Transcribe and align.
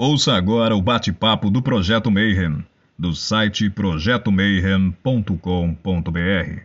Ouça 0.00 0.34
agora 0.34 0.76
o 0.76 0.80
bate-papo 0.80 1.50
do 1.50 1.60
Projeto 1.60 2.08
Mayhem, 2.08 2.64
do 2.96 3.12
site 3.12 3.68
projetomayhem.com.br. 3.68 6.62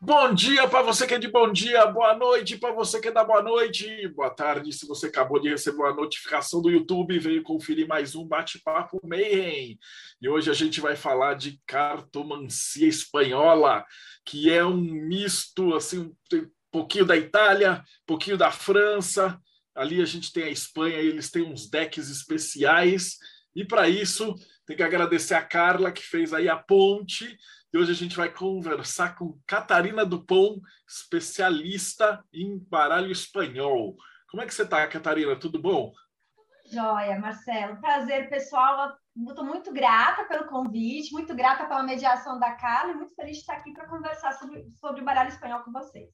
Bom 0.00 0.34
dia 0.34 0.66
para 0.66 0.82
você 0.82 1.06
que 1.06 1.14
é 1.14 1.18
de 1.20 1.28
bom 1.28 1.52
dia, 1.52 1.86
boa 1.86 2.12
noite 2.16 2.58
para 2.58 2.72
você 2.72 3.00
que 3.00 3.06
é 3.06 3.12
da 3.12 3.22
boa 3.22 3.40
noite, 3.40 4.08
boa 4.08 4.30
tarde 4.30 4.72
se 4.72 4.84
você 4.84 5.06
acabou 5.06 5.40
de 5.40 5.48
receber 5.48 5.78
uma 5.78 5.94
notificação 5.94 6.60
do 6.60 6.70
YouTube 6.70 7.16
veio 7.20 7.44
conferir 7.44 7.86
mais 7.86 8.16
um 8.16 8.26
bate-papo 8.26 8.98
Mayhem. 9.04 9.78
E 10.20 10.28
hoje 10.28 10.50
a 10.50 10.54
gente 10.54 10.80
vai 10.80 10.96
falar 10.96 11.34
de 11.34 11.60
cartomancia 11.64 12.88
espanhola, 12.88 13.84
que 14.26 14.50
é 14.50 14.64
um 14.64 14.74
misto, 14.74 15.72
assim, 15.76 16.12
um 16.34 16.50
pouquinho 16.68 17.04
da 17.04 17.16
Itália, 17.16 17.84
um 18.02 18.06
pouquinho 18.06 18.36
da 18.36 18.50
França, 18.50 19.40
ali 19.78 20.02
a 20.02 20.04
gente 20.04 20.32
tem 20.32 20.44
a 20.44 20.50
Espanha, 20.50 20.96
eles 20.96 21.30
têm 21.30 21.42
uns 21.42 21.70
decks 21.70 22.10
especiais, 22.10 23.16
e 23.54 23.64
para 23.64 23.88
isso 23.88 24.34
tem 24.66 24.76
que 24.76 24.82
agradecer 24.82 25.34
a 25.34 25.42
Carla 25.42 25.90
que 25.90 26.02
fez 26.02 26.34
aí 26.34 26.48
a 26.48 26.56
ponte 26.56 27.38
e 27.70 27.76
hoje 27.76 27.92
a 27.92 27.94
gente 27.94 28.16
vai 28.16 28.32
conversar 28.32 29.14
com 29.14 29.38
Catarina 29.46 30.04
Dupont, 30.04 30.58
especialista 30.88 32.24
em 32.32 32.58
baralho 32.58 33.10
espanhol. 33.10 33.94
Como 34.30 34.42
é 34.42 34.46
que 34.46 34.54
você 34.54 34.62
está, 34.62 34.86
Catarina? 34.86 35.38
Tudo 35.38 35.60
bom? 35.60 35.92
Joia, 36.72 37.18
Marcelo. 37.18 37.78
Prazer, 37.78 38.30
pessoal. 38.30 38.96
Estou 39.28 39.44
muito 39.44 39.70
grata 39.70 40.24
pelo 40.24 40.48
convite, 40.48 41.12
muito 41.12 41.34
grata 41.34 41.66
pela 41.66 41.82
mediação 41.82 42.38
da 42.38 42.52
Carla 42.52 42.92
e 42.92 42.96
muito 42.96 43.14
feliz 43.14 43.36
de 43.36 43.40
estar 43.40 43.54
aqui 43.54 43.72
para 43.74 43.88
conversar 43.88 44.32
sobre, 44.32 44.66
sobre 44.76 45.02
o 45.02 45.04
baralho 45.04 45.28
espanhol 45.28 45.60
com 45.60 45.70
vocês. 45.70 46.08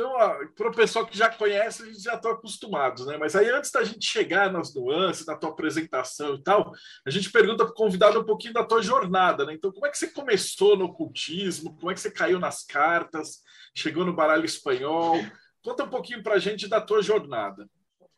Então, 0.00 0.14
para 0.56 0.68
o 0.70 0.74
pessoal 0.74 1.04
que 1.04 1.14
já 1.14 1.28
conhece, 1.28 1.82
a 1.82 1.86
gente 1.86 2.00
já 2.00 2.14
está 2.14 2.30
acostumado, 2.30 3.04
né? 3.04 3.18
Mas 3.18 3.36
aí, 3.36 3.50
antes 3.50 3.70
da 3.70 3.84
gente 3.84 4.06
chegar 4.06 4.50
nas 4.50 4.74
nuances, 4.74 5.26
na 5.26 5.36
tua 5.36 5.50
apresentação 5.50 6.36
e 6.36 6.42
tal, 6.42 6.72
a 7.06 7.10
gente 7.10 7.30
pergunta 7.30 7.64
para 7.66 7.72
o 7.72 7.76
convidado 7.76 8.18
um 8.18 8.24
pouquinho 8.24 8.54
da 8.54 8.64
tua 8.64 8.80
jornada, 8.80 9.44
né? 9.44 9.52
Então, 9.52 9.70
como 9.70 9.84
é 9.84 9.90
que 9.90 9.98
você 9.98 10.10
começou 10.10 10.74
no 10.74 10.86
ocultismo? 10.86 11.76
Como 11.76 11.90
é 11.90 11.94
que 11.94 12.00
você 12.00 12.10
caiu 12.10 12.40
nas 12.40 12.64
cartas? 12.64 13.42
Chegou 13.76 14.02
no 14.06 14.16
baralho 14.16 14.46
espanhol? 14.46 15.16
Conta 15.62 15.84
um 15.84 15.90
pouquinho 15.90 16.22
para 16.22 16.36
a 16.36 16.38
gente 16.38 16.66
da 16.66 16.80
tua 16.80 17.02
jornada. 17.02 17.68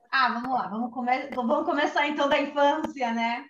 Ah, 0.08 0.34
vamos 0.34 0.52
lá, 0.56 0.68
vamos, 0.68 0.94
come... 0.94 1.30
vamos 1.34 1.66
começar 1.66 2.06
então 2.06 2.28
da 2.28 2.40
infância, 2.40 3.12
né? 3.12 3.44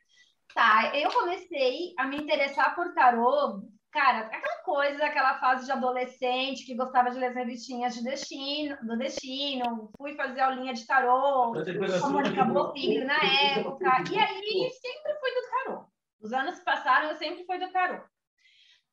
Tá, 0.55 0.96
eu 0.96 1.11
comecei 1.11 1.92
a 1.98 2.06
me 2.06 2.17
interessar 2.17 2.74
por 2.74 2.94
tarô 2.94 3.61
Cara, 3.93 4.21
aquela 4.21 4.57
coisa, 4.62 5.05
aquela 5.05 5.39
fase 5.39 5.67
de 5.67 5.73
adolescente 5.73 6.65
que 6.65 6.75
gostava 6.75 7.11
de 7.11 7.19
ler 7.19 7.27
as 7.27 7.35
revistinhas 7.35 7.95
de 7.95 8.03
destino, 8.03 8.75
do 8.83 8.97
destino, 8.97 9.93
fui 9.98 10.15
fazer 10.15 10.41
aulinha 10.41 10.73
de 10.73 10.87
tarô, 10.87 11.53
com 11.53 12.07
a 12.07 12.09
Mônica 12.09 12.43
Bofigre 12.43 13.05
na 13.05 13.19
época, 13.55 14.03
e 14.11 14.19
aí 14.19 14.70
sempre 14.70 15.15
fui 15.20 15.31
do 15.35 15.51
tarô. 15.51 15.85
Os 16.23 16.33
anos 16.33 16.59
passaram, 16.61 17.11
eu 17.11 17.17
sempre 17.17 17.45
fui 17.45 17.59
do 17.59 17.70
tarô. 17.70 18.03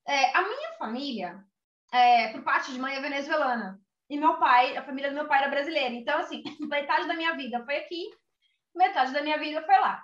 É, 0.05 0.35
a 0.35 0.41
minha 0.41 0.73
família, 0.77 1.45
é, 1.93 2.33
por 2.33 2.43
parte 2.43 2.73
de 2.73 2.79
mãe, 2.79 2.97
é 2.97 3.01
venezuelana. 3.01 3.79
E 4.09 4.19
meu 4.19 4.37
pai, 4.37 4.75
a 4.75 4.83
família 4.83 5.11
do 5.11 5.15
meu 5.15 5.29
pai 5.29 5.39
era 5.39 5.49
brasileira. 5.49 5.95
Então, 5.95 6.19
assim, 6.19 6.43
metade 6.59 7.07
da 7.07 7.13
minha 7.13 7.37
vida 7.37 7.63
foi 7.63 7.77
aqui, 7.77 8.03
metade 8.75 9.13
da 9.13 9.21
minha 9.21 9.37
vida 9.37 9.61
foi 9.61 9.79
lá. 9.79 10.03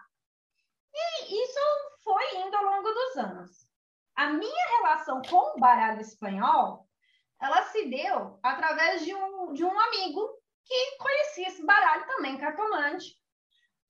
E 0.93 1.43
isso 1.43 1.59
foi 2.01 2.37
indo 2.37 2.55
ao 2.55 2.63
longo 2.63 2.89
dos 2.93 3.17
anos 3.17 3.64
a 4.15 4.29
minha 4.29 4.67
relação 4.77 5.21
com 5.21 5.57
o 5.57 5.59
baralho 5.59 6.01
espanhol, 6.01 6.87
ela 7.41 7.61
se 7.63 7.89
deu 7.89 8.39
através 8.41 9.03
de 9.03 9.13
um, 9.13 9.53
de 9.53 9.63
um 9.63 9.79
amigo 9.79 10.29
que 10.63 10.97
conhecia 10.97 11.47
esse 11.49 11.65
baralho 11.65 12.07
também, 12.07 12.37
cartomante. 12.37 13.13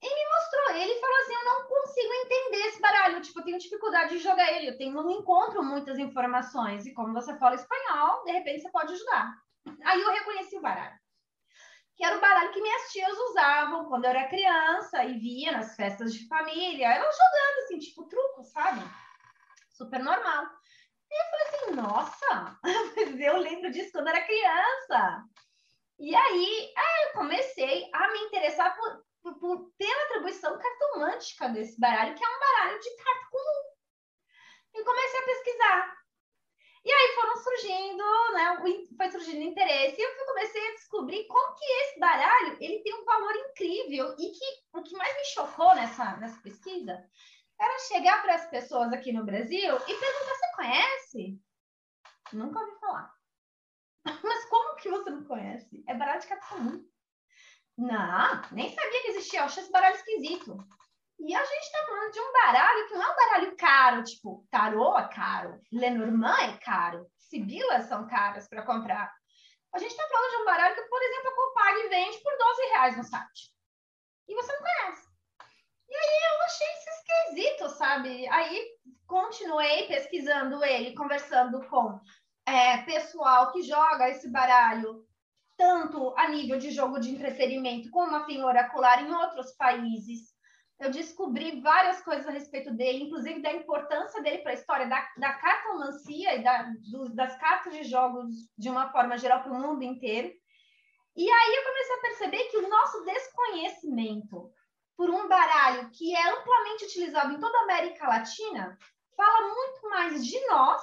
E 0.02 0.08
me 0.08 0.30
mostrou 0.30 0.76
ele 0.82 0.92
e 0.92 1.00
falou 1.00 1.16
assim: 1.18 1.34
Eu 1.34 1.46
não 1.46 1.68
consigo 1.68 2.14
entender 2.14 2.68
esse 2.68 2.82
baralho. 2.82 3.22
Tipo, 3.22 3.40
eu 3.40 3.44
tenho 3.46 3.58
dificuldade 3.58 4.18
de 4.18 4.24
jogar 4.24 4.52
ele. 4.54 4.70
Eu 4.70 4.78
tenho, 4.78 4.94
não 4.94 5.10
encontro 5.10 5.64
muitas 5.64 5.98
informações. 5.98 6.86
E 6.86 6.94
como 6.94 7.14
você 7.14 7.38
fala 7.38 7.56
espanhol, 7.56 8.24
de 8.26 8.32
repente 8.32 8.62
você 8.62 8.72
pode 8.72 8.94
ajudar. 8.94 9.34
Aí 9.84 10.02
eu 10.02 10.12
reconheci 10.12 10.58
o 10.58 10.62
baralho. 10.62 10.96
Que 11.96 12.04
era 12.04 12.18
o 12.18 12.22
baralho 12.22 12.52
que 12.52 12.62
minhas 12.62 12.92
tias 12.92 13.18
usavam 13.30 13.86
quando 13.86 14.04
eu 14.04 14.10
era 14.12 14.28
criança 14.28 15.04
e 15.06 15.18
via 15.18 15.54
nas 15.54 15.76
festas 15.76 16.14
de 16.14 16.28
família. 16.28 16.94
Elas 16.94 17.16
jogando 17.16 17.64
assim, 17.64 17.80
tipo, 17.80 18.04
truco, 18.06 18.44
sabe? 18.44 18.82
Super 19.76 20.04
normal. 20.04 20.46
E 21.12 21.22
eu 21.22 21.30
falei 21.30 21.48
assim, 21.48 21.72
nossa, 21.76 22.60
eu 23.24 23.38
lembro 23.38 23.72
disso 23.72 23.92
quando 23.92 24.10
era 24.10 24.26
criança. 24.26 25.24
E 26.00 26.14
aí, 26.14 26.74
eu 27.06 27.14
comecei 27.14 27.90
a 27.94 28.12
me 28.12 28.20
interessar 28.20 28.76
por, 28.76 29.06
por, 29.22 29.40
por, 29.40 29.72
pela 29.78 30.04
atribuição 30.06 30.58
cartomântica 30.58 31.50
desse 31.50 31.80
baralho, 31.80 32.16
que 32.16 32.24
é 32.24 32.28
um 32.28 32.40
baralho 32.40 32.80
de 32.80 32.96
carta 32.98 33.28
comum. 33.32 33.76
E 34.74 34.84
comecei 34.84 35.20
a 35.20 35.26
pesquisar. 35.26 35.96
E 36.84 36.92
aí 36.92 37.16
foram 37.16 37.38
surgindo, 37.38 38.04
né, 38.34 38.58
foi 38.98 39.12
surgindo 39.12 39.42
interesse, 39.42 40.00
e 40.00 40.04
eu 40.04 40.26
comecei 40.26 40.68
a 40.68 40.74
descobrir 40.74 41.26
como 41.26 41.56
que 41.56 41.66
esse 41.66 42.00
baralho, 42.00 42.58
ele 42.62 42.84
tem 42.84 42.94
um 42.94 43.06
valor 43.06 43.36
incrível, 43.38 44.16
e 44.20 44.32
que 44.32 44.78
o 44.78 44.84
que 44.84 44.96
mais 44.96 45.16
me 45.16 45.26
chocou 45.26 45.74
nessa, 45.74 46.18
nessa 46.18 46.40
pesquisa 46.42 47.04
era 47.60 47.80
chegar 47.88 48.22
para 48.22 48.36
as 48.36 48.50
pessoas 48.50 48.92
aqui 48.94 49.12
no 49.12 49.26
Brasil 49.26 49.76
e 49.76 49.94
perguntar: 49.94 50.36
você 50.36 50.56
conhece? 50.56 51.42
Nunca 52.34 52.60
ouvi 52.60 52.80
falar. 52.80 53.14
Mas 54.24 54.46
como 54.46 54.76
que 54.76 54.90
você 54.90 55.10
não 55.10 55.24
conhece? 55.26 55.84
É 55.88 55.94
baralho 55.94 56.22
de 56.22 56.28
carta 56.28 56.48
comum. 56.48 56.86
Não, 57.78 58.42
nem 58.52 58.74
sabia 58.74 59.02
que 59.02 59.08
existia. 59.10 59.40
Eu 59.40 59.46
achei 59.46 59.64
esse 59.64 59.72
baralho 59.72 59.96
esquisito. 59.96 60.58
E 61.20 61.34
a 61.34 61.44
gente 61.44 61.64
está 61.64 61.86
falando 61.86 62.12
de 62.12 62.20
um 62.20 62.32
baralho 62.34 62.88
que 62.88 62.94
não 62.94 63.04
é 63.04 63.12
um 63.12 63.16
baralho 63.16 63.58
caro, 63.58 64.04
tipo, 64.04 64.46
tarô 64.52 64.98
é 64.98 65.08
caro, 65.08 65.62
Lenormand 65.72 66.42
é 66.42 66.58
caro, 66.58 67.10
Sibilas 67.18 67.88
são 67.88 68.06
caras 68.06 68.50
para 68.50 68.66
comprar. 68.66 69.12
A 69.74 69.80
gente 69.80 69.92
está 69.92 70.08
falando 70.08 70.30
de 70.30 70.38
um 70.38 70.46
baralho 70.46 70.76
que, 70.76 70.82
por 70.84 71.02
exemplo, 71.02 71.30
a 71.30 71.36
Copag 71.36 71.90
vende 71.90 72.18
por 72.22 72.38
12 72.38 72.62
reais 72.64 72.98
no 72.98 73.04
site. 73.04 73.54
E 74.28 74.36
você 74.36 74.52
não 74.54 74.60
conhece. 74.60 75.15
E 75.96 75.98
aí 75.98 76.34
eu 76.34 76.42
achei 76.44 76.68
isso 76.68 76.90
esquisito, 76.90 77.70
sabe? 77.78 78.28
Aí 78.28 78.68
continuei 79.08 79.88
pesquisando 79.88 80.64
ele, 80.64 80.94
conversando 80.94 81.66
com 81.68 82.00
é, 82.46 82.78
pessoal 82.80 83.52
que 83.52 83.64
joga 83.64 84.10
esse 84.10 84.30
baralho, 84.30 85.06
tanto 85.58 86.14
a 86.18 86.28
nível 86.28 86.58
de 86.58 86.70
jogo 86.72 87.00
de 87.00 87.12
entretenimento, 87.12 87.90
como 87.92 88.16
afim 88.16 88.42
oracular 88.42 89.02
em 89.02 89.14
outros 89.14 89.54
países. 89.54 90.36
Eu 90.78 90.92
descobri 90.92 91.62
várias 91.62 92.02
coisas 92.02 92.28
a 92.28 92.32
respeito 92.32 92.74
dele, 92.74 93.06
inclusive 93.06 93.42
da 93.42 93.54
importância 93.54 94.22
dele 94.22 94.40
para 94.40 94.52
a 94.52 94.56
história 94.56 94.88
da, 94.88 95.08
da 95.18 95.34
cartomancia 95.34 96.36
e 96.36 96.44
da, 96.44 96.74
do, 96.92 97.16
das 97.16 97.38
cartas 97.38 97.74
de 97.74 97.86
jogos 97.86 98.28
de 98.58 98.70
uma 98.70 98.92
forma 98.92 99.18
geral 99.18 99.42
para 99.42 99.54
o 99.54 99.60
mundo 99.60 99.84
inteiro. 99.84 100.30
E 101.16 101.32
aí 101.32 101.56
eu 101.56 101.64
comecei 101.64 101.96
a 101.96 102.02
perceber 102.02 102.44
que 102.50 102.58
o 102.58 102.70
nosso 102.70 103.06
desconhecimento 103.06 104.52
por 104.98 105.10
um 105.10 105.28
baralho 105.28 105.90
que 105.92 106.16
é 106.16 106.30
amplamente 106.32 106.86
utilizado 106.86 107.34
em 107.34 107.40
toda 107.40 107.58
a 107.58 107.64
América 107.64 108.08
Latina, 108.08 108.78
fala 109.16 109.54
muito 109.54 109.90
mais 109.90 110.26
de 110.26 110.40
nós, 110.48 110.82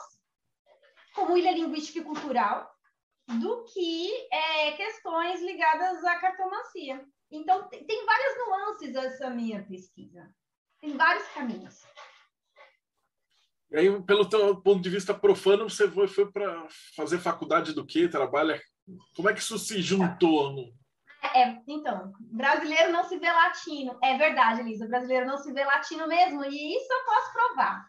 como 1.15 1.37
ilha 1.37 1.53
linguística 1.53 1.99
e 1.99 2.05
cultural, 2.05 2.71
do 3.41 3.65
que 3.65 4.11
é, 4.31 4.73
questões 4.73 5.41
ligadas 5.41 6.05
à 6.05 6.19
cartomancia. 6.19 7.06
Então, 7.31 7.69
tem 7.69 8.06
várias 8.06 8.39
nuances 8.39 8.95
essa 8.95 9.31
minha 9.31 9.65
pesquisa. 9.65 10.29
Tem 10.81 10.97
vários 10.97 11.27
caminhos. 11.29 11.83
E 13.71 13.77
aí, 13.77 14.03
pelo 14.03 14.29
teu 14.29 14.61
ponto 14.61 14.83
de 14.83 14.91
vista 14.91 15.15
profano, 15.15 15.71
você 15.71 15.91
foi, 15.91 16.06
foi 16.06 16.31
para 16.31 16.67
fazer 16.94 17.19
faculdade 17.19 17.73
do 17.73 17.87
quê? 17.87 18.06
Trabalha? 18.06 18.61
Como 19.17 19.31
é 19.31 19.33
que 19.33 19.41
isso 19.41 19.59
se 19.59 19.81
juntou? 19.81 20.75
É, 21.22 21.56
então, 21.69 22.12
brasileiro 22.20 22.91
não 22.91 23.05
se 23.05 23.17
vê 23.19 23.31
latino. 23.31 23.96
É 24.02 24.17
verdade, 24.19 24.61
Elisa, 24.61 24.88
brasileiro 24.88 25.26
não 25.26 25.38
se 25.38 25.52
vê 25.52 25.64
latino 25.64 26.06
mesmo, 26.08 26.44
e 26.44 26.76
isso 26.76 26.93
eu 26.93 27.05
posso 27.05 27.32
provar. 27.32 27.88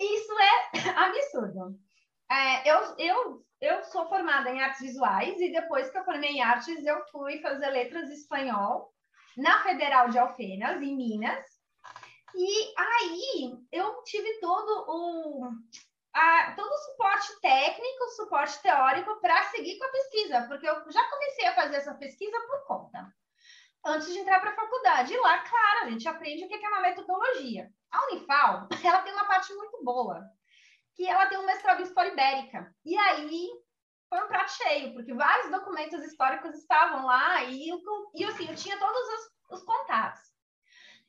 Isso 0.00 0.32
é 0.38 0.90
absurdo. 0.98 1.78
É, 2.28 2.70
eu, 2.70 2.96
eu, 2.98 3.44
eu 3.60 3.84
sou 3.84 4.08
formada 4.08 4.50
em 4.50 4.60
artes 4.60 4.80
visuais, 4.80 5.40
e 5.40 5.52
depois 5.52 5.88
que 5.90 5.98
eu 5.98 6.04
formei 6.04 6.30
em 6.30 6.42
artes, 6.42 6.84
eu 6.84 7.00
fui 7.12 7.40
fazer 7.40 7.70
letras 7.70 8.10
espanhol 8.10 8.92
na 9.36 9.62
Federal 9.62 10.08
de 10.08 10.18
Alfenas, 10.18 10.82
em 10.82 10.96
Minas. 10.96 11.44
E 12.34 12.74
aí 12.76 13.54
eu 13.72 14.02
tive 14.02 14.40
todo 14.40 14.84
o 14.88 15.50
a, 16.16 16.52
todo 16.52 16.72
o 16.72 16.78
suporte 16.78 17.40
técnico, 17.42 18.08
suporte 18.16 18.62
teórico 18.62 19.20
para 19.20 19.42
seguir 19.50 19.78
com 19.78 19.84
a 19.84 19.90
pesquisa, 19.92 20.46
porque 20.48 20.66
eu 20.66 20.90
já 20.90 21.04
comecei 21.10 21.46
a 21.46 21.54
fazer 21.54 21.76
essa 21.76 21.94
pesquisa 21.94 22.40
por 22.46 22.66
conta, 22.66 23.14
antes 23.84 24.10
de 24.10 24.20
entrar 24.20 24.40
para 24.40 24.52
a 24.52 24.56
faculdade. 24.56 25.12
E 25.12 25.18
lá, 25.18 25.40
claro, 25.40 25.84
a 25.84 25.90
gente 25.90 26.08
aprende 26.08 26.44
o 26.44 26.48
que 26.48 26.54
é 26.54 26.68
uma 26.68 26.80
metodologia. 26.80 27.70
A 27.90 28.06
Unifal, 28.06 28.66
ela 28.82 29.02
tem 29.02 29.12
uma 29.12 29.26
parte 29.26 29.52
muito 29.52 29.84
boa, 29.84 30.24
que 30.94 31.06
ela 31.06 31.26
tem 31.26 31.36
um 31.36 31.44
mestrado 31.44 31.80
em 31.80 31.84
História 31.84 32.10
Ibérica. 32.10 32.74
E 32.82 32.96
aí, 32.96 33.50
foi 34.08 34.24
um 34.24 34.28
prato 34.28 34.52
cheio, 34.52 34.94
porque 34.94 35.12
vários 35.12 35.50
documentos 35.50 36.02
históricos 36.02 36.54
estavam 36.54 37.04
lá 37.04 37.44
e, 37.44 37.68
e 38.14 38.24
assim, 38.24 38.48
eu 38.48 38.56
tinha 38.56 38.78
todos 38.78 39.02
os, 39.02 39.58
os 39.58 39.64
contatos. 39.66 40.22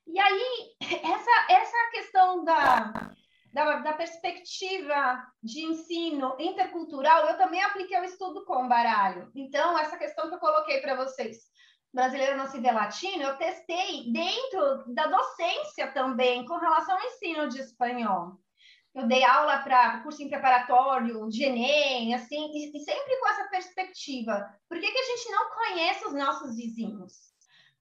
E 0.05 0.19
aí, 0.19 0.75
essa, 0.81 1.53
essa 1.53 1.91
questão 1.91 2.43
da, 2.43 3.15
da, 3.57 3.77
da, 3.77 3.93
perspectiva 3.93 5.25
de 5.41 5.65
ensino 5.65 6.35
intercultural, 6.39 7.25
eu 7.25 7.37
também 7.37 7.59
apliquei 7.63 7.99
o 7.99 8.03
estudo 8.03 8.45
com 8.45 8.67
baralho. 8.67 9.31
Então, 9.33 9.75
essa 9.79 9.97
questão 9.97 10.29
que 10.29 10.35
eu 10.35 10.39
coloquei 10.39 10.79
para 10.79 10.95
vocês, 10.95 11.37
brasileiro 11.91 12.37
não 12.37 12.45
se 12.45 12.59
vê 12.59 12.71
latino, 12.71 13.23
eu 13.23 13.37
testei 13.37 14.11
dentro 14.13 14.93
da 14.93 15.07
docência 15.07 15.91
também, 15.91 16.45
com 16.45 16.57
relação 16.57 16.95
ao 16.95 17.03
ensino 17.03 17.49
de 17.49 17.59
espanhol. 17.59 18.33
Eu 18.93 19.07
dei 19.07 19.23
aula 19.23 19.57
para 19.63 20.01
curso 20.03 20.27
preparatório, 20.29 21.27
de 21.27 21.43
Enem, 21.43 22.13
assim, 22.13 22.51
e, 22.53 22.77
e, 22.77 22.79
sempre 22.83 23.19
com 23.19 23.27
essa 23.27 23.49
perspectiva. 23.49 24.47
Por 24.69 24.79
que, 24.79 24.91
que 24.91 24.99
a 24.99 25.17
gente 25.17 25.31
não 25.31 25.49
conhece 25.49 26.05
os 26.05 26.13
nossos 26.13 26.55
vizinhos? 26.55 27.13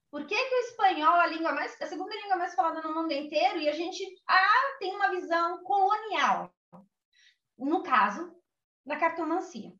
Por 0.09 0.25
que, 0.25 0.35
que 0.35 0.55
o 0.55 0.59
espanhol 0.59 1.17
é 1.17 1.21
a 1.21 1.27
língua 1.27 1.51
mais, 1.51 1.79
a 1.81 1.85
segunda 1.85 2.15
língua 2.15 2.37
mais 2.37 2.55
falada 2.55 2.81
no 2.81 2.93
mundo 2.93 3.11
inteiro 3.11 3.59
e 3.59 3.67
a 3.67 3.73
gente 3.73 4.03
ah, 4.27 4.77
tem 4.79 4.95
uma 4.95 5.09
visão 5.09 5.61
colonial? 5.63 6.53
No 7.57 7.83
caso 7.83 8.33
da 8.85 8.97
cartomancia. 8.97 9.73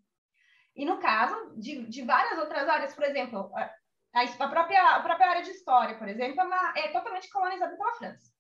E 0.76 0.86
no 0.86 1.00
caso 1.00 1.56
de, 1.58 1.88
de 1.88 2.04
várias 2.04 2.38
outras 2.38 2.68
áreas, 2.68 2.94
por 2.94 3.04
exemplo, 3.04 3.52
a, 3.56 4.22
a, 4.22 4.48
própria, 4.50 4.96
a 4.96 5.02
própria 5.02 5.30
área 5.30 5.42
de 5.42 5.52
história, 5.52 5.98
por 5.98 6.08
exemplo, 6.08 6.42
é, 6.42 6.44
uma, 6.44 6.74
é 6.78 6.92
totalmente 6.92 7.30
colonizada 7.30 7.76
pela 7.76 7.96
França. 7.96 8.32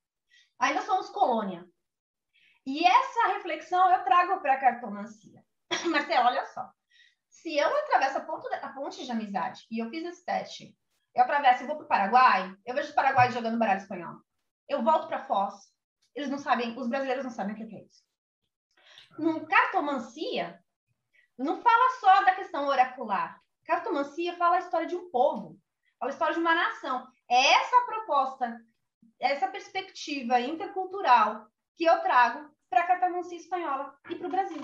Ainda 0.59 0.81
somos 0.81 1.09
colônia. 1.09 1.65
E 2.65 2.85
essa 2.85 3.27
reflexão 3.27 3.91
eu 3.91 4.03
trago 4.03 4.41
para 4.41 4.53
a 4.53 4.59
cartomancia. 4.59 5.41
Marcelo, 5.89 6.27
olha 6.27 6.45
só. 6.47 6.69
Se 7.29 7.55
eu 7.55 7.75
atravesso 7.77 8.17
a, 8.17 8.21
ponto, 8.21 8.47
a 8.53 8.69
ponte 8.69 9.05
de 9.05 9.11
amizade 9.11 9.65
e 9.71 9.79
eu 9.79 9.89
fiz 9.89 10.03
esse 10.03 10.25
teste 10.25 10.77
eu 11.17 11.23
atravesso 11.23 11.63
e 11.63 11.65
vou 11.65 11.75
para 11.77 11.85
o 11.85 11.87
Paraguai, 11.87 12.55
eu 12.63 12.75
vejo 12.75 12.89
os 12.89 12.93
paraguaios 12.93 13.33
jogando 13.33 13.57
baralho 13.57 13.81
espanhol. 13.81 14.21
Eu 14.69 14.83
volto 14.83 15.07
para 15.07 15.25
Foz, 15.25 15.55
eles 16.13 16.29
não 16.29 16.37
sabem, 16.37 16.77
os 16.77 16.87
brasileiros 16.87 17.23
não 17.23 17.31
sabem 17.31 17.55
o 17.55 17.57
que 17.57 17.75
é 17.75 17.83
isso. 17.83 18.03
No 19.17 19.47
cartomancia, 19.47 20.63
não 21.35 21.59
fala 21.59 21.99
só 21.99 22.23
da 22.23 22.35
questão 22.35 22.67
oracular. 22.67 23.41
Cartomancia 23.65 24.37
fala 24.37 24.57
a 24.57 24.59
história 24.59 24.85
de 24.85 24.95
um 24.95 25.09
povo, 25.09 25.59
fala 25.97 26.11
a 26.11 26.13
história 26.13 26.35
de 26.35 26.39
uma 26.39 26.53
nação. 26.53 27.07
É 27.27 27.53
essa 27.53 27.85
proposta, 27.87 28.61
essa 29.19 29.47
perspectiva 29.47 30.39
intercultural 30.39 31.47
que 31.75 31.85
eu 31.85 31.99
trago 32.01 32.47
para 32.69 32.81
a 32.81 32.87
cartomancia 32.87 33.37
espanhola 33.37 33.97
e 34.07 34.15
para 34.15 34.27
o 34.27 34.31
Brasil. 34.31 34.61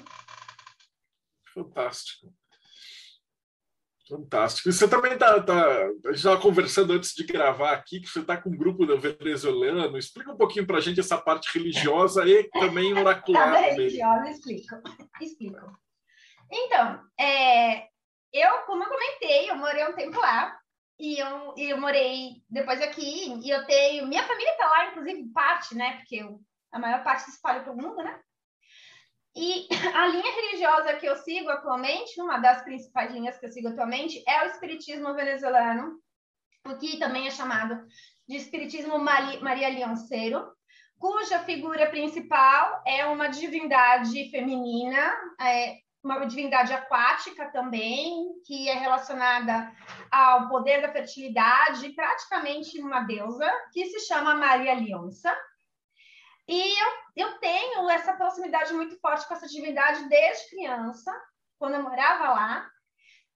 Fantástico. 1.51 2.31
Fantástico. 4.07 4.67
E 4.67 4.73
você 4.73 4.87
também 4.87 5.13
está. 5.13 5.41
Tá, 5.41 5.85
a 5.85 5.87
gente 5.87 6.15
estava 6.15 6.41
conversando 6.41 6.93
antes 6.93 7.13
de 7.13 7.23
gravar 7.25 7.71
aqui 7.71 8.01
que 8.01 8.09
você 8.09 8.19
está 8.19 8.35
com 8.35 8.49
um 8.49 8.57
grupo 8.57 8.85
venezuelano. 8.97 9.97
Explica 9.97 10.31
um 10.31 10.37
pouquinho 10.37 10.67
para 10.67 10.77
a 10.77 10.81
gente 10.81 10.99
essa 10.99 11.17
parte 11.17 11.49
religiosa 11.57 12.27
e 12.27 12.49
também 12.49 12.93
oracular. 12.93 13.53
Tá 13.53 13.59
religiosa, 13.59 14.29
explico. 14.29 14.75
Explico. 15.21 15.79
Então, 16.51 16.99
é, 17.17 17.87
eu, 18.33 18.57
como 18.65 18.83
eu 18.83 18.89
comentei, 18.89 19.49
eu 19.49 19.55
morei 19.55 19.87
um 19.87 19.95
tempo 19.95 20.19
lá. 20.19 20.57
E 20.99 21.19
eu, 21.19 21.53
eu 21.57 21.79
morei 21.79 22.43
depois 22.49 22.81
aqui, 22.81 23.33
e 23.41 23.49
eu 23.49 23.65
tenho. 23.65 24.05
Minha 24.05 24.23
família 24.23 24.51
está 24.51 24.69
lá, 24.69 24.87
inclusive, 24.87 25.31
parte, 25.33 25.75
né? 25.75 25.97
Porque 25.97 26.17
eu, 26.17 26.39
a 26.71 26.79
maior 26.79 27.03
parte 27.03 27.23
se 27.23 27.31
espalha 27.31 27.61
para 27.61 27.71
o 27.71 27.75
mundo, 27.75 28.03
né? 28.03 28.19
E 29.35 29.67
a 29.95 30.07
linha 30.07 30.35
religiosa 30.35 30.93
que 30.95 31.05
eu 31.05 31.15
sigo 31.17 31.49
atualmente, 31.49 32.21
uma 32.21 32.37
das 32.37 32.61
principais 32.63 33.11
linhas 33.11 33.37
que 33.37 33.45
eu 33.45 33.51
sigo 33.51 33.69
atualmente, 33.69 34.23
é 34.27 34.43
o 34.43 34.47
espiritismo 34.47 35.13
venezuelano, 35.13 35.99
o 36.65 36.77
que 36.77 36.97
também 36.97 37.27
é 37.27 37.31
chamado 37.31 37.85
de 38.27 38.37
espiritismo 38.37 38.97
Maria 38.97 39.69
Leonceiro, 39.69 40.49
cuja 40.97 41.39
figura 41.39 41.89
principal 41.89 42.81
é 42.87 43.05
uma 43.05 43.27
divindade 43.27 44.29
feminina, 44.29 45.13
é 45.41 45.77
uma 46.03 46.25
divindade 46.25 46.73
aquática 46.73 47.49
também, 47.51 48.33
que 48.45 48.69
é 48.69 48.73
relacionada 48.73 49.71
ao 50.11 50.49
poder 50.49 50.81
da 50.81 50.91
fertilidade, 50.91 51.89
praticamente 51.93 52.81
uma 52.81 53.01
deusa, 53.01 53.49
que 53.71 53.85
se 53.85 54.01
chama 54.01 54.35
Maria 54.35 54.73
Leonça. 54.73 55.33
E 56.47 56.81
eu, 56.81 56.91
eu 57.15 57.39
tenho 57.39 57.89
essa 57.89 58.13
proximidade 58.13 58.73
muito 58.73 58.99
forte 58.99 59.27
com 59.27 59.33
essa 59.33 59.47
divindade 59.47 60.07
desde 60.09 60.49
criança, 60.49 61.11
quando 61.57 61.75
eu 61.75 61.83
morava 61.83 62.33
lá, 62.33 62.69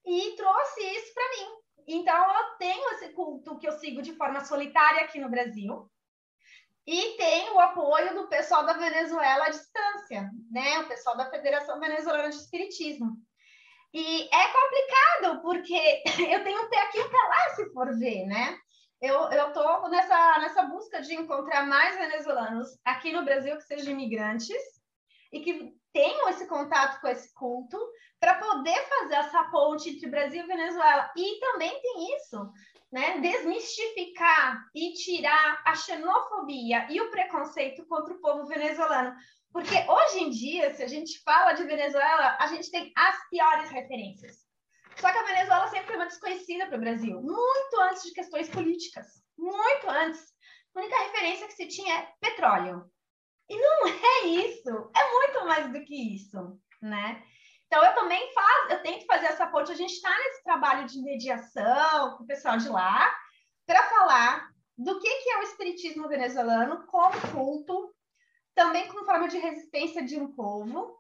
e 0.06 0.36
trouxe 0.36 0.82
isso 0.82 1.14
para 1.14 1.30
mim. 1.30 1.48
Então, 1.88 2.38
eu 2.38 2.58
tenho 2.58 2.90
esse 2.92 3.10
culto 3.14 3.58
que 3.58 3.68
eu 3.68 3.72
sigo 3.74 4.02
de 4.02 4.14
forma 4.16 4.44
solitária 4.44 5.04
aqui 5.04 5.20
no 5.20 5.30
Brasil, 5.30 5.90
e 6.88 7.18
tenho 7.18 7.56
o 7.56 7.60
apoio 7.60 8.14
do 8.16 8.30
pessoal 8.30 8.66
da 8.66 8.72
Venezuela 8.72 9.46
à 9.46 9.50
distância, 9.50 10.32
né? 10.50 10.80
O 10.80 10.88
pessoal 10.88 11.18
da 11.18 11.30
Federação 11.30 11.82
Venezuelana 11.82 12.30
de 12.30 12.38
Espiritismo. 12.38 13.18
E 13.94 14.24
é 14.34 14.48
complicado, 14.48 15.42
porque 15.42 16.04
eu 16.32 16.44
tenho 16.46 16.64
um 16.64 16.70
pé 16.70 16.82
aqui 16.84 16.98
e 16.98 17.02
um 17.02 17.10
pé 17.10 17.18
lá, 17.18 17.56
se 17.56 17.74
for 17.74 17.98
ver, 17.98 18.26
né? 18.26 18.58
Eu 19.02 19.54
tô 19.54 19.88
nessa 19.90 20.40
nessa 20.40 20.64
busca 20.64 21.02
de 21.02 21.14
encontrar 21.14 21.66
mais 21.66 21.98
venezuelanos 21.98 22.70
aqui 22.84 23.12
no 23.12 23.24
Brasil 23.24 23.56
que 23.58 23.64
sejam 23.64 23.94
imigrantes 23.94 24.58
e 25.32 25.40
que 25.42 25.76
tenham 25.94 26.30
esse 26.30 26.48
contato 26.48 27.00
com 27.02 27.08
esse 27.08 27.34
culto 27.34 27.78
para 28.20 28.36
poder 28.36 28.78
fazer 28.88 29.16
essa 29.16 29.44
ponte 29.46 29.90
entre 29.90 30.10
Brasil 30.10 30.44
e 30.44 30.48
Venezuela. 30.48 31.12
E 31.16 31.40
também 31.40 31.82
tem 31.82 32.16
isso, 32.16 32.52
né? 32.92 33.20
Desmistificar 33.20 34.64
e 34.74 34.94
tirar 34.94 35.62
a 35.66 35.76
xenofobia 35.76 36.88
e 36.90 37.02
o 37.02 37.12
preconceito 37.12 37.86
contra 37.88 38.14
o 38.14 38.22
povo 38.22 38.46
venezuelano. 38.46 39.16
Porque 39.52 39.76
hoje 39.90 40.24
em 40.24 40.30
dia, 40.30 40.74
se 40.74 40.84
a 40.84 40.88
gente 40.88 41.22
fala 41.24 41.54
de 41.54 41.64
Venezuela, 41.64 42.38
a 42.40 42.48
gente 42.48 42.70
tem 42.70 42.92
as 42.96 43.30
piores 43.30 43.70
referências. 43.70 44.47
Só 45.00 45.12
que 45.12 45.18
a 45.18 45.24
Venezuela 45.24 45.68
sempre 45.68 45.88
foi 45.88 45.96
uma 45.96 46.08
desconhecida 46.08 46.66
para 46.66 46.78
o 46.78 46.82
Brasil, 46.82 47.22
muito 47.22 47.82
antes 47.82 48.04
de 48.04 48.12
questões 48.12 48.50
políticas, 48.50 49.06
muito 49.38 49.90
antes. 49.90 50.34
A 50.76 50.80
única 50.80 50.98
referência 51.04 51.48
que 51.48 51.54
se 51.54 51.68
tinha 51.68 52.00
é 52.00 52.14
petróleo. 52.20 52.90
E 53.50 53.56
não 53.56 53.88
é 53.88 54.26
isso, 54.26 54.92
é 54.96 55.12
muito 55.12 55.46
mais 55.46 55.72
do 55.72 55.84
que 55.84 56.16
isso, 56.16 56.60
né? 56.82 57.24
Então 57.68 57.84
eu 57.84 57.94
também 57.94 58.34
faço, 58.34 58.72
eu 58.72 58.82
tento 58.82 59.06
fazer 59.06 59.28
essa 59.28 59.48
ponte. 59.48 59.72
A 59.72 59.76
gente 59.76 59.94
está 59.94 60.10
nesse 60.10 60.44
trabalho 60.44 60.88
de 60.88 61.02
mediação 61.02 62.18
com 62.18 62.24
o 62.24 62.28
pessoal 62.28 62.58
de 62.58 62.70
lá 62.70 63.14
para 63.66 63.84
falar 63.84 64.50
do 64.78 65.00
que, 65.00 65.10
que 65.22 65.30
é 65.30 65.40
o 65.40 65.44
espiritismo 65.44 66.08
venezuelano 66.08 66.86
como 66.88 67.32
culto, 67.32 67.94
também 68.56 68.88
como 68.88 69.06
forma 69.06 69.28
de 69.28 69.38
resistência 69.38 70.04
de 70.04 70.18
um 70.18 70.34
povo 70.34 70.97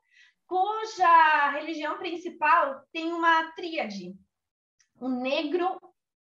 cuja 0.47 1.51
religião 1.51 1.97
principal 1.97 2.81
tem 2.91 3.11
uma 3.13 3.51
tríade: 3.51 4.15
o 4.99 5.09
negro, 5.09 5.79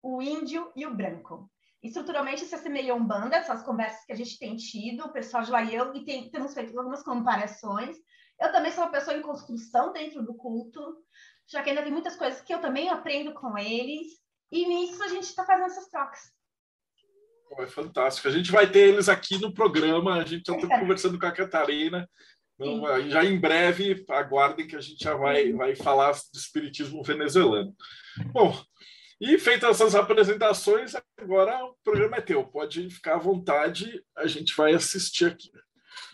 o 0.03 0.23
índio 0.23 0.73
e 0.75 0.87
o 0.87 0.95
branco. 0.95 1.51
Estruturalmente 1.83 2.45
se 2.45 2.55
assemelha 2.55 2.93
a 2.93 2.97
Umbanda, 2.97 3.37
essas 3.37 3.63
conversas 3.63 4.05
que 4.05 4.13
a 4.13 4.17
gente 4.17 4.39
tem 4.39 4.57
tido, 4.57 5.05
o 5.05 5.13
pessoal 5.13 5.45
de 5.45 5.51
lá 5.51 5.63
e 5.63 5.75
eu, 5.75 5.95
e 5.95 6.05
tem, 6.05 6.31
temos 6.31 6.53
feito 6.53 6.77
algumas 6.77 7.03
comparações. 7.03 7.97
Eu 8.41 8.51
também 8.51 8.73
sou 8.73 8.85
uma 8.85 8.91
pessoa 8.91 9.17
em 9.17 9.23
construção 9.23 9.93
dentro 9.93 10.23
do 10.25 10.35
culto, 10.35 10.81
já 11.47 11.63
que 11.63 11.71
ainda 11.71 11.83
tem 11.83 11.93
muitas 11.93 12.17
coisas 12.17 12.41
que 12.41 12.53
eu 12.53 12.61
também 12.61 12.89
aprendo 12.89 13.33
com 13.35 13.57
eles, 13.57 14.09
e 14.51 14.67
nisso 14.67 15.03
a 15.03 15.09
gente 15.09 15.25
está 15.25 15.45
fazendo 15.45 15.67
essas 15.67 15.89
trocas. 15.89 16.21
É 17.59 17.67
fantástico. 17.67 18.27
A 18.27 18.31
gente 18.31 18.51
vai 18.51 18.71
ter 18.71 18.89
eles 18.89 19.09
aqui 19.09 19.39
no 19.39 19.55
programa. 19.55 20.15
A 20.15 20.25
gente 20.25 20.51
está 20.51 20.53
conversando 20.81 21.19
com 21.19 21.27
a 21.27 21.33
Catarina. 21.33 22.09
Então, 22.59 23.11
já 23.11 23.25
em 23.25 23.39
breve, 23.39 24.05
aguardem 24.09 24.67
que 24.67 24.77
a 24.77 24.81
gente 24.81 25.05
já 25.05 25.15
vai, 25.15 25.53
vai 25.53 25.77
falar 25.77 26.13
do 26.13 26.39
espiritismo 26.39 27.03
venezuelano. 27.03 27.75
Bom, 28.33 28.59
e 29.21 29.39
feitas 29.39 29.81
essas 29.81 29.95
apresentações, 29.95 30.95
agora 31.19 31.65
o 31.65 31.77
programa 31.85 32.17
é 32.17 32.21
teu. 32.23 32.45
Pode 32.47 32.89
ficar 32.91 33.15
à 33.15 33.19
vontade, 33.19 34.03
a 34.17 34.27
gente 34.27 34.55
vai 34.57 34.75
assistir 34.75 35.27
aqui. 35.27 35.51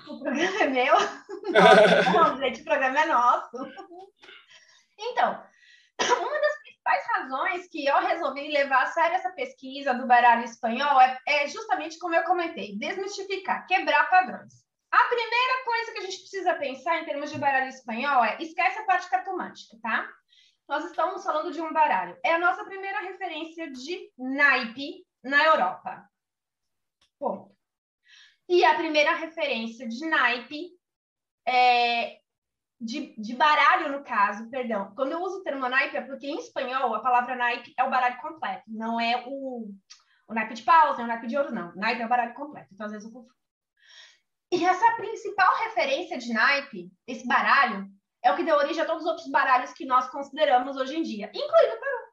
O 0.09 0.19
programa 0.19 0.63
é 0.63 0.69
meu? 0.69 0.95
Não, 2.15 2.37
gente, 2.39 2.61
o 2.61 2.65
programa 2.65 3.01
é 3.01 3.07
nosso. 3.07 3.57
Então, 4.99 5.45
uma 6.01 6.41
das 6.41 6.63
principais 6.63 7.05
razões 7.15 7.69
que 7.69 7.87
eu 7.87 8.01
resolvi 8.01 8.49
levar 8.49 8.83
a 8.83 8.87
sério 8.87 9.17
essa 9.17 9.31
pesquisa 9.31 9.95
do 9.95 10.07
baralho 10.07 10.45
espanhol 10.45 11.01
é, 11.01 11.19
é 11.27 11.49
justamente 11.49 11.99
como 11.99 12.15
eu 12.15 12.25
comentei, 12.25 12.77
desmistificar, 12.77 13.67
quebrar 13.67 14.11
padrões. 14.11 14.72
A 14.93 15.05
primeira 15.05 15.65
coisa 15.65 15.93
que 15.93 15.99
a 15.99 16.03
gente 16.03 16.19
precisa 16.19 16.55
pensar 16.55 17.01
em 17.01 17.07
termos 17.07 17.33
de 17.33 17.39
baralho 17.39 17.69
espanhol 17.69 18.23
é 18.23 18.37
esquece 18.43 18.79
a 18.79 18.85
parte 18.85 19.09
cartomântica, 19.09 19.79
tá? 19.81 20.07
Nós 20.69 20.85
estamos 20.85 21.25
falando 21.25 21.51
de 21.51 21.61
um 21.63 21.73
baralho. 21.73 22.17
É 22.23 22.35
a 22.35 22.39
nossa 22.39 22.65
primeira 22.65 23.01
referência 23.01 23.71
de 23.71 24.13
naipe 24.19 25.05
na 25.25 25.45
Europa. 25.45 26.07
Ponto. 27.19 27.57
E 28.49 28.65
a 28.65 28.75
primeira 28.75 29.15
referência 29.15 29.89
de 29.89 30.07
naipe 30.07 30.71
é, 31.49 32.19
de, 32.79 33.15
de 33.17 33.35
baralho, 33.35 33.93
no 33.93 34.05
caso, 34.05 34.51
perdão. 34.51 34.93
Quando 34.95 35.13
eu 35.13 35.23
uso 35.23 35.39
o 35.39 35.43
termo 35.43 35.69
naipe, 35.69 35.97
é 35.97 36.03
porque 36.03 36.27
em 36.27 36.39
espanhol 36.39 36.95
a 36.95 37.01
palavra 37.01 37.35
naipe 37.35 37.73
é 37.79 37.85
o 37.85 37.91
baralho 37.91 38.21
completo, 38.21 38.65
não 38.67 39.01
é 39.01 39.25
o, 39.27 39.71
o 40.29 40.35
naipe 40.35 40.55
de 40.55 40.63
paus, 40.63 40.97
nem 40.97 41.07
o 41.07 41.09
naipe 41.09 41.29
de 41.29 41.37
ouro, 41.39 41.53
não. 41.53 41.75
Naipe 41.77 42.03
é 42.03 42.07
o 42.07 42.09
baralho 42.09 42.35
completo, 42.35 42.69
então 42.73 42.87
às 42.87 42.93
vezes 42.93 43.07
eu 43.07 43.13
confundo. 43.13 43.42
E 44.53 44.63
essa 44.67 44.97
principal 44.97 45.57
referência 45.65 46.19
de 46.19 46.31
naipe, 46.31 46.93
esse 47.07 47.27
baralho, 47.27 47.89
é 48.23 48.31
o 48.31 48.37
que 48.37 48.45
deu 48.45 48.55
origem 48.57 48.83
a 48.83 48.87
todos 48.87 49.03
os 49.03 49.09
outros 49.09 49.31
baralhos 49.31 49.73
que 49.73 49.87
nós 49.87 50.11
consideramos 50.11 50.77
hoje 50.77 50.95
em 50.95 51.03
dia, 51.03 51.31
incluindo 51.35 51.75
o 51.75 51.81
tarô. 51.81 52.13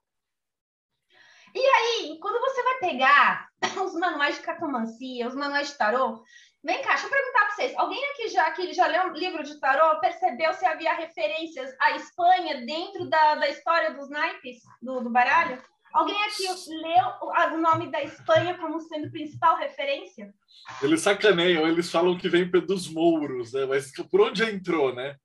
E 1.53 1.60
aí, 1.60 2.19
quando 2.22 2.39
você 2.39 2.63
vai 2.63 2.79
pegar 2.79 3.50
os 3.84 3.93
manuais 3.93 4.36
de 4.36 4.41
cartomancia, 4.41 5.27
os 5.27 5.36
manuais 5.36 5.67
de 5.67 5.77
tarô, 5.77 6.24
Vem 6.62 6.81
cá, 6.81 6.89
deixa 6.89 7.05
eu 7.05 7.10
perguntar 7.10 7.39
para 7.46 7.55
vocês. 7.55 7.74
Alguém 7.77 8.05
aqui 8.12 8.27
já 8.27 8.51
que 8.51 8.74
já 8.74 8.86
leu 8.86 9.03
um 9.03 9.13
livro 9.13 9.41
de 9.43 9.58
tarô 9.62 9.98
percebeu 10.01 10.53
se 10.53 10.65
havia 10.65 10.93
referências 10.93 11.74
à 11.79 11.91
Espanha 11.91 12.65
dentro 12.65 13.10
da, 13.10 13.36
da 13.36 13.48
história 13.48 13.93
dos 13.93 14.10
naipes 14.10 14.58
do, 14.81 15.00
do 15.00 15.10
baralho? 15.10 15.63
Alguém 15.93 16.24
aqui 16.24 16.48
leu 16.67 17.53
o 17.53 17.58
nome 17.58 17.91
da 17.91 18.01
Espanha 18.03 18.58
como 18.58 18.79
sendo 18.79 19.12
principal 19.12 19.58
referência? 19.58 20.34
Eles 20.81 21.01
sacaneiam, 21.01 21.67
eles 21.67 21.91
falam 21.91 22.17
que 22.17 22.29
vem 22.29 22.50
dos 22.50 22.88
mouros, 22.88 23.53
né? 23.53 23.65
Mas 23.65 23.91
por 24.12 24.22
onde 24.22 24.43
entrou, 24.43 24.93
né? 24.93 25.15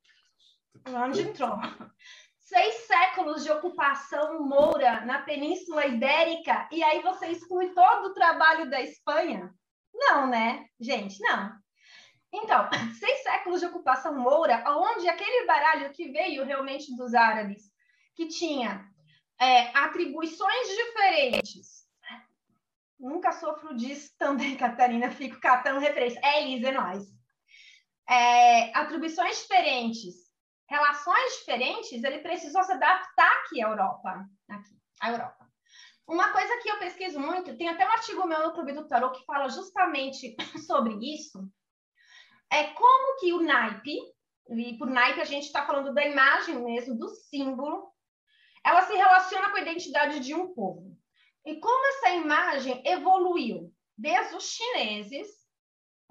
Por 0.82 0.94
onde 0.94 1.22
entrou? 1.22 1.58
Seis 2.40 2.74
séculos 2.86 3.44
de 3.44 3.50
ocupação 3.50 4.46
moura 4.46 5.04
na 5.04 5.20
Península 5.22 5.86
Ibérica, 5.86 6.68
e 6.70 6.82
aí 6.82 7.02
você 7.02 7.28
exclui 7.28 7.70
todo 7.70 8.06
o 8.06 8.14
trabalho 8.14 8.70
da 8.70 8.80
Espanha? 8.80 9.52
Não, 9.92 10.26
né? 10.26 10.66
Gente, 10.80 11.20
não. 11.20 11.52
Então, 12.32 12.68
seis 12.98 13.22
séculos 13.22 13.60
de 13.60 13.66
ocupação 13.66 14.14
moura, 14.18 14.64
onde 14.66 15.08
aquele 15.08 15.46
baralho 15.46 15.92
que 15.92 16.10
veio 16.10 16.44
realmente 16.44 16.94
dos 16.96 17.14
árabes, 17.14 17.70
que 18.14 18.28
tinha 18.28 18.88
é, 19.40 19.76
atribuições 19.76 20.68
diferentes. 20.68 21.84
Nunca 22.98 23.32
sofro 23.32 23.76
disso 23.76 24.14
também, 24.18 24.56
Catarina, 24.58 25.10
fico 25.10 25.40
catando 25.40 25.80
referência. 25.80 26.20
É, 26.22 26.42
Elisa, 26.42 26.68
é 26.68 26.72
nós. 26.72 27.04
É, 28.08 28.78
atribuições 28.78 29.42
diferentes, 29.42 30.14
relações 30.68 31.38
diferentes, 31.38 32.04
ele 32.04 32.18
precisou 32.18 32.62
se 32.62 32.72
adaptar 32.72 33.32
aqui 33.38 33.62
à 33.62 33.68
Europa. 33.68 34.26
Aqui, 34.48 34.76
à 35.00 35.10
Europa. 35.10 35.44
Uma 36.06 36.32
coisa 36.32 36.58
que 36.62 36.68
eu 36.68 36.78
pesquiso 36.78 37.18
muito, 37.18 37.56
tem 37.56 37.68
até 37.68 37.86
um 37.86 37.92
artigo 37.92 38.26
meu 38.26 38.42
no 38.42 38.52
Clube 38.52 38.72
do 38.72 38.86
Tarot 38.86 39.18
que 39.18 39.24
fala 39.24 39.48
justamente 39.48 40.36
sobre 40.66 40.94
isso, 41.14 41.50
é 42.50 42.64
como 42.64 43.18
que 43.20 43.32
o 43.32 43.42
naipe, 43.42 43.98
e 44.50 44.76
por 44.76 44.88
naipe 44.88 45.20
a 45.20 45.24
gente 45.24 45.44
está 45.44 45.66
falando 45.66 45.94
da 45.94 46.04
imagem 46.04 46.62
mesmo, 46.62 46.94
do 46.94 47.08
símbolo, 47.08 47.93
ela 48.64 48.82
se 48.82 48.94
relaciona 48.94 49.50
com 49.50 49.56
a 49.56 49.60
identidade 49.60 50.20
de 50.20 50.34
um 50.34 50.54
povo. 50.54 50.96
E 51.44 51.56
como 51.60 51.86
essa 51.88 52.10
imagem 52.10 52.82
evoluiu 52.86 53.72
desde 53.96 54.34
os 54.34 54.44
chineses, 54.44 55.28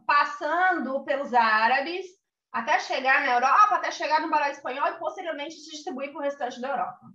passando 0.05 1.03
pelos 1.03 1.33
árabes, 1.33 2.05
até 2.51 2.79
chegar 2.79 3.21
na 3.21 3.33
Europa, 3.33 3.75
até 3.75 3.91
chegar 3.91 4.21
no 4.21 4.29
baralho 4.29 4.53
espanhol 4.53 4.87
e 4.89 4.99
posteriormente 4.99 5.55
se 5.55 5.71
distribuir 5.71 6.11
para 6.11 6.19
o 6.19 6.23
restante 6.23 6.61
da 6.61 6.69
Europa 6.69 7.13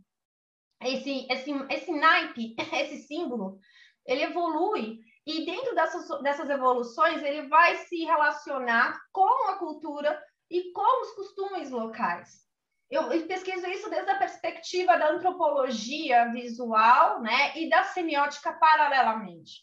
esse, 0.83 1.27
esse, 1.31 1.51
esse 1.71 1.93
naipe, 1.93 2.55
esse 2.73 3.07
símbolo, 3.07 3.59
ele 4.07 4.23
evolui 4.23 5.01
e 5.27 5.45
dentro 5.45 5.75
dessas, 5.75 6.23
dessas 6.23 6.49
evoluções 6.49 7.23
ele 7.23 7.49
vai 7.49 7.77
se 7.77 8.05
relacionar 8.05 8.99
com 9.13 9.51
a 9.51 9.59
cultura 9.59 10.19
e 10.51 10.73
com 10.73 11.03
os 11.03 11.11
costumes 11.13 11.71
locais. 11.71 12.48
Eu, 12.91 13.13
eu 13.13 13.27
pesquiso 13.27 13.67
isso 13.67 13.91
desde 13.91 14.11
a 14.11 14.19
perspectiva 14.19 14.97
da 14.97 15.11
antropologia 15.11 16.31
visual, 16.33 17.21
né, 17.21 17.57
e 17.57 17.69
da 17.69 17.85
semiótica 17.85 18.53
paralelamente. 18.55 19.63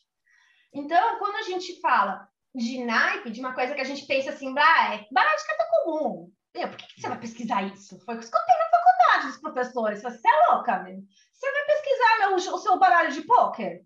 Então, 0.72 1.17
quando 1.17 1.38
a 1.38 1.41
gente 1.41 1.79
fala 1.79 2.27
de 2.53 2.84
naipe, 2.84 3.32
de 3.32 3.39
uma 3.39 3.53
coisa 3.53 3.74
que 3.74 3.82
a 3.82 3.86
gente 3.86 4.05
pensa 4.05 4.29
assim, 4.29 4.50
é 4.50 5.08
baralho 5.12 5.38
de 5.38 5.48
carta 5.48 5.67
comum. 5.84 6.32
Meu, 6.53 6.70
por 6.70 6.77
que, 6.77 6.88
que, 6.88 7.01
você 7.01 7.10
vai 7.10 7.20
pesquisar 7.20 7.63
isso? 7.63 8.00
Foi 8.05 8.15
o 8.15 8.17
que 8.17 8.24
eu 8.24 8.29
escutei 8.29 8.55
na 8.55 8.70
faculdade 8.70 9.27
dos 9.27 9.41
professores. 9.41 10.01
Você 10.01 10.27
é 10.27 10.51
louca, 10.51 10.79
meu. 10.84 11.01
Você 11.34 11.51
vai 11.51 11.65
pesquisar 11.65 12.17
meu, 12.20 12.36
o 12.36 12.60
seu 12.60 12.79
baralho 12.79 13.12
de 13.12 13.22
pôquer? 13.24 13.84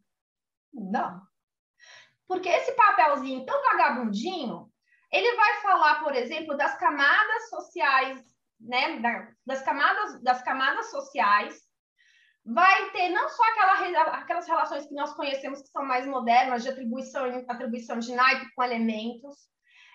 Não. 0.72 1.22
Porque 2.28 2.48
esse 2.48 2.74
papelzinho 2.74 3.44
tão 3.44 3.60
vagabundinho, 3.64 4.72
ele 5.12 5.36
vai 5.36 5.62
falar, 5.62 6.04
por 6.04 6.16
exemplo, 6.16 6.56
das 6.56 6.78
camadas 6.78 7.50
sociais, 7.50 8.24
né? 8.60 9.02
Das 9.46 9.62
camadas, 9.62 10.22
das 10.22 10.42
camadas 10.44 10.92
sociais. 10.92 11.60
Vai 12.46 12.92
ter 12.92 13.10
não 13.10 13.30
só 13.30 13.44
aquela, 13.44 14.02
aquelas 14.16 14.48
relações 14.48 14.88
que 14.88 14.94
nós 14.94 15.14
conhecemos 15.14 15.62
que 15.62 15.70
são 15.70 15.84
mais 15.84 16.06
modernas, 16.06 16.64
de 16.64 16.70
atribuição, 16.70 17.26
atribuição 17.48 18.00
de 18.00 18.14
naipe 18.14 18.52
com 18.56 18.64
elementos. 18.64 19.36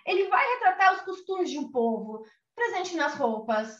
Ele 0.06 0.28
vai 0.28 0.46
retratar 0.54 0.94
os 0.94 1.02
costumes 1.02 1.50
de 1.50 1.58
um 1.58 1.70
povo, 1.72 2.24
presente 2.54 2.96
nas 2.96 3.14
roupas. 3.14 3.74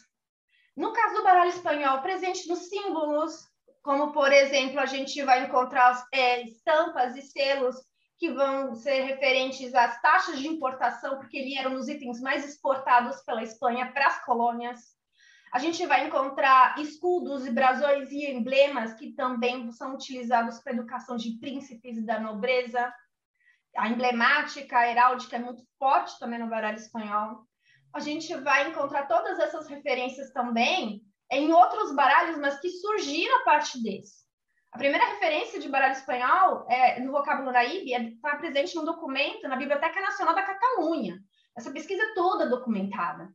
No 0.75 0.91
caso 0.91 1.15
do 1.15 1.23
baralho 1.23 1.49
espanhol, 1.49 2.01
presente 2.01 2.47
nos 2.49 2.67
símbolos, 2.67 3.47
como, 3.81 4.11
por 4.11 4.31
exemplo, 4.31 4.79
a 4.79 4.85
gente 4.85 5.21
vai 5.23 5.45
encontrar 5.45 6.05
é, 6.11 6.41
estampas 6.41 7.15
e 7.15 7.21
selos 7.21 7.75
que 8.17 8.31
vão 8.31 8.75
ser 8.75 9.01
referentes 9.01 9.73
às 9.73 10.01
taxas 10.01 10.39
de 10.39 10.47
importação, 10.47 11.17
porque 11.17 11.37
eles 11.37 11.57
eram 11.57 11.75
os 11.75 11.87
itens 11.87 12.21
mais 12.21 12.47
exportados 12.47 13.21
pela 13.23 13.43
Espanha 13.43 13.91
para 13.91 14.07
as 14.07 14.23
colônias. 14.23 14.95
A 15.51 15.59
gente 15.59 15.85
vai 15.85 16.07
encontrar 16.07 16.79
escudos 16.79 17.45
e 17.45 17.51
brasões 17.51 18.11
e 18.11 18.25
emblemas 18.25 18.93
que 18.93 19.13
também 19.13 19.71
são 19.71 19.93
utilizados 19.93 20.59
para 20.59 20.73
a 20.73 20.75
educação 20.75 21.15
de 21.15 21.37
príncipes 21.39 21.97
e 21.97 22.05
da 22.05 22.19
nobreza. 22.19 22.93
A 23.77 23.89
emblemática, 23.89 24.77
a 24.77 24.89
heráldica 24.89 25.35
é 25.35 25.39
muito 25.39 25.63
forte 25.77 26.17
também 26.19 26.39
no 26.39 26.49
baralho 26.49 26.77
espanhol. 26.77 27.45
A 27.93 27.99
gente 27.99 28.33
vai 28.35 28.69
encontrar 28.69 29.07
todas 29.07 29.39
essas 29.39 29.67
referências 29.67 30.31
também 30.31 31.01
em 31.31 31.51
outros 31.53 31.95
baralhos, 31.95 32.37
mas 32.37 32.59
que 32.59 32.69
surgiram 32.69 33.41
a 33.41 33.43
partir 33.43 33.81
desse. 33.81 34.24
A 34.75 34.77
primeira 34.77 35.05
referência 35.05 35.57
de 35.57 35.69
baralho 35.69 35.93
espanhol 35.93 36.65
é, 36.67 36.99
no 36.99 37.13
vocábulo 37.13 37.49
Naibe 37.49 37.93
está 37.93 38.31
é, 38.31 38.35
presente 38.35 38.75
num 38.75 38.83
documento 38.83 39.47
na 39.47 39.55
Biblioteca 39.55 40.01
Nacional 40.01 40.35
da 40.35 40.43
Catalunha. 40.43 41.17
Essa 41.57 41.71
pesquisa 41.71 42.03
é 42.03 42.13
toda 42.13 42.49
documentada, 42.49 43.29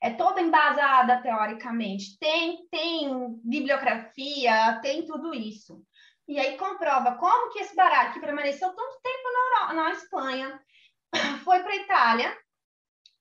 é 0.00 0.10
toda 0.10 0.40
embasada 0.40 1.20
teoricamente, 1.20 2.16
tem, 2.20 2.68
tem 2.70 3.10
bibliografia, 3.42 4.78
tem 4.80 5.04
tudo 5.04 5.34
isso. 5.34 5.82
E 6.28 6.38
aí 6.38 6.56
comprova 6.56 7.16
como 7.16 7.50
que 7.50 7.58
esse 7.58 7.74
baralho, 7.74 8.12
que 8.12 8.20
permaneceu 8.20 8.68
tanto 8.68 9.00
tempo 9.02 9.28
na, 9.32 9.74
na 9.74 9.90
Espanha, 9.90 10.60
foi 11.42 11.64
para 11.64 11.72
a 11.72 11.76
Itália, 11.76 12.38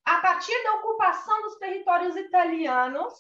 a 0.06 0.20
partir 0.20 0.64
da 0.64 0.76
ocupação 0.76 1.42
dos 1.42 1.58
territórios 1.58 2.16
italianos, 2.16 3.12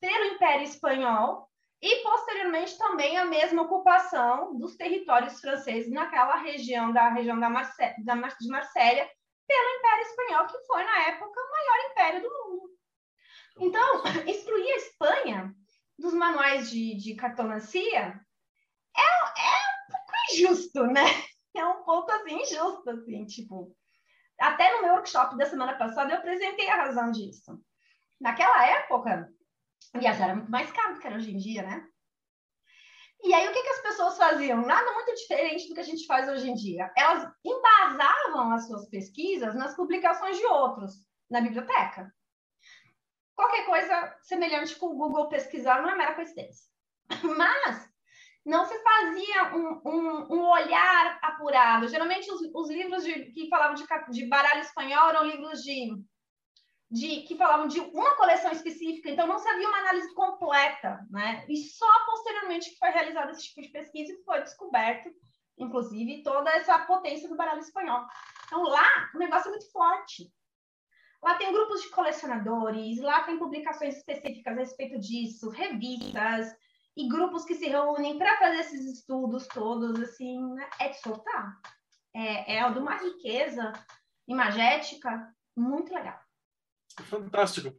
pelo 0.00 0.26
Império 0.26 0.62
Espanhol 0.62 1.49
e, 1.82 2.02
posteriormente, 2.02 2.76
também 2.76 3.16
a 3.16 3.24
mesma 3.24 3.62
ocupação 3.62 4.56
dos 4.58 4.76
territórios 4.76 5.40
franceses 5.40 5.90
naquela 5.90 6.36
região 6.36 6.92
da 6.92 7.08
região 7.08 7.40
da, 7.40 7.48
Marse 7.48 7.94
da 8.04 8.14
Mar 8.14 8.36
de 8.38 8.48
Marsella 8.48 9.08
pelo 9.46 9.78
Império 9.78 10.02
Espanhol, 10.02 10.46
que 10.46 10.66
foi, 10.66 10.84
na 10.84 11.08
época, 11.08 11.40
o 11.40 11.50
maior 11.50 11.90
império 11.90 12.22
do 12.22 12.28
mundo. 12.28 12.70
Então, 13.58 14.02
excluir 14.28 14.70
a 14.70 14.76
Espanha 14.76 15.54
dos 15.98 16.12
manuais 16.12 16.70
de, 16.70 16.94
de 16.96 17.14
cartomancia 17.14 18.20
é, 18.96 19.00
é 19.00 19.52
um 19.88 19.92
pouco 19.92 20.12
injusto, 20.32 20.86
né? 20.86 21.04
É 21.56 21.66
um 21.66 21.82
pouco, 21.82 22.10
assim, 22.12 22.42
injusto, 22.42 22.90
assim, 22.90 23.24
tipo... 23.26 23.74
Até 24.38 24.74
no 24.76 24.82
meu 24.82 24.92
workshop 24.94 25.36
da 25.36 25.44
semana 25.46 25.76
passada 25.76 26.12
eu 26.12 26.18
apresentei 26.18 26.68
a 26.70 26.76
razão 26.76 27.10
disso. 27.10 27.60
Naquela 28.20 28.64
época, 28.66 29.30
Viajar 29.94 30.24
era 30.24 30.36
muito 30.36 30.50
mais 30.50 30.70
caro 30.70 30.94
do 30.94 31.00
que 31.00 31.06
era 31.06 31.16
hoje 31.16 31.32
em 31.32 31.38
dia, 31.38 31.62
né? 31.62 31.86
E 33.22 33.34
aí, 33.34 33.46
o 33.48 33.52
que, 33.52 33.62
que 33.62 33.68
as 33.68 33.82
pessoas 33.82 34.16
faziam? 34.16 34.62
Nada 34.62 34.92
muito 34.94 35.14
diferente 35.14 35.68
do 35.68 35.74
que 35.74 35.80
a 35.80 35.84
gente 35.84 36.06
faz 36.06 36.28
hoje 36.28 36.48
em 36.48 36.54
dia. 36.54 36.90
Elas 36.96 37.30
embasavam 37.44 38.52
as 38.52 38.66
suas 38.66 38.88
pesquisas 38.88 39.54
nas 39.54 39.76
publicações 39.76 40.38
de 40.38 40.46
outros, 40.46 41.04
na 41.30 41.40
biblioteca. 41.40 42.10
Qualquer 43.34 43.66
coisa 43.66 44.16
semelhante 44.22 44.74
com 44.76 44.86
o 44.86 44.96
Google 44.96 45.28
pesquisar 45.28 45.82
não 45.82 45.90
é 45.90 45.96
mera 45.96 46.14
coincidência. 46.14 46.66
Mas 47.36 47.90
não 48.44 48.64
se 48.64 48.78
fazia 48.82 49.54
um, 49.54 49.80
um, 49.84 50.34
um 50.34 50.50
olhar 50.50 51.18
apurado. 51.22 51.88
Geralmente, 51.88 52.30
os, 52.30 52.40
os 52.54 52.70
livros 52.70 53.04
de, 53.04 53.26
que 53.32 53.48
falavam 53.48 53.74
de, 53.74 53.84
de 54.10 54.26
baralho 54.26 54.60
espanhol 54.60 55.10
eram 55.10 55.24
livros 55.24 55.62
de 55.62 55.90
de 56.90 57.22
que 57.22 57.36
falavam 57.36 57.68
de 57.68 57.78
uma 57.78 58.16
coleção 58.16 58.50
específica, 58.50 59.08
então 59.08 59.26
não 59.26 59.38
se 59.38 59.48
havia 59.48 59.68
uma 59.68 59.78
análise 59.78 60.12
completa, 60.12 61.06
né? 61.08 61.44
E 61.48 61.56
só 61.56 61.86
posteriormente 62.04 62.70
que 62.70 62.78
foi 62.78 62.90
realizado 62.90 63.30
esse 63.30 63.44
tipo 63.44 63.62
de 63.62 63.68
pesquisa 63.68 64.12
e 64.12 64.24
foi 64.24 64.42
descoberto, 64.42 65.08
inclusive, 65.56 66.22
toda 66.24 66.50
essa 66.50 66.76
potência 66.80 67.28
do 67.28 67.36
baralho 67.36 67.60
espanhol. 67.60 68.04
Então 68.44 68.62
lá 68.64 69.10
o 69.14 69.18
negócio 69.18 69.48
é 69.48 69.50
muito 69.50 69.70
forte. 69.70 70.32
Lá 71.22 71.34
tem 71.36 71.52
grupos 71.52 71.82
de 71.82 71.90
colecionadores, 71.90 72.98
lá 72.98 73.22
tem 73.22 73.38
publicações 73.38 73.98
específicas 73.98 74.56
a 74.56 74.60
respeito 74.60 74.98
disso, 74.98 75.50
revistas 75.50 76.52
e 76.96 77.06
grupos 77.06 77.44
que 77.44 77.54
se 77.54 77.68
reúnem 77.68 78.18
para 78.18 78.38
fazer 78.38 78.60
esses 78.60 78.84
estudos 78.98 79.46
todos, 79.46 80.00
assim, 80.00 80.42
né? 80.54 80.68
é 80.80 80.88
de 80.88 81.00
soltar. 81.00 81.60
É, 82.12 82.56
é 82.56 82.70
de 82.70 82.78
uma 82.80 82.96
riqueza 82.96 83.72
imagética 84.26 85.32
muito 85.56 85.94
legal. 85.94 86.18
Fantástico. 87.04 87.74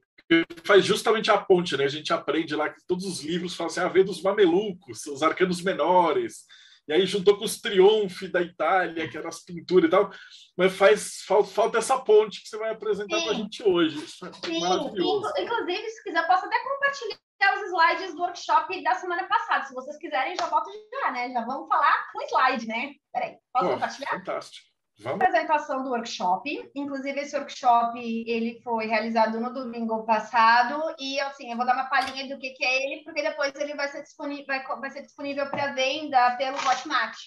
Faz 0.63 0.86
justamente 0.86 1.30
a 1.30 1.38
ponte, 1.38 1.75
né? 1.75 1.84
A 1.84 1.89
gente 1.89 2.13
aprende 2.13 2.56
lá 2.56 2.70
que 2.70 2.86
todos 2.88 3.06
os 3.06 3.22
livros 3.22 3.56
falam 3.56 3.70
assim, 3.70 3.82
a 3.82 3.88
ver 3.88 4.03
dos 4.03 4.22
mamelucos, 4.22 5.06
os 5.08 5.22
arcanos 5.22 5.62
menores, 5.62 6.46
e 6.88 6.94
aí 6.94 7.06
juntou 7.06 7.38
com 7.38 7.46
os 7.46 7.60
triunfi 7.60 8.27
da 8.27 8.41
Itália, 8.41 9.10
que 9.10 9.18
eram 9.18 9.30
as 9.30 9.44
pinturas 9.44 9.88
e 9.88 9.91
tal, 9.91 10.10
mas 10.58 10.75
faz 10.75 11.22
falta, 11.24 11.77
essa 11.77 12.00
ponte 12.00 12.41
que 12.41 12.50
você 12.50 12.58
vai 12.58 12.72
apresentar 12.72 13.22
para 13.22 13.32
a 13.32 13.36
gente 13.36 13.63
hoje. 13.63 13.98
É 13.98 14.46
Sim, 14.46 14.60
maravilhoso. 14.60 15.32
Inclusive, 15.38 15.89
se 15.89 16.03
quiser, 16.03 16.25
posso 16.27 16.46
até 16.46 16.58
compartilhar 16.60 17.20
os 17.56 17.68
slides 17.68 18.15
do 18.15 18.22
workshop 18.22 18.84
da 18.84 18.96
semana 18.96 19.27
passada. 19.27 19.65
Se 19.65 19.74
vocês 19.74 19.98
quiserem, 19.98 20.36
já 20.36 20.48
volto 20.48 20.70
já, 20.91 21.12
né? 21.12 21.32
Já 21.32 21.46
vamos 21.46 21.68
falar 21.68 22.12
com 22.12 22.22
slide, 22.24 22.68
né? 22.68 22.94
Peraí, 23.13 23.38
posso 23.53 23.68
oh, 23.68 23.74
compartilhar? 23.74 24.10
Fantástico. 24.10 24.71
Vamos. 25.01 25.20
Apresentação 25.20 25.84
do 25.84 25.89
workshop. 25.89 26.72
Inclusive, 26.75 27.20
esse 27.20 27.36
workshop 27.36 28.00
ele 28.00 28.62
foi 28.63 28.86
realizado 28.86 29.39
no 29.39 29.51
domingo 29.51 30.03
passado. 30.03 30.96
E 31.00 31.20
assim, 31.22 31.50
eu 31.50 31.58
vou 31.58 31.65
dar 31.65 31.74
uma 31.74 31.89
palhinha 31.89 32.27
do 32.27 32.39
que, 32.39 32.51
que 32.51 32.63
é 32.63 32.84
ele, 32.84 33.03
porque 33.03 33.24
depois 33.24 33.53
ele 33.55 33.74
vai 33.74 33.88
ser 33.88 34.03
disponível, 34.03 34.46
vai, 34.46 34.63
vai 34.63 34.91
ser 34.91 35.01
disponível 35.01 35.50
para 35.50 35.74
venda 35.74 36.36
pelo 36.38 36.58
Hotmart. 36.58 37.17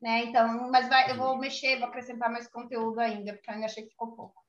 Né? 0.00 0.24
Então, 0.24 0.70
mas 0.70 0.88
vai, 0.88 1.10
eu 1.10 1.16
vou 1.16 1.36
mexer, 1.36 1.78
vou 1.78 1.88
acrescentar 1.88 2.30
mais 2.30 2.46
conteúdo 2.48 3.00
ainda, 3.00 3.32
porque 3.32 3.50
eu 3.50 3.54
ainda 3.54 3.66
achei 3.66 3.82
que 3.82 3.90
ficou 3.90 4.14
pouco. 4.14 4.46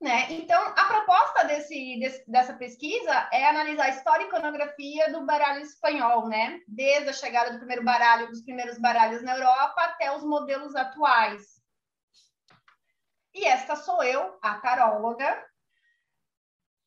Né? 0.00 0.26
Então, 0.30 0.62
a 0.76 0.84
proposta 0.84 1.44
desse, 1.44 1.98
desse, 1.98 2.30
dessa 2.30 2.54
pesquisa 2.54 3.28
é 3.32 3.48
analisar 3.48 3.84
a 3.84 3.90
história 3.90 4.24
e 4.24 4.28
iconografia 4.28 5.10
do 5.10 5.26
baralho 5.26 5.62
espanhol, 5.62 6.28
né? 6.28 6.60
desde 6.68 7.10
a 7.10 7.14
chegada 7.14 7.52
do 7.52 7.58
primeiro 7.58 7.84
baralho, 7.84 8.28
dos 8.28 8.42
primeiros 8.42 8.78
baralhos 8.78 9.22
na 9.22 9.34
Europa 9.36 9.82
até 9.82 10.14
os 10.14 10.22
modelos 10.22 10.74
atuais. 10.74 11.55
E 13.36 13.44
esta 13.44 13.76
sou 13.76 14.02
eu, 14.02 14.38
a 14.40 14.54
taróloga, 14.60 15.46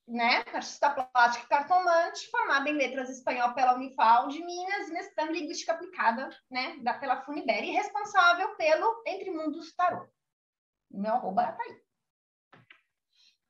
né? 0.07 0.43
Artista 0.51 0.89
plástica 0.89 1.45
e 1.45 1.47
cartomante, 1.47 2.27
formada 2.31 2.67
em 2.67 2.73
letras 2.73 3.07
espanhol 3.07 3.53
pela 3.53 3.75
Unifal 3.75 4.27
de 4.29 4.43
Minas, 4.43 4.89
mestrando 4.89 5.35
em 5.35 5.41
linguística 5.41 5.73
aplicada, 5.73 6.27
né? 6.49 6.77
Da, 6.81 6.95
pela 6.95 7.21
Funiberi, 7.21 7.67
e 7.67 7.73
responsável 7.73 8.55
pelo 8.55 9.03
Entre 9.05 9.29
Mundos 9.29 9.75
Tarô. 9.75 10.09
Meu 10.89 11.13
arroba 11.13 11.51
tá 11.51 11.61
aí. 11.61 11.79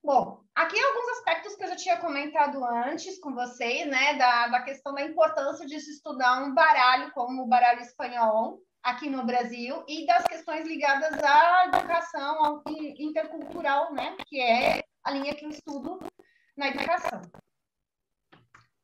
Bom, 0.04 0.44
aqui 0.54 0.78
alguns 0.78 1.10
aspectos 1.20 1.56
que 1.56 1.64
eu 1.64 1.70
já 1.70 1.76
tinha 1.78 2.02
comentado 2.02 2.66
antes 2.66 3.18
com 3.22 3.34
vocês, 3.34 3.88
né? 3.88 4.16
Da, 4.16 4.50
da 4.50 4.62
questão 4.64 4.94
da 4.94 5.04
importância 5.04 5.66
de 5.66 5.80
se 5.80 5.92
estudar 5.92 6.44
um 6.44 6.54
baralho 6.54 7.14
como 7.14 7.44
o 7.44 7.48
baralho 7.48 7.80
espanhol, 7.80 8.62
aqui 8.84 9.10
no 9.10 9.26
Brasil 9.26 9.84
e 9.88 10.06
das 10.06 10.24
questões 10.26 10.68
ligadas 10.68 11.18
à 11.24 11.66
educação 11.68 12.64
intercultural, 12.98 13.94
né, 13.94 14.16
que 14.28 14.42
é 14.42 14.84
a 15.04 15.12
linha 15.12 15.36
que 15.36 15.46
eu 15.46 15.50
estudo 15.50 16.00
na 16.58 16.70
educação. 16.70 17.22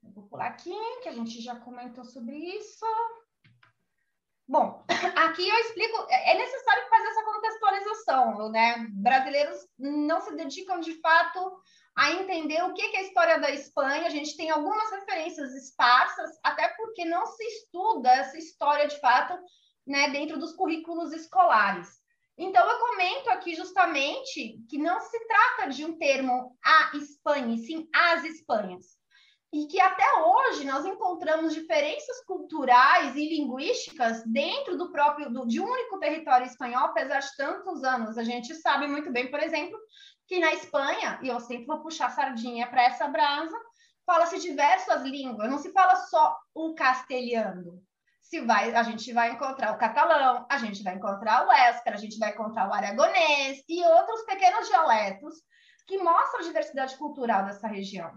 Vou 0.01 0.27
pular 0.27 0.47
aqui, 0.47 0.73
que 1.01 1.09
a 1.09 1.13
gente 1.13 1.41
já 1.41 1.55
comentou 1.55 2.05
sobre 2.05 2.37
isso. 2.37 2.85
Bom, 4.47 4.85
aqui 5.17 5.47
eu 5.47 5.57
explico, 5.59 6.05
é 6.09 6.37
necessário 6.37 6.87
fazer 6.89 7.07
essa 7.07 7.23
contextualização, 7.23 8.51
né? 8.51 8.87
Brasileiros 8.91 9.67
não 9.77 10.21
se 10.21 10.35
dedicam 10.35 10.79
de 10.79 10.93
fato 11.01 11.59
a 11.95 12.11
entender 12.11 12.61
o 12.63 12.73
que 12.73 12.81
é 12.81 12.99
a 12.99 13.01
história 13.01 13.39
da 13.39 13.49
Espanha. 13.49 14.05
A 14.05 14.09
gente 14.09 14.37
tem 14.37 14.49
algumas 14.49 14.91
referências 14.91 15.53
esparsas, 15.55 16.29
até 16.43 16.67
porque 16.69 17.05
não 17.05 17.25
se 17.25 17.43
estuda 17.43 18.09
essa 18.11 18.37
história 18.37 18.87
de 18.87 18.99
fato 18.99 19.33
né, 19.85 20.09
dentro 20.09 20.39
dos 20.39 20.53
currículos 20.53 21.11
escolares. 21.13 21.87
Então, 22.37 22.69
eu 22.69 22.79
comento 22.79 23.29
aqui 23.29 23.55
justamente 23.55 24.59
que 24.69 24.77
não 24.77 24.99
se 24.99 25.17
trata 25.25 25.69
de 25.69 25.85
um 25.85 25.97
termo 25.97 26.57
a 26.63 26.97
Espanha, 26.97 27.57
sim 27.57 27.87
as 27.93 28.25
Espanhas. 28.25 28.97
E 29.53 29.67
que 29.67 29.79
até 29.79 30.03
hoje 30.21 30.65
nós 30.65 30.83
encontramos 30.85 31.53
diferenças 31.53 32.25
culturais 32.25 33.15
e 33.15 33.29
linguísticas 33.29 34.21
dentro 34.25 34.77
do 34.77 34.91
próprio, 34.91 35.31
do, 35.31 35.47
de 35.47 35.61
um 35.61 35.65
único 35.65 35.97
território 35.97 36.45
espanhol, 36.45 36.87
apesar 36.87 37.19
de 37.19 37.35
tantos 37.37 37.83
anos. 37.85 38.17
A 38.17 38.23
gente 38.23 38.53
sabe 38.55 38.85
muito 38.85 39.09
bem, 39.13 39.31
por 39.31 39.39
exemplo, 39.39 39.79
que 40.27 40.39
na 40.39 40.53
Espanha, 40.53 41.19
e 41.23 41.29
eu 41.29 41.39
sempre 41.39 41.67
vou 41.67 41.81
puxar 41.81 42.09
sardinha 42.09 42.67
para 42.67 42.83
essa 42.83 43.07
brasa, 43.07 43.57
fala-se 44.05 44.39
diversas 44.39 45.03
línguas, 45.03 45.49
não 45.49 45.57
se 45.57 45.71
fala 45.71 45.95
só 45.95 46.37
o 46.53 46.73
castelhano, 46.75 47.81
se 48.29 48.41
vai, 48.41 48.73
a 48.73 48.81
gente 48.81 49.13
vai 49.13 49.31
encontrar 49.31 49.73
o 49.73 49.77
catalão, 49.77 50.47
a 50.49 50.57
gente 50.57 50.81
vai 50.81 50.95
encontrar 50.95 51.47
o 51.47 51.51
escar, 51.51 51.93
a 51.93 51.97
gente 51.97 52.17
vai 52.17 52.31
encontrar 52.31 52.67
o 52.67 52.73
aragonês 52.73 53.63
e 53.69 53.83
outros 53.85 54.25
pequenos 54.25 54.67
dialetos 54.67 55.35
que 55.87 55.99
mostram 55.99 56.39
a 56.39 56.43
diversidade 56.43 56.97
cultural 56.97 57.45
dessa 57.45 57.67
região. 57.67 58.11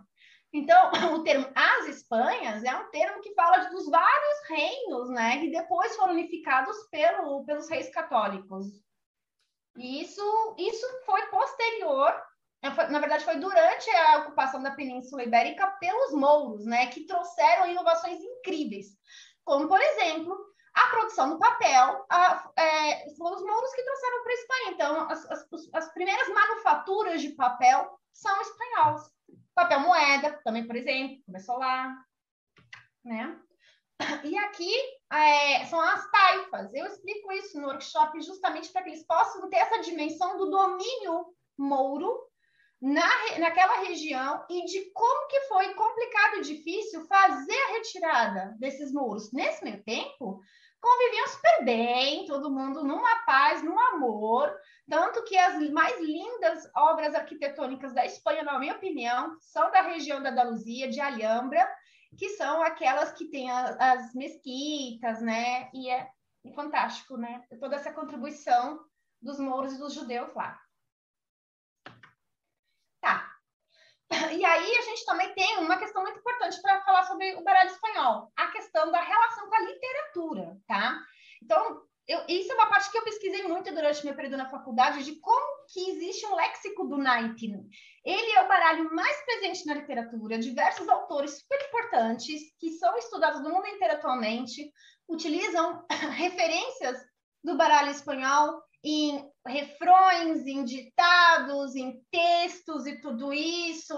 Então, 0.51 0.91
o 1.13 1.23
termo 1.23 1.47
as 1.55 1.89
Espanhas 1.89 2.65
é 2.65 2.75
um 2.75 2.91
termo 2.91 3.21
que 3.21 3.35
fala 3.35 3.69
dos 3.69 3.87
vários 3.91 4.49
reinos, 4.49 5.11
né, 5.11 5.41
que 5.41 5.51
depois 5.51 5.95
foram 5.95 6.15
unificados 6.15 6.77
pelo, 6.91 7.45
pelos 7.45 7.69
reis 7.69 7.91
católicos. 7.91 8.67
E 9.77 10.01
isso, 10.01 10.57
isso 10.59 10.87
foi 11.05 11.27
posterior, 11.27 12.19
é, 12.63 12.71
na 12.89 12.99
verdade, 12.99 13.25
foi 13.25 13.37
durante 13.37 13.91
a 13.91 14.19
ocupação 14.21 14.63
da 14.63 14.71
Península 14.71 15.23
Ibérica 15.23 15.67
pelos 15.79 16.13
mouros, 16.15 16.65
né, 16.65 16.87
que 16.87 17.05
trouxeram 17.05 17.71
inovações 17.71 18.19
incríveis 18.19 18.97
como, 19.49 19.67
por 19.67 19.81
exemplo, 19.81 20.39
a 20.75 20.89
produção 20.89 21.31
do 21.31 21.39
papel, 21.39 22.05
a, 22.11 22.51
é, 22.55 23.15
foram 23.17 23.37
os 23.37 23.43
mouros 23.43 23.73
que 23.73 23.83
trouxeram 23.83 24.23
para 24.23 24.31
a 24.31 24.35
Espanha. 24.35 24.71
Então, 24.73 25.11
as, 25.11 25.31
as, 25.31 25.49
as, 25.73 25.93
primeiras 25.95 26.29
manufaturas 26.29 27.23
de 27.23 27.31
papel 27.31 27.99
são 28.13 28.39
espanholas. 28.43 29.11
Papel 29.55 29.81
moeda, 29.81 30.39
também, 30.45 30.67
por 30.67 30.77
exemplo, 30.77 31.23
começou 31.25 31.57
lá. 31.57 31.97
Né? 33.03 33.41
E 34.23 34.37
aqui 34.37 34.71
é, 35.11 35.65
são 35.65 35.81
as 35.81 36.09
taifas. 36.11 36.75
Eu 36.75 36.87
explico 36.87 37.33
isso 37.33 37.59
no 37.59 37.69
workshop 37.69 38.21
justamente 38.21 38.71
para 38.71 38.83
que 38.83 38.91
eles 38.91 39.07
possam 39.07 39.49
ter 39.49 39.57
essa 39.57 39.81
dimensão 39.81 40.37
do 40.37 40.51
domínio 40.51 41.35
mouro 41.57 42.28
na, 42.81 43.09
naquela 43.39 43.81
região 43.81 44.45
e 44.49 44.65
de 44.65 44.91
como 44.93 45.29
que 45.29 45.41
foi 45.43 45.75
complicado 45.75 46.37
e 46.37 46.43
difícil 46.43 47.05
fazer 47.07 47.59
a 47.59 47.73
retirada 47.73 48.57
desses 48.59 48.93
muros. 48.93 49.33
Nesse 49.33 49.65
meio 49.65 49.83
tempo, 49.83 50.41
conviviam 50.81 51.29
super 51.29 51.65
bem, 51.65 52.27
todo 52.27 52.51
mundo 52.51 52.85
numa 52.85 53.17
paz, 53.25 53.63
num 53.63 53.79
amor, 53.79 54.55
tanto 54.89 55.25
que 55.25 55.37
as 55.37 55.59
mais 55.71 56.01
lindas 56.01 56.71
obras 56.77 57.15
arquitetônicas 57.15 57.93
da 57.93 58.07
Espanha, 58.07 58.45
na 58.45 58.59
minha 58.59 58.75
opinião, 58.75 59.37
são 59.41 59.71
da 59.71 59.83
região 59.83 60.23
da 60.23 60.31
Andaluzia, 60.31 60.89
de 60.89 61.01
Alhambra, 61.01 61.69
que 62.17 62.31
são 62.31 62.63
aquelas 62.63 63.13
que 63.13 63.27
têm 63.27 63.51
as 63.51 64.15
mesquitas, 64.15 65.21
né? 65.21 65.69
E 65.75 65.91
é 65.91 66.09
fantástico, 66.55 67.17
né? 67.17 67.45
Toda 67.61 67.77
essa 67.77 67.93
contribuição 67.93 68.81
dos 69.21 69.39
mouros 69.39 69.75
e 69.75 69.79
dos 69.79 69.93
judeus 69.93 70.33
lá. 70.35 70.59
Tá. 73.01 73.31
E 74.39 74.45
aí 74.45 74.77
a 74.77 74.83
gente 74.83 75.05
também 75.05 75.35
tem 75.35 75.59
uma 75.59 75.79
questão 75.79 76.03
muito 76.03 76.19
importante 76.19 76.61
para 76.63 76.83
falar 76.83 77.05
sobre 77.05 77.35
o 77.35 77.43
baralho 77.43 77.71
espanhol, 77.71 78.33
a 78.37 78.49
questão 78.49 78.91
da 78.91 79.01
relação 79.01 79.49
com 79.49 79.55
a 79.55 79.61
literatura, 79.61 80.57
tá? 80.67 80.99
Então, 81.43 81.83
eu, 82.07 82.25
isso 82.27 82.51
é 82.51 82.55
uma 82.55 82.71
parte 82.71 82.91
que 82.91 82.97
eu 82.97 83.05
pesquisei 83.05 83.43
muito 83.43 83.73
durante 83.73 84.05
meu 84.05 84.15
período 84.15 84.39
na 84.39 84.49
faculdade, 84.49 85.05
de 85.05 85.17
como 85.21 85.67
que 85.71 85.91
existe 85.91 86.25
um 86.25 86.35
léxico 86.35 86.87
do 86.87 86.97
naipe. 86.97 87.53
Ele 88.03 88.33
é 88.33 88.43
o 88.43 88.49
baralho 88.49 88.95
mais 88.95 89.17
presente 89.27 89.67
na 89.67 89.75
literatura, 89.75 90.39
diversos 90.39 90.89
autores 90.89 91.39
super 91.39 91.61
importantes, 91.69 92.41
que 92.59 92.71
são 92.79 92.97
estudados 92.97 93.43
no 93.43 93.51
mundo 93.51 93.67
inteiro 93.67 93.95
atualmente, 93.95 94.73
utilizam 95.07 95.85
referências 96.17 96.99
do 97.45 97.57
baralho 97.57 97.91
espanhol 97.91 98.63
em 98.83 99.31
refrões, 99.49 100.47
em 100.47 100.65
ditados, 100.65 101.75
em 101.75 102.01
textos 102.11 102.87
e 102.87 103.01
tudo 103.01 103.33
isso. 103.33 103.95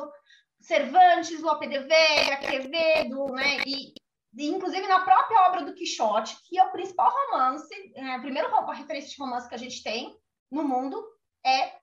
Cervantes, 0.60 1.40
Lope 1.40 1.66
de 1.66 1.78
Vega, 1.80 2.36
Quevedo, 2.38 3.26
né? 3.32 3.58
E, 3.66 3.94
inclusive 4.38 4.86
na 4.86 5.00
própria 5.00 5.48
obra 5.48 5.64
do 5.64 5.74
Quixote, 5.74 6.36
que 6.44 6.58
é 6.58 6.64
o 6.64 6.72
principal 6.72 7.10
romance, 7.10 7.74
é, 7.96 8.14
a 8.14 8.20
primeira 8.20 8.48
referência 8.72 9.10
de 9.10 9.18
romance 9.18 9.48
que 9.48 9.54
a 9.54 9.58
gente 9.58 9.82
tem 9.82 10.16
no 10.50 10.62
mundo, 10.62 11.02
é 11.44 11.78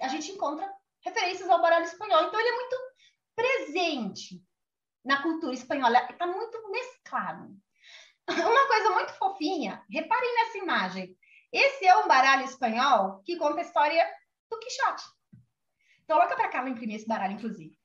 a 0.00 0.08
gente 0.08 0.30
encontra 0.30 0.70
referências 1.04 1.48
ao 1.48 1.60
baralho 1.60 1.84
espanhol. 1.84 2.24
Então 2.24 2.38
ele 2.38 2.48
é 2.48 2.56
muito 2.56 2.76
presente 3.34 4.42
na 5.04 5.22
cultura 5.22 5.54
espanhola, 5.54 6.06
está 6.10 6.26
muito 6.26 6.70
mesclado. 6.70 7.56
Uma 8.28 8.68
coisa 8.68 8.90
muito 8.90 9.12
fofinha, 9.14 9.82
reparem 9.90 10.34
nessa 10.34 10.58
imagem. 10.58 11.16
Esse 11.52 11.86
é 11.86 11.96
um 11.96 12.08
baralho 12.08 12.44
espanhol 12.44 13.22
que 13.24 13.36
conta 13.36 13.60
a 13.60 13.64
história 13.64 14.06
do 14.50 14.58
Quixote. 14.58 15.04
Tô 16.06 16.16
louca 16.16 16.36
para 16.36 16.60
vou 16.60 16.70
imprimir 16.70 16.96
esse 16.96 17.06
baralho, 17.06 17.34
inclusive. 17.34 17.76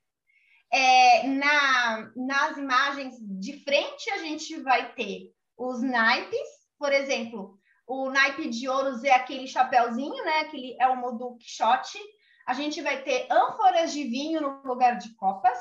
É, 0.72 1.28
na, 1.28 2.12
nas 2.16 2.58
imagens 2.58 3.16
de 3.20 3.64
frente, 3.64 4.10
a 4.12 4.18
gente 4.18 4.60
vai 4.62 4.94
ter 4.94 5.32
os 5.58 5.82
naipes, 5.82 6.48
por 6.80 6.92
exemplo, 6.92 7.60
o 7.86 8.10
naipe 8.10 8.50
de 8.50 8.68
ouros 8.68 9.04
é 9.04 9.12
aquele 9.12 9.48
chapéuzinho, 9.48 10.24
né? 10.24 10.40
Aquele 10.40 10.76
é 10.80 10.88
o 10.88 11.12
do 11.12 11.36
Quixote. 11.36 12.00
A 12.48 12.54
gente 12.54 12.82
vai 12.82 13.04
ter 13.04 13.28
ânforas 13.30 13.92
de 13.94 14.04
vinho 14.04 14.42
no 14.42 14.64
lugar 14.64 14.98
de 14.98 15.14
copas. 15.16 15.58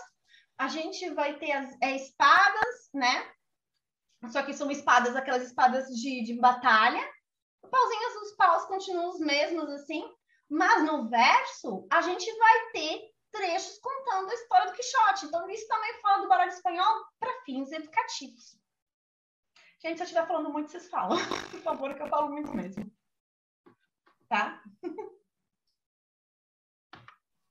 A 0.57 0.69
gente 0.69 1.11
vai 1.11 1.38
ter 1.38 1.53
as 1.53 1.77
é, 1.81 1.97
espadas, 1.97 2.91
né? 2.95 3.29
Só 4.31 4.43
que 4.43 4.55
são 4.55 4.71
espadas, 4.71 5.17
aquelas 5.17 5.43
espadas 5.43 5.88
de, 5.88 6.23
de 6.23 6.38
batalha. 6.38 7.03
Pauzinhos, 7.73 8.17
os 8.17 8.37
paus 8.37 8.67
continuam 8.67 9.09
os 9.09 9.19
mesmos, 9.19 9.67
assim. 9.71 10.05
Mas 10.51 10.85
no 10.85 11.09
verso, 11.09 11.87
a 11.91 12.03
gente 12.03 12.31
vai 12.37 12.71
ter 12.73 13.11
trechos 13.31 13.79
contando 13.79 14.31
a 14.31 14.35
história 14.35 14.67
do 14.67 14.77
Quixote. 14.77 15.25
Então, 15.25 15.49
isso 15.49 15.67
também 15.67 15.99
fala 16.03 16.21
do 16.23 16.29
baralho 16.29 16.53
espanhol 16.53 17.07
para 17.19 17.41
fins 17.45 17.73
educativos. 17.73 18.61
Gente, 19.81 19.97
se 19.97 20.03
eu 20.03 20.05
estiver 20.05 20.27
falando 20.29 20.53
muito, 20.53 20.71
vocês 20.71 20.91
falam. 20.91 21.17
Por 21.51 21.61
favor, 21.63 21.95
que 21.95 22.03
eu 22.03 22.09
falo 22.09 22.31
muito 22.31 22.55
mesmo. 22.55 22.93
Tá? 24.29 24.63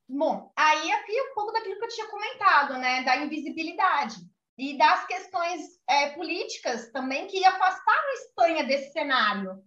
Bom, 0.08 0.54
aí 0.56 0.92
aqui 0.92 1.20
um 1.20 1.34
pouco 1.34 1.52
daquilo 1.52 1.80
que 1.80 1.86
eu 1.86 1.90
tinha 1.90 2.08
comentado, 2.10 2.78
né? 2.78 3.02
Da 3.04 3.18
invisibilidade 3.18 4.18
e 4.56 4.78
das 4.78 5.08
questões 5.08 5.82
é, 5.90 6.12
políticas 6.12 6.92
também 6.92 7.26
que 7.26 7.44
afastaram 7.44 8.10
a 8.10 8.14
Espanha 8.14 8.64
desse 8.66 8.92
cenário. 8.92 9.64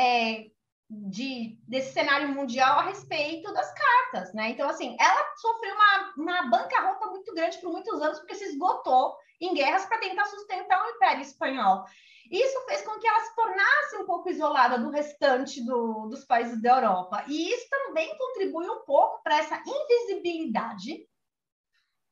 É, 0.00 0.50
de, 0.90 1.56
desse 1.68 1.92
cenário 1.92 2.28
mundial 2.30 2.80
a 2.80 2.82
respeito 2.82 3.52
das 3.52 3.72
cartas, 3.72 4.34
né? 4.34 4.50
Então, 4.50 4.68
assim, 4.68 4.96
ela 4.98 5.36
sofreu 5.36 5.74
uma, 5.74 6.14
uma 6.16 6.50
bancarrota 6.50 7.06
muito 7.06 7.32
grande 7.32 7.58
por 7.58 7.70
muitos 7.70 8.02
anos, 8.02 8.18
porque 8.18 8.34
se 8.34 8.44
esgotou 8.44 9.16
em 9.40 9.54
guerras 9.54 9.86
para 9.86 9.98
tentar 9.98 10.24
sustentar 10.24 10.84
o 10.84 10.90
Império 10.90 11.22
Espanhol. 11.22 11.84
Isso 12.30 12.60
fez 12.66 12.82
com 12.82 12.98
que 12.98 13.06
ela 13.06 13.20
se 13.20 13.34
tornasse 13.36 13.96
um 13.98 14.06
pouco 14.06 14.30
isolada 14.30 14.78
do 14.78 14.90
restante 14.90 15.64
do, 15.64 16.08
dos 16.08 16.24
países 16.24 16.60
da 16.60 16.76
Europa. 16.76 17.24
E 17.28 17.52
isso 17.52 17.68
também 17.70 18.16
contribui 18.18 18.68
um 18.68 18.80
pouco 18.84 19.22
para 19.22 19.38
essa 19.38 19.62
invisibilidade 19.64 21.08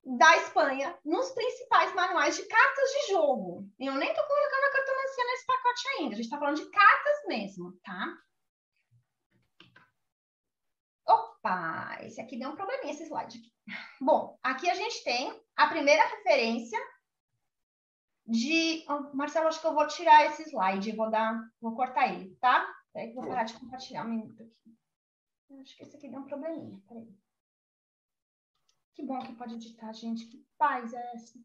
da 0.05 0.37
Espanha 0.37 0.96
nos 1.05 1.31
principais 1.31 1.94
manuais 1.94 2.37
de 2.37 2.44
cartas 2.44 2.90
de 2.90 3.12
jogo. 3.12 3.68
E 3.79 3.87
eu 3.87 3.94
nem 3.94 4.09
estou 4.09 4.24
colocando 4.24 4.64
a 4.64 4.70
cartomancia 5.08 5.24
nesse 5.24 5.46
pacote 5.46 5.88
ainda, 5.88 6.14
a 6.14 6.16
gente 6.16 6.24
está 6.24 6.38
falando 6.38 6.56
de 6.56 6.70
cartas 6.70 7.26
mesmo, 7.26 7.72
tá? 7.82 8.18
Opa, 11.06 11.98
esse 12.02 12.20
aqui 12.20 12.38
deu 12.38 12.50
um 12.50 12.56
probleminha, 12.56 12.92
esse 12.92 13.04
slide 13.04 13.38
aqui. 13.38 13.52
Bom, 14.00 14.38
aqui 14.42 14.68
a 14.68 14.74
gente 14.74 15.02
tem 15.04 15.42
a 15.56 15.68
primeira 15.68 16.04
referência 16.06 16.78
de... 18.26 18.84
Oh, 18.88 19.16
Marcelo, 19.16 19.48
acho 19.48 19.60
que 19.60 19.66
eu 19.66 19.74
vou 19.74 19.86
tirar 19.86 20.26
esse 20.26 20.42
slide, 20.44 20.94
vou 20.94 21.10
dar, 21.10 21.40
vou 21.60 21.74
cortar 21.74 22.12
ele, 22.12 22.34
tá? 22.36 22.66
Peraí, 22.92 23.12
vou 23.14 23.26
parar 23.26 23.44
de 23.44 23.54
compartilhar 23.54 24.04
um 24.04 24.10
minuto 24.10 24.42
aqui. 24.42 24.78
Acho 25.62 25.76
que 25.76 25.82
esse 25.82 25.96
aqui 25.96 26.08
deu 26.08 26.20
um 26.20 26.26
probleminha, 26.26 26.78
peraí. 26.86 27.08
Que 28.94 29.02
bom 29.02 29.18
que 29.20 29.34
pode 29.34 29.54
editar, 29.54 29.92
gente. 29.92 30.26
Que 30.26 30.44
paz 30.58 30.92
é 30.92 31.12
essa? 31.14 31.38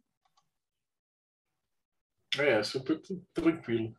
É, 2.40 2.64
super 2.64 3.00
tranquilo. 3.34 3.96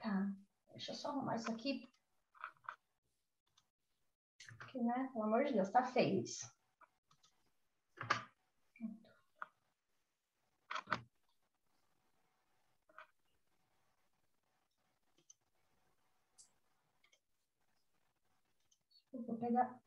Tá, 0.00 0.32
deixa 0.70 0.92
eu 0.92 0.96
só 0.96 1.08
arrumar 1.08 1.36
isso 1.36 1.50
aqui 1.50 1.88
que, 4.76 4.82
né? 4.82 5.08
Pelo 5.12 5.24
amor 5.24 5.44
de 5.44 5.54
Deus, 5.54 5.70
tá 5.70 5.82
feio 5.82 6.20
isso. 6.22 6.46
Vou 19.12 19.38
pegar. 19.38 19.85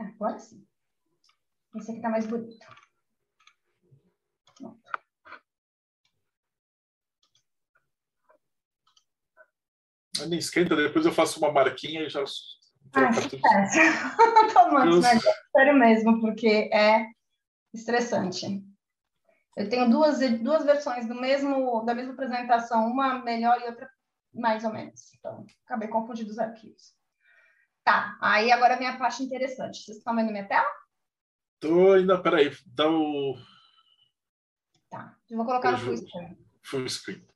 Agora 0.00 0.38
sim. 0.38 0.66
Esse 1.76 1.92
aqui 1.92 2.00
tá 2.00 2.08
mais 2.08 2.26
bonito. 2.26 2.66
Pronto. 4.56 4.80
nem 10.26 10.38
esquenta, 10.38 10.76
depois 10.76 11.06
eu 11.06 11.12
faço 11.12 11.38
uma 11.38 11.52
marquinha 11.52 12.02
e 12.02 12.10
já. 12.10 12.22
Ah, 12.92 13.10
tudo 13.12 13.40
Tomando, 14.52 15.00
né? 15.00 15.18
Sério 15.52 15.78
mesmo, 15.78 16.20
porque 16.20 16.68
é 16.72 17.06
estressante. 17.72 18.62
Eu 19.56 19.68
tenho 19.68 19.88
duas, 19.88 20.18
duas 20.40 20.64
versões 20.64 21.06
do 21.06 21.14
mesmo, 21.14 21.84
da 21.84 21.94
mesma 21.94 22.12
apresentação, 22.12 22.86
uma 22.86 23.22
melhor 23.22 23.60
e 23.60 23.66
outra 23.66 23.88
mais 24.32 24.64
ou 24.64 24.72
menos. 24.72 25.12
Então, 25.14 25.44
acabei 25.64 25.88
confundindo 25.88 26.30
os 26.30 26.38
arquivos. 26.38 26.94
Tá, 27.82 28.18
aí 28.20 28.52
agora 28.52 28.76
vem 28.76 28.86
a 28.86 28.98
parte 28.98 29.22
interessante. 29.22 29.82
Vocês 29.82 29.98
estão 29.98 30.14
vendo 30.14 30.30
minha 30.30 30.46
tela? 30.46 30.68
Tô 31.58 31.92
ainda, 31.92 32.20
peraí, 32.22 32.50
dá 32.66 32.88
o. 32.88 33.36
Tá, 34.88 35.16
eu 35.28 35.36
vou 35.36 35.46
colocar 35.46 35.72
no 35.72 35.78
full 35.78 35.96
screen. 35.96 36.38
Full 36.62 36.88
screen. 36.88 37.30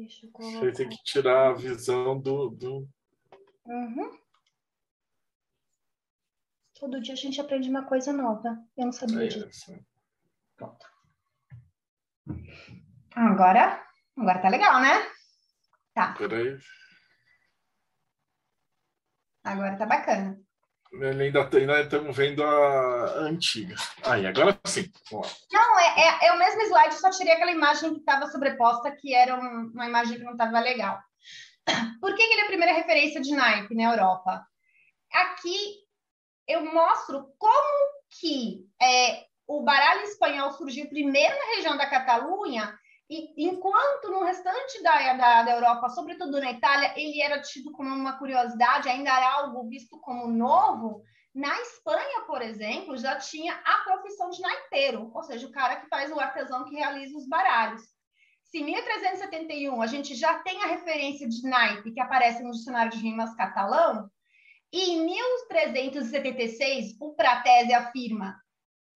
Deixa 0.00 0.24
eu 0.24 0.30
colocar. 0.30 0.60
Você 0.60 0.72
tem 0.72 0.88
que 0.88 1.02
tirar 1.02 1.50
a 1.50 1.52
visão 1.52 2.18
do. 2.18 2.50
do... 2.50 2.88
Uhum. 3.66 4.18
Todo 6.78 7.00
dia 7.00 7.12
a 7.12 7.16
gente 7.16 7.40
aprende 7.40 7.68
uma 7.68 7.84
coisa 7.84 8.12
nova. 8.12 8.56
Eu 8.76 8.86
não 8.86 8.92
sabia 8.92 9.24
é 9.24 9.28
disso. 9.28 9.78
Pronto. 10.56 10.86
Agora, 13.14 13.86
agora 14.16 14.38
tá 14.40 14.48
legal, 14.48 14.80
né? 14.80 15.10
Tá. 15.94 16.14
Peraí. 16.14 16.58
Agora 19.44 19.76
tá 19.76 19.84
bacana. 19.84 20.40
Ainda, 20.92 21.48
ainda 21.52 21.80
estamos 21.82 22.16
vendo 22.16 22.42
a 22.42 23.04
antiga. 23.20 23.76
Aí, 24.04 24.26
agora 24.26 24.58
sim. 24.64 24.90
Não, 25.52 25.78
é, 25.78 26.00
é, 26.00 26.26
é, 26.26 26.32
o 26.32 26.38
mesmo 26.38 26.62
slide, 26.62 26.94
só 26.94 27.10
tirei 27.10 27.34
aquela 27.34 27.52
imagem 27.52 27.94
que 27.94 28.00
estava 28.00 28.26
sobreposta, 28.26 28.90
que 28.96 29.14
era 29.14 29.36
um, 29.36 29.70
uma 29.72 29.86
imagem 29.86 30.18
que 30.18 30.24
não 30.24 30.32
estava 30.32 30.58
legal. 30.58 31.00
Por 32.00 32.14
que, 32.14 32.26
que 32.26 32.32
ele 32.32 32.40
é 32.40 32.44
a 32.44 32.48
primeira 32.48 32.74
referência 32.74 33.20
de 33.20 33.34
naipe 33.34 33.74
na 33.74 33.92
Europa? 33.92 34.44
Aqui 35.12 35.58
eu 36.46 36.64
mostro 36.72 37.32
como 37.38 38.00
que 38.20 38.66
é, 38.80 39.24
o 39.46 39.62
baralho 39.62 40.02
espanhol 40.02 40.52
surgiu 40.52 40.88
primeiro 40.88 41.36
na 41.36 41.56
região 41.56 41.76
da 41.76 41.88
Catalunha, 41.88 42.76
e 43.08 43.44
enquanto 43.44 44.08
no 44.08 44.22
restante 44.22 44.80
da, 44.84 45.12
da, 45.14 45.42
da, 45.42 45.50
Europa, 45.50 45.88
sobretudo 45.88 46.40
na 46.40 46.52
Itália, 46.52 46.94
ele 46.96 47.20
era 47.20 47.42
tido 47.42 47.72
como 47.72 47.92
uma 47.92 48.16
curiosidade, 48.16 48.88
ainda 48.88 49.10
era 49.10 49.32
algo 49.32 49.68
visto 49.68 49.98
como 49.98 50.28
novo, 50.28 51.02
na 51.34 51.60
Espanha, 51.60 52.22
por 52.26 52.40
exemplo, 52.40 52.96
já 52.96 53.16
tinha 53.16 53.52
a 53.64 53.78
profissão 53.78 54.30
de 54.30 54.40
naipeiro, 54.40 55.10
ou 55.12 55.22
seja, 55.24 55.44
o 55.44 55.50
cara 55.50 55.80
que 55.80 55.88
faz 55.88 56.12
o 56.12 56.20
artesão 56.20 56.64
que 56.64 56.74
realiza 56.76 57.16
os 57.18 57.28
baralhos. 57.28 57.82
Se 58.50 58.58
em 58.58 58.64
1371 58.64 59.80
a 59.80 59.86
gente 59.86 60.14
já 60.16 60.40
tem 60.40 60.60
a 60.62 60.66
referência 60.66 61.28
de 61.28 61.40
naipe 61.42 61.92
que 61.92 62.00
aparece 62.00 62.42
no 62.42 62.50
dicionário 62.50 62.90
de 62.90 62.98
rimas 62.98 63.34
catalão, 63.36 64.10
e 64.72 64.90
em 64.90 65.04
1376 65.04 66.96
o 67.00 67.14
Pratese 67.14 67.72
afirma 67.72 68.36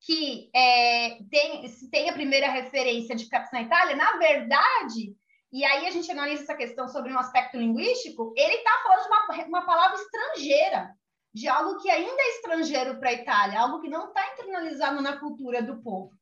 que 0.01 0.51
é, 0.55 1.19
tem, 1.31 1.67
se 1.69 1.89
tem 1.89 2.11
a 2.11 2.13
primeira 2.13 2.51
referência 2.51 3.15
de 3.15 3.29
Caps 3.29 3.51
na 3.53 3.63
Itália, 3.63 3.97
na 3.97 4.19
verdade, 4.19 5.17
e 5.53 5.65
aí 5.65 5.87
a 5.87 5.91
gente 5.91 6.11
analisa 6.11 6.43
essa 6.43 6.57
questão 6.57 6.89
sobre 6.89 7.13
um 7.13 7.19
aspecto 7.19 7.57
linguístico, 7.57 8.35
ele 8.37 8.55
está 8.55 8.71
falando 8.83 9.03
de 9.03 9.07
uma, 9.07 9.47
uma 9.47 9.67
palavra 9.67 9.97
estrangeira, 9.97 10.91
de 11.33 11.49
algo 11.49 11.81
que 11.81 11.89
ainda 11.89 12.21
é 12.21 12.29
estrangeiro 12.31 12.99
para 12.99 13.11
a 13.11 13.15
Itália, 13.15 13.61
algo 13.61 13.81
que 13.81 13.89
não 13.89 14.09
está 14.09 14.33
internalizado 14.33 15.01
na 15.01 15.17
cultura 15.19 15.63
do 15.63 15.81
povo. 15.81 16.13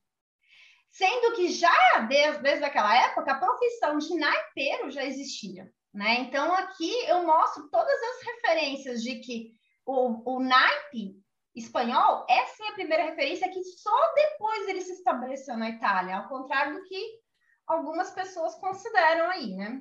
Sendo 0.92 1.34
que 1.34 1.48
já 1.48 2.00
desde, 2.06 2.42
desde 2.42 2.64
aquela 2.64 2.94
época, 2.94 3.32
a 3.32 3.38
profissão 3.38 3.96
de 3.96 4.14
naipeiro 4.14 4.90
já 4.90 5.02
existia. 5.02 5.72
Né? 5.92 6.20
Então, 6.20 6.54
aqui 6.54 6.92
eu 7.06 7.24
mostro 7.24 7.68
todas 7.70 8.02
as 8.02 8.22
referências 8.26 9.02
de 9.02 9.18
que 9.20 9.52
o, 9.86 10.36
o 10.36 10.40
naipe 10.40 11.16
espanhol 11.54 12.26
é 12.28 12.44
sim 12.46 12.68
a 12.68 12.74
primeira 12.74 13.04
referência 13.04 13.50
que 13.50 13.62
só 13.64 14.14
depois 14.14 14.68
ele 14.68 14.82
se 14.82 14.92
estabeleceu 14.92 15.56
na 15.56 15.70
Itália, 15.70 16.16
ao 16.16 16.28
contrário 16.28 16.74
do 16.74 16.84
que 16.84 17.20
algumas 17.66 18.10
pessoas 18.10 18.54
consideram 18.56 19.30
aí, 19.30 19.54
né? 19.54 19.80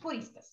Puristas. 0.00 0.46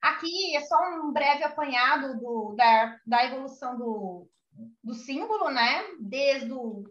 Aqui 0.00 0.56
é 0.56 0.60
só 0.60 0.76
um 1.00 1.12
breve 1.12 1.42
apanhado 1.42 2.18
do, 2.18 2.54
da, 2.56 3.00
da 3.04 3.24
evolução 3.24 3.76
do, 3.76 4.28
do 4.82 4.94
símbolo, 4.94 5.50
né? 5.50 5.84
Desde 6.00 6.52
o, 6.52 6.84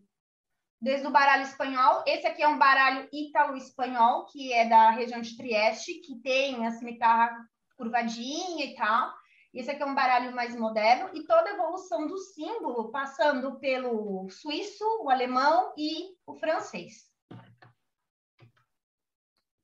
desde 0.85 1.07
o 1.07 1.11
baralho 1.11 1.41
espanhol. 1.41 2.03
Esse 2.05 2.27
aqui 2.27 2.43
é 2.43 2.47
um 2.47 2.59
baralho 2.59 3.09
ítalo-espanhol, 3.11 4.27
que 4.27 4.53
é 4.53 4.69
da 4.69 4.91
região 4.91 5.19
de 5.19 5.35
Trieste, 5.35 5.95
que 5.95 6.21
tem 6.21 6.63
a 6.67 6.71
cimitarra 6.73 7.35
curvadinha 7.75 8.63
e 8.63 8.75
tal. 8.75 9.11
Esse 9.51 9.71
aqui 9.71 9.81
é 9.81 9.85
um 9.85 9.95
baralho 9.95 10.35
mais 10.35 10.55
moderno 10.55 11.09
e 11.15 11.25
toda 11.25 11.49
a 11.49 11.53
evolução 11.53 12.05
do 12.05 12.15
símbolo 12.19 12.91
passando 12.91 13.59
pelo 13.59 14.29
suíço, 14.29 14.85
o 15.01 15.09
alemão 15.09 15.73
e 15.75 16.15
o 16.23 16.35
francês. 16.35 17.09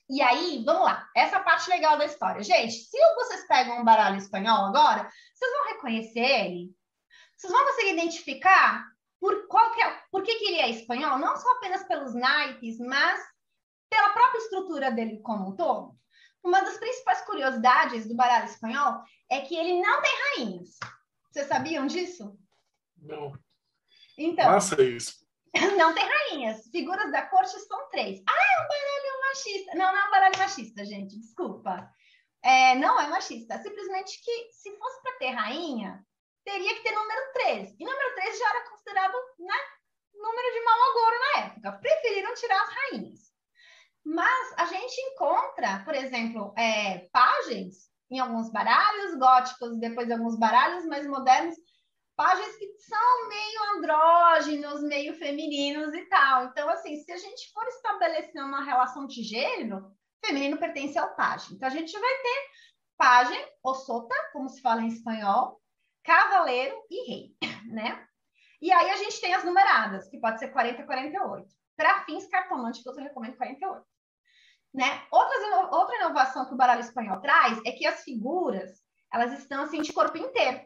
E 0.09 0.23
aí, 0.23 0.63
vamos 0.65 0.85
lá, 0.85 1.07
essa 1.15 1.39
parte 1.39 1.69
legal 1.69 1.99
da 1.99 2.05
história. 2.05 2.41
Gente, 2.41 2.73
se 2.73 2.97
vocês 3.13 3.47
pegam 3.47 3.79
um 3.79 3.85
baralho 3.85 4.17
espanhol 4.17 4.65
agora, 4.65 5.07
vocês 5.35 5.51
vão 5.51 5.67
reconhecer 5.67 6.19
ele. 6.19 6.75
Vocês 7.37 7.53
vão 7.53 7.63
conseguir 7.63 7.93
identificar 7.93 8.90
por, 9.21 9.47
qual 9.47 9.71
que 9.71 9.81
é, 9.81 10.01
por 10.11 10.23
que, 10.23 10.33
que 10.35 10.45
ele 10.45 10.59
é 10.59 10.69
espanhol, 10.71 11.19
não 11.19 11.37
só 11.37 11.49
apenas 11.51 11.83
pelos 11.83 12.15
naipes, 12.15 12.79
mas 12.79 13.21
pela 13.87 14.09
própria 14.09 14.39
estrutura 14.39 14.91
dele 14.91 15.21
como 15.21 15.49
um 15.49 15.55
todo. 15.55 15.95
Uma 16.43 16.61
das 16.61 16.77
principais 16.77 17.21
curiosidades 17.21 18.07
do 18.07 18.15
baralho 18.15 18.45
espanhol 18.45 19.03
é 19.29 19.41
que 19.41 19.55
ele 19.55 19.79
não 19.79 20.01
tem 20.01 20.11
rainhas. 20.23 20.79
Vocês 21.29 21.47
sabiam 21.47 21.85
disso? 21.85 22.35
Não. 22.97 23.31
Então. 24.17 24.51
Massa 24.51 24.81
isso. 24.81 25.21
Não 25.77 25.93
tem 25.93 26.07
rainhas. 26.07 26.65
Figuras 26.71 27.11
da 27.11 27.25
corte 27.25 27.59
são 27.59 27.89
três. 27.89 28.23
Ah, 28.25 28.31
é 28.31 28.63
um 28.63 28.67
baralho 28.69 29.21
machista. 29.27 29.75
Não, 29.75 29.91
não 29.91 29.99
é 29.99 30.07
um 30.07 30.11
baralho 30.11 30.37
machista, 30.37 30.85
gente. 30.85 31.19
Desculpa. 31.19 31.91
É, 32.41 32.75
não 32.75 32.97
é 33.01 33.09
machista. 33.09 33.61
Simplesmente 33.61 34.21
que 34.23 34.53
se 34.53 34.71
fosse 34.77 35.01
para 35.01 35.17
ter 35.17 35.31
rainha, 35.31 36.05
teria 36.43 36.75
que 36.75 36.83
ter 36.83 36.91
número 36.91 37.33
13. 37.33 37.75
E 37.79 37.85
número 37.85 38.15
13 38.15 38.39
já 38.39 38.49
era 38.49 38.69
considerado 38.69 39.13
né, 39.39 39.55
número 40.13 40.53
de 40.53 40.63
mau 40.63 40.89
agouro 40.89 41.19
na 41.19 41.39
época. 41.45 41.71
Preferiram 41.73 42.33
tirar 42.33 42.61
as 42.61 42.69
rainhas. 42.69 43.31
Mas 44.03 44.53
a 44.57 44.65
gente 44.65 44.99
encontra, 45.01 45.83
por 45.85 45.93
exemplo, 45.93 46.53
é, 46.57 47.09
pagens 47.11 47.91
em 48.09 48.19
alguns 48.19 48.51
baralhos 48.51 49.17
góticos, 49.17 49.79
depois 49.79 50.09
alguns 50.11 50.37
baralhos 50.37 50.85
mais 50.85 51.07
modernos, 51.07 51.55
pagens 52.15 52.57
que 52.57 52.67
são 52.79 53.29
meio 53.29 53.75
andrógenos, 53.75 54.83
meio 54.83 55.13
femininos 55.13 55.93
e 55.93 56.05
tal. 56.07 56.45
Então, 56.45 56.67
assim, 56.69 56.97
se 56.97 57.11
a 57.11 57.17
gente 57.17 57.51
for 57.53 57.65
estabelecer 57.67 58.43
uma 58.43 58.63
relação 58.63 59.05
de 59.05 59.23
gênero, 59.23 59.95
feminino 60.25 60.57
pertence 60.57 60.97
ao 60.97 61.15
pajem. 61.15 61.55
Então, 61.55 61.67
a 61.67 61.71
gente 61.71 61.97
vai 61.97 62.17
ter 62.21 62.49
pajem, 62.97 63.45
ou 63.63 63.75
sota, 63.75 64.15
como 64.33 64.49
se 64.49 64.61
fala 64.61 64.81
em 64.81 64.87
espanhol, 64.87 65.60
cavaleiro 66.03 66.75
e 66.89 67.09
rei, 67.09 67.35
né? 67.71 68.05
E 68.61 68.71
aí 68.71 68.91
a 68.91 68.95
gente 68.95 69.19
tem 69.19 69.33
as 69.33 69.43
numeradas, 69.43 70.07
que 70.07 70.19
pode 70.19 70.39
ser 70.39 70.49
40 70.49 70.83
48. 70.83 71.47
Para 71.75 72.03
fins 72.05 72.27
cartomânticos, 72.27 72.95
eu 72.95 73.03
recomendo 73.03 73.37
48. 73.37 73.83
Né? 74.73 75.03
Outra, 75.11 75.75
outra 75.75 75.95
inovação 75.97 76.45
que 76.45 76.53
o 76.53 76.57
baralho 76.57 76.81
espanhol 76.81 77.19
traz 77.19 77.59
é 77.65 77.71
que 77.71 77.85
as 77.85 78.03
figuras 78.03 78.79
elas 79.11 79.37
estão 79.37 79.63
assim 79.63 79.81
de 79.81 79.91
corpo 79.91 80.17
inteiro. 80.17 80.61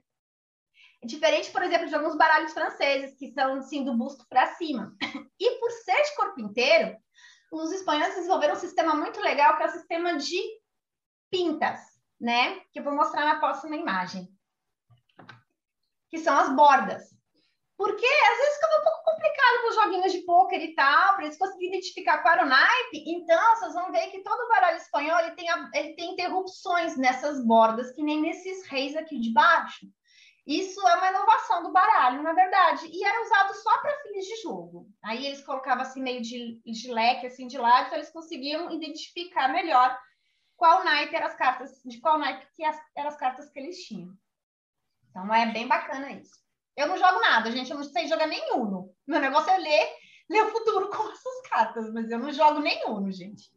É 1.02 1.08
diferente, 1.08 1.52
por 1.52 1.64
exemplo, 1.64 1.88
de 1.88 1.96
alguns 1.96 2.16
baralhos 2.16 2.54
franceses, 2.54 3.18
que 3.18 3.32
são 3.32 3.56
assim 3.56 3.84
do 3.84 3.98
busto 3.98 4.26
para 4.30 4.54
cima. 4.56 4.96
E 5.38 5.60
por 5.60 5.70
ser 5.70 6.02
de 6.02 6.16
corpo 6.16 6.40
inteiro, 6.40 6.96
os 7.52 7.70
espanhóis 7.74 8.16
desenvolveram 8.16 8.54
um 8.54 8.60
sistema 8.60 8.96
muito 8.96 9.20
legal, 9.20 9.58
que 9.58 9.64
é 9.64 9.66
o 9.66 9.72
sistema 9.72 10.16
de 10.16 10.42
pintas, 11.30 11.82
né? 12.20 12.62
Que 12.72 12.80
eu 12.80 12.84
vou 12.86 12.96
mostrar 12.96 13.26
na 13.26 13.38
próxima 13.38 13.76
imagem. 13.76 14.30
Que 16.10 16.18
são 16.20 16.38
as 16.38 16.56
bordas. 16.56 17.16
Porque 17.78 18.06
às 18.06 18.38
vezes 18.38 18.56
fica 18.56 18.80
um 18.80 18.84
pouco 18.84 19.04
complicado 19.04 19.62
com 19.62 19.70
os 19.70 19.76
joguinhos 19.76 20.12
de 20.14 20.26
pôquer 20.26 20.62
e 20.62 20.76
tal, 20.76 21.16
para 21.16 21.26
eles 21.26 21.38
conseguirem 21.38 21.76
identificar 21.76 22.20
qual 22.20 22.36
era 22.36 22.46
o 22.46 22.50
naipe. 22.50 23.04
Então, 23.06 23.56
vocês 23.56 23.74
vão 23.74 23.92
ver 23.92 24.08
que 24.12 24.24
todo 24.24 24.48
baralho 24.48 24.78
espanhol 24.78 25.20
ele 25.20 25.32
tem, 25.32 25.48
ele 25.74 25.94
tem 25.96 26.14
interrupções 26.14 26.96
nessas 26.98 27.46
bordas, 27.46 27.92
que 27.92 28.02
nem 28.02 28.22
nesses 28.22 28.66
reis 28.68 28.96
aqui 28.96 29.20
de 29.20 29.34
baixo. 29.34 29.88
Isso 30.48 30.80
é 30.88 30.96
uma 30.96 31.10
inovação 31.10 31.64
do 31.64 31.72
baralho, 31.72 32.22
na 32.22 32.32
verdade, 32.32 32.88
e 32.88 33.04
era 33.04 33.24
usado 33.24 33.54
só 33.56 33.82
para 33.82 34.04
fins 34.04 34.26
de 34.26 34.42
jogo. 34.44 34.88
Aí 35.04 35.26
eles 35.26 35.44
colocavam 35.44 35.82
assim 35.82 36.02
meio 36.02 36.22
de, 36.22 36.62
de 36.64 36.92
leque 36.94 37.26
assim 37.26 37.48
de 37.48 37.58
lado, 37.58 37.88
então 37.88 37.98
eles 37.98 38.12
conseguiam 38.12 38.72
identificar 38.72 39.48
melhor 39.48 39.98
qual 40.56 40.84
naipe 40.84 41.16
eram 41.16 41.28
as 41.28 41.36
cartas, 41.36 41.82
de 41.84 42.00
qual 42.00 42.20
naipe 42.20 42.46
que 42.54 42.64
as, 42.64 42.80
eram 42.96 43.10
as 43.10 43.18
cartas 43.18 43.50
que 43.50 43.60
eles 43.60 43.78
tinham. 43.86 44.14
Então 45.16 45.34
é 45.34 45.50
bem 45.50 45.66
bacana 45.66 46.12
isso. 46.12 46.36
Eu 46.76 46.88
não 46.88 46.98
jogo 46.98 47.22
nada, 47.22 47.50
gente. 47.50 47.72
Eu 47.72 47.78
não 47.78 47.86
sei 47.86 48.06
jogar 48.06 48.28
Uno. 48.54 48.94
Meu 49.08 49.22
negócio 49.22 49.50
é 49.50 49.58
ler, 49.58 49.96
ler 50.30 50.44
o 50.44 50.52
futuro 50.52 50.90
com 50.92 51.10
essas 51.10 51.42
cartas, 51.50 51.94
mas 51.94 52.12
eu 52.12 52.20
não 52.20 52.34
jogo 52.34 52.62
Uno, 52.88 53.10
gente. 53.14 53.50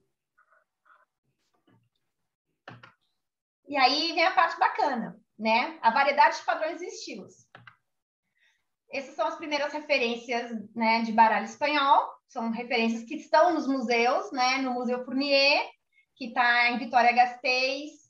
E 3.66 3.76
aí 3.76 4.12
vem 4.12 4.24
a 4.24 4.34
parte 4.34 4.56
bacana, 4.56 5.20
né? 5.36 5.76
A 5.82 5.90
variedade 5.90 6.36
de 6.36 6.44
padrões 6.44 6.80
e 6.80 6.86
estilos. 6.86 7.34
Essas 8.92 9.16
são 9.16 9.26
as 9.26 9.36
primeiras 9.36 9.72
referências 9.72 10.52
né, 10.76 11.02
de 11.02 11.12
baralho 11.12 11.44
espanhol. 11.44 12.08
São 12.28 12.52
referências 12.52 13.02
que 13.02 13.16
estão 13.16 13.52
nos 13.52 13.66
museus, 13.66 14.30
né? 14.30 14.58
No 14.58 14.74
Museu 14.74 15.04
Fournier, 15.04 15.68
que 16.14 16.26
está 16.26 16.70
em 16.70 16.78
Vitória 16.78 17.12
Gasteiz, 17.12 18.07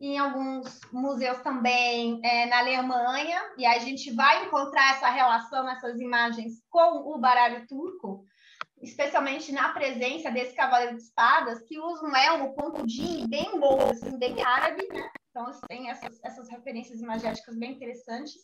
em 0.00 0.18
alguns 0.18 0.80
museus 0.90 1.40
também 1.40 2.20
é, 2.24 2.46
na 2.46 2.60
Alemanha, 2.60 3.38
e 3.58 3.66
a 3.66 3.78
gente 3.78 4.10
vai 4.14 4.46
encontrar 4.46 4.96
essa 4.96 5.10
relação, 5.10 5.68
essas 5.68 6.00
imagens 6.00 6.62
com 6.70 7.14
o 7.14 7.18
baralho 7.18 7.66
turco, 7.66 8.24
especialmente 8.80 9.52
na 9.52 9.68
presença 9.74 10.30
desse 10.30 10.56
cavaleiro 10.56 10.96
de 10.96 11.02
espadas, 11.02 11.62
que 11.66 11.78
usa 11.78 12.06
um 12.06 12.16
elmo 12.16 12.54
pontudinho, 12.54 13.28
bem 13.28 13.60
bom, 13.60 13.90
assim, 13.90 14.18
bem 14.18 14.42
árabe, 14.42 14.88
né? 14.88 15.10
Então, 15.28 15.50
tem 15.68 15.90
essas, 15.90 16.18
essas 16.24 16.48
referências 16.48 17.00
imagéticas 17.00 17.56
bem 17.58 17.72
interessantes. 17.72 18.40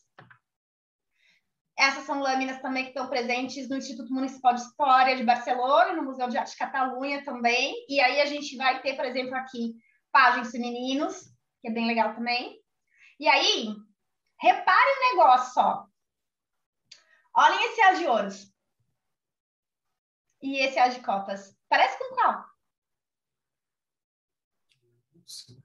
Essas 1.78 2.04
são 2.04 2.20
lâminas 2.20 2.60
também 2.60 2.84
que 2.84 2.90
estão 2.90 3.08
presentes 3.08 3.68
no 3.68 3.76
Instituto 3.76 4.12
Municipal 4.12 4.54
de 4.54 4.60
História 4.60 5.16
de 5.16 5.24
Barcelona, 5.24 5.94
no 5.94 6.04
Museu 6.04 6.28
de 6.28 6.38
Arte 6.38 6.52
de 6.52 6.58
Catalunha 6.58 7.24
também. 7.24 7.74
E 7.88 8.00
aí 8.00 8.20
a 8.20 8.26
gente 8.26 8.56
vai 8.56 8.80
ter, 8.80 8.94
por 8.94 9.04
exemplo, 9.04 9.34
aqui 9.34 9.74
páginas 10.12 10.50
femininos, 10.50 11.35
que 11.66 11.70
é 11.70 11.74
bem 11.74 11.86
legal 11.88 12.14
também. 12.14 12.64
E 13.18 13.26
aí, 13.26 13.74
repare 14.40 14.90
o 14.90 15.16
negócio 15.16 15.52
só. 15.52 15.88
Olhem 17.34 17.64
esse 17.64 17.80
as 17.80 17.98
de 17.98 18.06
ouros. 18.06 18.54
E 20.40 20.58
esse 20.58 20.78
as 20.78 20.94
de 20.94 21.02
copas. 21.02 21.58
Parece 21.68 21.98
com 21.98 22.14
qual? 22.14 22.44
Sim. 25.26 25.60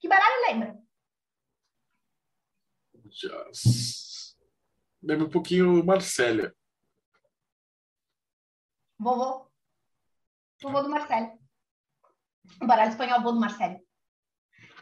Que 0.00 0.08
baralho 0.08 0.42
lembra? 0.48 0.84
Just... 3.10 4.34
Lembra 5.00 5.26
um 5.26 5.30
pouquinho 5.30 5.84
Marcélia. 5.84 6.52
Vovô. 8.98 9.53
O 10.64 10.70
vô 10.70 10.82
do 10.82 10.88
Marcelo. 10.88 11.38
O 12.60 12.66
baralho 12.66 12.90
espanhol, 12.90 13.22
vô 13.22 13.32
do 13.32 13.40
Marcelo. 13.40 13.78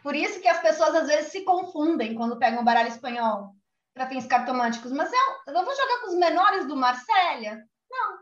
Por 0.02 0.14
isso 0.14 0.40
que 0.40 0.48
as 0.48 0.60
pessoas 0.60 0.94
às 0.94 1.06
vezes 1.08 1.32
se 1.32 1.44
confundem 1.44 2.14
quando 2.14 2.38
pegam 2.38 2.60
o 2.60 2.64
baralho 2.64 2.88
espanhol 2.88 3.54
para 3.94 4.08
fins 4.08 4.26
cartomânticos. 4.26 4.92
Mas 4.92 5.12
eu, 5.12 5.54
eu 5.54 5.64
vou 5.64 5.74
jogar 5.74 6.00
com 6.00 6.08
os 6.08 6.14
menores 6.14 6.66
do 6.66 6.76
Marcélia? 6.76 7.62
Não. 7.90 8.18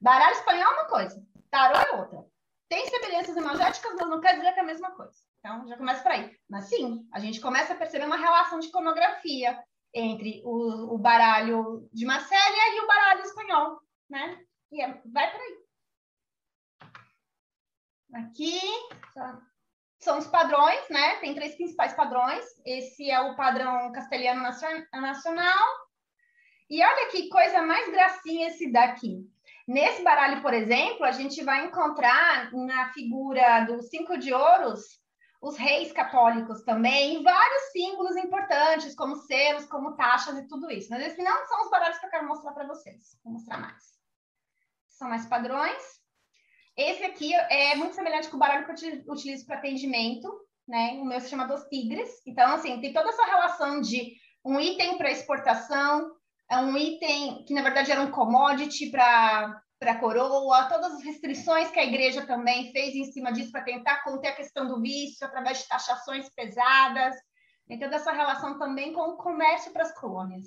Baralho 0.00 0.34
espanhol 0.34 0.72
é 0.72 0.74
uma 0.74 0.88
coisa, 0.88 1.22
tarô 1.50 1.76
é 1.76 2.00
outra. 2.00 2.24
Tem 2.68 2.86
semelhanças 2.86 3.36
imagéticas, 3.36 3.94
mas 3.98 4.08
não 4.08 4.20
quer 4.20 4.36
dizer 4.36 4.52
que 4.52 4.60
é 4.60 4.62
a 4.62 4.66
mesma 4.66 4.90
coisa. 4.92 5.16
Então, 5.38 5.66
já 5.68 5.76
começa 5.76 6.02
por 6.02 6.12
aí. 6.12 6.36
Mas 6.48 6.64
sim, 6.64 7.06
a 7.12 7.18
gente 7.18 7.40
começa 7.40 7.72
a 7.72 7.76
perceber 7.76 8.04
uma 8.04 8.16
relação 8.16 8.58
de 8.58 8.68
iconografia 8.68 9.58
entre 9.94 10.42
o, 10.44 10.94
o 10.94 10.98
baralho 10.98 11.88
de 11.92 12.04
Marcélia 12.04 12.76
e 12.76 12.80
o 12.80 12.86
baralho 12.86 13.22
espanhol, 13.22 13.80
né? 14.10 14.38
E 14.70 14.82
é, 14.82 15.00
vai 15.06 15.30
por 15.30 15.40
aí. 15.40 15.67
Aqui 18.14 18.60
são 19.98 20.18
os 20.18 20.26
padrões, 20.26 20.88
né? 20.88 21.16
Tem 21.16 21.34
três 21.34 21.54
principais 21.56 21.92
padrões. 21.92 22.44
Esse 22.64 23.10
é 23.10 23.20
o 23.20 23.36
padrão 23.36 23.92
castelhano 23.92 24.42
nacional. 24.92 25.68
E 26.70 26.82
olha 26.82 27.10
que 27.10 27.28
coisa 27.28 27.62
mais 27.62 27.90
gracinha 27.90 28.48
esse 28.48 28.70
daqui. 28.70 29.26
Nesse 29.66 30.02
baralho, 30.02 30.40
por 30.40 30.54
exemplo, 30.54 31.04
a 31.04 31.12
gente 31.12 31.42
vai 31.42 31.66
encontrar 31.66 32.52
na 32.52 32.90
figura 32.92 33.64
do 33.64 33.82
cinco 33.82 34.16
de 34.16 34.32
ouros 34.32 34.98
os 35.40 35.56
reis 35.56 35.92
católicos 35.92 36.62
também, 36.64 37.20
e 37.20 37.22
vários 37.22 37.70
símbolos 37.70 38.16
importantes, 38.16 38.94
como 38.94 39.14
selos, 39.14 39.66
como 39.66 39.94
taxas 39.94 40.36
e 40.36 40.48
tudo 40.48 40.70
isso. 40.70 40.90
Mas 40.90 41.02
esses 41.02 41.24
não 41.24 41.46
são 41.46 41.62
os 41.62 41.70
baralhos 41.70 41.98
que 41.98 42.06
eu 42.06 42.10
quero 42.10 42.26
mostrar 42.26 42.52
para 42.52 42.66
vocês. 42.66 43.16
Vou 43.22 43.34
mostrar 43.34 43.58
mais. 43.58 43.84
São 44.88 45.08
mais 45.08 45.26
padrões. 45.26 46.00
Esse 46.78 47.02
aqui 47.04 47.34
é 47.34 47.74
muito 47.74 47.96
semelhante 47.96 48.28
com 48.28 48.36
o 48.36 48.38
baralho 48.38 48.64
que 48.64 48.86
eu 48.86 49.12
utilizo 49.12 49.44
para 49.44 49.56
atendimento, 49.58 50.32
né? 50.66 50.92
O 51.00 51.04
meu 51.04 51.20
se 51.20 51.28
chama 51.28 51.44
Dos 51.44 51.64
Tigres. 51.64 52.08
Então, 52.24 52.54
assim, 52.54 52.80
tem 52.80 52.92
toda 52.92 53.08
essa 53.08 53.24
relação 53.24 53.80
de 53.80 54.14
um 54.44 54.60
item 54.60 54.96
para 54.96 55.10
exportação, 55.10 56.08
é 56.48 56.56
um 56.58 56.76
item 56.76 57.44
que, 57.44 57.52
na 57.52 57.62
verdade, 57.62 57.90
era 57.90 58.00
um 58.00 58.12
commodity 58.12 58.90
para 58.90 59.60
para 59.80 59.92
a 59.92 59.98
coroa, 60.00 60.64
todas 60.64 60.94
as 60.94 61.04
restrições 61.04 61.70
que 61.70 61.78
a 61.78 61.84
igreja 61.84 62.26
também 62.26 62.72
fez 62.72 62.96
em 62.96 63.12
cima 63.12 63.32
disso 63.32 63.52
para 63.52 63.62
tentar 63.62 64.02
conter 64.02 64.26
a 64.26 64.34
questão 64.34 64.66
do 64.66 64.80
vício 64.80 65.24
através 65.24 65.58
de 65.58 65.68
taxações 65.68 66.28
pesadas, 66.30 67.14
então 67.68 67.88
dessa 67.88 68.10
relação 68.10 68.58
também 68.58 68.92
com 68.92 69.02
o 69.02 69.16
comércio 69.16 69.72
para 69.72 69.84
as 69.84 69.94
colônias. 69.94 70.46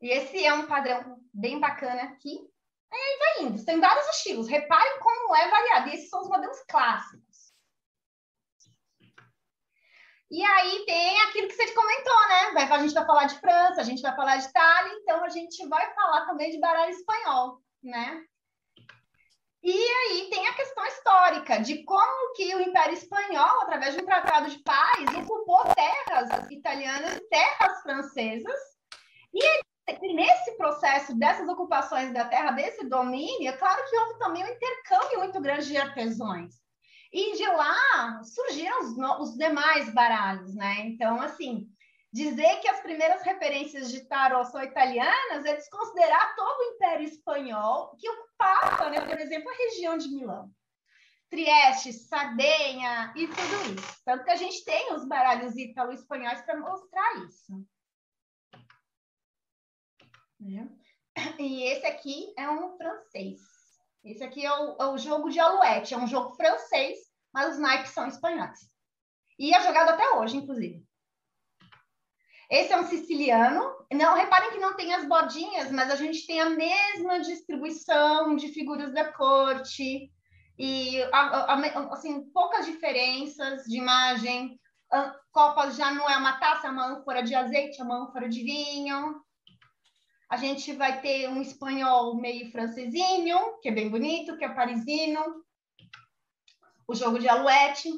E 0.00 0.10
esse 0.10 0.46
é 0.46 0.54
um 0.54 0.68
padrão 0.68 1.18
bem 1.34 1.58
bacana 1.58 2.04
aqui. 2.04 2.51
E 2.92 2.96
aí 2.96 3.18
vai 3.18 3.42
indo. 3.44 3.64
Tem 3.64 3.80
vários 3.80 4.06
estilos. 4.08 4.48
Reparem 4.48 5.00
como 5.00 5.34
é 5.34 5.48
variado. 5.48 5.88
E 5.88 5.94
esses 5.94 6.10
são 6.10 6.20
os 6.20 6.28
modelos 6.28 6.62
clássicos. 6.68 7.52
E 10.30 10.42
aí 10.42 10.84
tem 10.86 11.20
aquilo 11.22 11.48
que 11.48 11.54
você 11.54 11.70
comentou, 11.72 12.28
né? 12.28 12.64
A 12.70 12.78
gente 12.78 12.94
vai 12.94 13.04
falar 13.04 13.26
de 13.26 13.38
França, 13.38 13.80
a 13.82 13.84
gente 13.84 14.00
vai 14.00 14.16
falar 14.16 14.36
de 14.36 14.46
Itália, 14.46 14.94
então 14.94 15.22
a 15.22 15.28
gente 15.28 15.68
vai 15.68 15.94
falar 15.94 16.24
também 16.24 16.50
de 16.50 16.58
baralho 16.58 16.90
espanhol, 16.90 17.60
né? 17.82 18.24
E 19.62 19.70
aí 19.72 20.30
tem 20.30 20.46
a 20.48 20.54
questão 20.54 20.84
histórica 20.86 21.60
de 21.60 21.84
como 21.84 22.32
que 22.34 22.54
o 22.54 22.60
Império 22.60 22.94
Espanhol, 22.94 23.60
através 23.60 23.94
de 23.94 24.02
um 24.02 24.06
tratado 24.06 24.48
de 24.48 24.58
paz, 24.60 25.04
ocupou 25.14 25.62
terras 25.74 26.50
italianas 26.50 27.16
e 27.16 27.28
terras 27.28 27.82
francesas. 27.82 28.60
E 29.34 29.62
nesse 30.00 30.56
processo 30.56 31.18
dessas 31.18 31.48
ocupações 31.48 32.12
da 32.12 32.24
terra, 32.24 32.52
desse 32.52 32.88
domínio, 32.88 33.48
é 33.48 33.56
claro 33.56 33.82
que 33.88 33.96
houve 33.96 34.18
também 34.18 34.44
um 34.44 34.48
intercâmbio 34.48 35.18
muito 35.18 35.40
grande 35.40 35.66
de 35.66 35.76
artesãos. 35.76 36.54
E 37.12 37.36
de 37.36 37.46
lá 37.46 38.22
surgiram 38.24 38.80
os, 38.80 38.96
os 39.20 39.36
demais 39.36 39.92
baralhos, 39.92 40.54
né? 40.54 40.80
Então, 40.86 41.20
assim, 41.20 41.68
dizer 42.12 42.60
que 42.60 42.68
as 42.68 42.80
primeiras 42.80 43.22
referências 43.22 43.90
de 43.90 44.06
tarot 44.06 44.50
são 44.50 44.62
italianas 44.62 45.44
é 45.44 45.56
desconsiderar 45.56 46.34
todo 46.36 46.58
o 46.58 46.74
Império 46.74 47.06
Espanhol 47.06 47.96
que 47.98 48.08
ocupava, 48.08 48.90
né, 48.90 49.00
por 49.00 49.18
exemplo, 49.18 49.50
a 49.50 49.56
região 49.56 49.98
de 49.98 50.08
Milão. 50.08 50.50
Trieste, 51.28 51.94
Sardenha 51.94 53.12
e 53.16 53.26
tudo 53.26 53.74
isso. 53.74 54.02
Tanto 54.04 54.24
que 54.24 54.30
a 54.30 54.36
gente 54.36 54.62
tem 54.64 54.92
os 54.92 55.06
baralhos 55.06 55.56
ítalo-espanhóis 55.56 56.42
para 56.42 56.60
mostrar 56.60 57.16
isso. 57.26 57.64
Né? 60.42 60.68
E 61.38 61.62
esse 61.64 61.86
aqui 61.86 62.32
é 62.36 62.48
um 62.50 62.76
francês. 62.76 63.40
Esse 64.04 64.24
aqui 64.24 64.44
é 64.44 64.52
o, 64.52 64.76
é 64.80 64.86
o 64.88 64.98
jogo 64.98 65.28
de 65.28 65.38
Alouette, 65.38 65.94
é 65.94 65.98
um 65.98 66.06
jogo 66.06 66.34
francês, 66.34 66.98
mas 67.32 67.52
os 67.52 67.58
naipes 67.58 67.92
são 67.92 68.06
espanhóis. 68.08 68.58
E 69.38 69.54
é 69.54 69.62
jogado 69.62 69.90
até 69.90 70.10
hoje, 70.16 70.36
inclusive. 70.36 70.84
Esse 72.50 72.72
é 72.72 72.78
um 72.78 72.86
siciliano. 72.86 73.62
Não, 73.92 74.14
reparem 74.14 74.50
que 74.50 74.58
não 74.58 74.74
tem 74.74 74.92
as 74.92 75.06
bordinhas, 75.06 75.70
mas 75.70 75.90
a 75.90 75.96
gente 75.96 76.26
tem 76.26 76.40
a 76.40 76.50
mesma 76.50 77.20
distribuição 77.20 78.36
de 78.36 78.48
figuras 78.48 78.92
da 78.92 79.12
corte 79.12 80.12
e 80.58 81.02
assim 81.90 82.28
poucas 82.30 82.66
diferenças 82.66 83.64
de 83.64 83.78
imagem. 83.78 84.60
Copas 85.30 85.76
já 85.76 85.92
não 85.92 86.08
é 86.10 86.16
uma 86.16 86.38
taça, 86.38 86.66
é 86.66 86.70
uma 86.70 86.86
ânfora 86.86 87.22
de 87.22 87.34
azeite, 87.34 87.80
é 87.80 87.84
uma 87.84 88.04
ânfora 88.04 88.28
de 88.28 88.42
vinho. 88.42 89.22
A 90.32 90.36
gente 90.38 90.72
vai 90.72 90.98
ter 91.02 91.28
um 91.28 91.42
espanhol 91.42 92.14
meio 92.14 92.50
francesinho, 92.50 93.60
que 93.60 93.68
é 93.68 93.70
bem 93.70 93.90
bonito, 93.90 94.38
que 94.38 94.44
é 94.46 94.48
parisino. 94.48 95.44
O 96.88 96.94
jogo 96.94 97.18
de 97.18 97.28
aluete. 97.28 97.90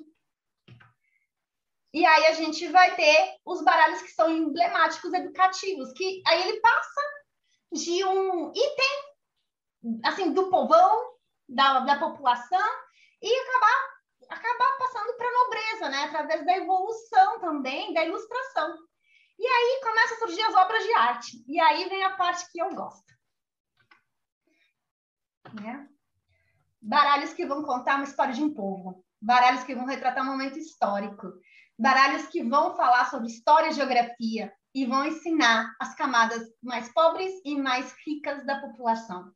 E 1.92 2.04
aí 2.04 2.26
a 2.26 2.32
gente 2.32 2.66
vai 2.66 2.96
ter 2.96 3.36
os 3.44 3.62
baralhos 3.62 4.02
que 4.02 4.10
são 4.10 4.28
emblemáticos 4.28 5.12
educativos, 5.12 5.92
que 5.92 6.24
aí 6.26 6.48
ele 6.48 6.58
passa 6.58 7.00
de 7.72 8.04
um 8.04 8.50
item, 8.50 10.00
assim, 10.04 10.32
do 10.32 10.50
povão, 10.50 11.14
da, 11.48 11.78
da 11.80 12.00
população, 12.00 12.68
e 13.22 13.32
acabar, 13.32 13.94
acabar 14.30 14.78
passando 14.78 15.16
para 15.16 15.28
a 15.28 15.32
nobreza, 15.32 15.88
né? 15.88 16.02
Através 16.02 16.44
da 16.44 16.56
evolução 16.56 17.38
também, 17.38 17.94
da 17.94 18.04
ilustração. 18.04 18.76
E 19.38 19.46
aí 19.46 19.80
começam 19.82 20.16
a 20.16 20.20
surgir 20.20 20.42
as 20.42 20.54
obras 20.54 20.84
de 20.84 20.94
arte. 20.94 21.44
E 21.46 21.60
aí 21.60 21.88
vem 21.88 22.04
a 22.04 22.16
parte 22.16 22.50
que 22.50 22.60
eu 22.60 22.74
gosto. 22.74 23.12
Né? 25.60 25.88
Baralhos 26.80 27.32
que 27.32 27.46
vão 27.46 27.62
contar 27.62 27.96
uma 27.96 28.04
história 28.04 28.32
de 28.32 28.42
um 28.42 28.52
povo. 28.52 29.04
Baralhos 29.20 29.64
que 29.64 29.74
vão 29.74 29.86
retratar 29.86 30.22
um 30.22 30.30
momento 30.30 30.58
histórico. 30.58 31.32
Baralhos 31.78 32.26
que 32.26 32.42
vão 32.42 32.76
falar 32.76 33.10
sobre 33.10 33.28
história 33.28 33.68
e 33.68 33.72
geografia 33.72 34.52
e 34.74 34.86
vão 34.86 35.06
ensinar 35.06 35.74
as 35.80 35.94
camadas 35.94 36.42
mais 36.62 36.92
pobres 36.92 37.32
e 37.44 37.56
mais 37.56 37.94
ricas 38.04 38.44
da 38.44 38.60
população. 38.60 39.32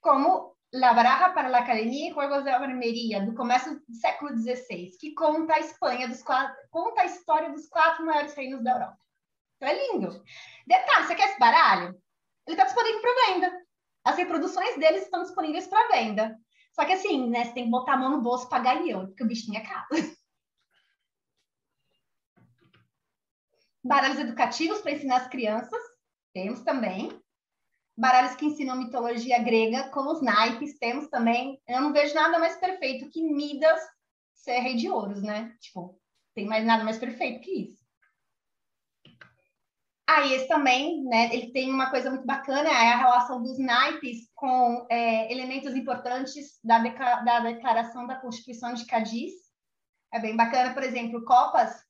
Como 0.00 0.56
La 0.72 0.92
Baraja 0.92 1.30
para 1.30 1.48
la 1.48 1.58
Academia 1.58 2.10
e 2.10 2.12
Juegos 2.12 2.42
de 2.42 2.50
Armeria, 2.50 3.24
do 3.24 3.34
começo 3.34 3.74
do 3.88 3.94
século 3.94 4.36
XVI, 4.36 4.90
que 4.98 5.14
conta 5.14 5.54
a 5.54 5.60
Espanha 5.60 6.08
dos 6.08 6.22
quatro, 6.22 6.54
conta 6.70 7.02
a 7.02 7.06
história 7.06 7.50
dos 7.50 7.68
quatro 7.68 8.04
maiores 8.04 8.34
reinos 8.34 8.62
da 8.62 8.72
Europa. 8.72 9.05
Então 9.56 9.68
é 9.68 9.92
lindo. 9.92 10.22
Detalhe, 10.66 11.06
você 11.06 11.14
quer 11.14 11.30
esse 11.30 11.38
baralho? 11.38 12.00
Ele 12.46 12.54
está 12.54 12.64
disponível 12.64 13.00
para 13.00 13.26
venda. 13.26 13.66
As 14.04 14.16
reproduções 14.16 14.76
deles 14.78 15.02
estão 15.02 15.22
disponíveis 15.22 15.66
para 15.66 15.88
venda. 15.88 16.38
Só 16.72 16.84
que 16.84 16.92
assim, 16.92 17.28
né? 17.28 17.44
Você 17.44 17.54
tem 17.54 17.64
que 17.64 17.70
botar 17.70 17.94
a 17.94 17.96
mão 17.96 18.10
no 18.10 18.20
bolso 18.20 18.46
e 18.46 18.50
pagar 18.50 18.76
em 18.76 18.90
euro, 18.90 19.08
porque 19.08 19.24
o 19.24 19.26
bichinho 19.26 19.58
é 19.58 19.62
caro. 19.62 19.88
Baralhos 23.82 24.18
educativos 24.18 24.80
para 24.80 24.92
ensinar 24.92 25.16
as 25.16 25.28
crianças. 25.28 25.80
Temos 26.34 26.60
também. 26.62 27.18
Baralhos 27.96 28.34
que 28.36 28.44
ensinam 28.44 28.76
mitologia 28.76 29.42
grega, 29.42 29.88
com 29.90 30.12
os 30.12 30.20
naipes. 30.20 30.78
Temos 30.78 31.08
também. 31.08 31.62
Eu 31.66 31.80
não 31.80 31.92
vejo 31.92 32.14
nada 32.14 32.38
mais 32.38 32.56
perfeito 32.56 33.08
que 33.08 33.22
Midas 33.22 33.80
ser 34.34 34.58
rei 34.58 34.76
de 34.76 34.90
ouros, 34.90 35.22
né? 35.22 35.56
Tipo, 35.60 35.98
tem 36.34 36.44
mais 36.46 36.64
nada 36.64 36.84
mais 36.84 36.98
perfeito 36.98 37.40
que 37.40 37.62
isso. 37.62 37.85
Aí 40.08 40.34
esse 40.34 40.46
também, 40.46 41.02
né, 41.02 41.34
ele 41.34 41.52
tem 41.52 41.68
uma 41.68 41.90
coisa 41.90 42.08
muito 42.10 42.24
bacana, 42.24 42.68
é 42.68 42.92
a 42.92 42.96
relação 42.96 43.42
dos 43.42 43.58
naipes 43.58 44.30
com 44.36 44.86
é, 44.88 45.32
elementos 45.32 45.74
importantes 45.74 46.60
da, 46.62 46.78
da 46.78 47.40
declaração 47.40 48.06
da 48.06 48.14
Constituição 48.14 48.72
de 48.72 48.86
Cadiz. 48.86 49.32
É 50.12 50.20
bem 50.20 50.36
bacana, 50.36 50.72
por 50.72 50.84
exemplo, 50.84 51.24
copas 51.24 51.84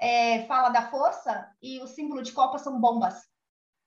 é, 0.00 0.44
fala 0.46 0.70
da 0.70 0.90
força 0.90 1.48
e 1.62 1.80
o 1.80 1.86
símbolo 1.86 2.20
de 2.20 2.32
copas 2.32 2.62
são 2.62 2.80
bombas, 2.80 3.14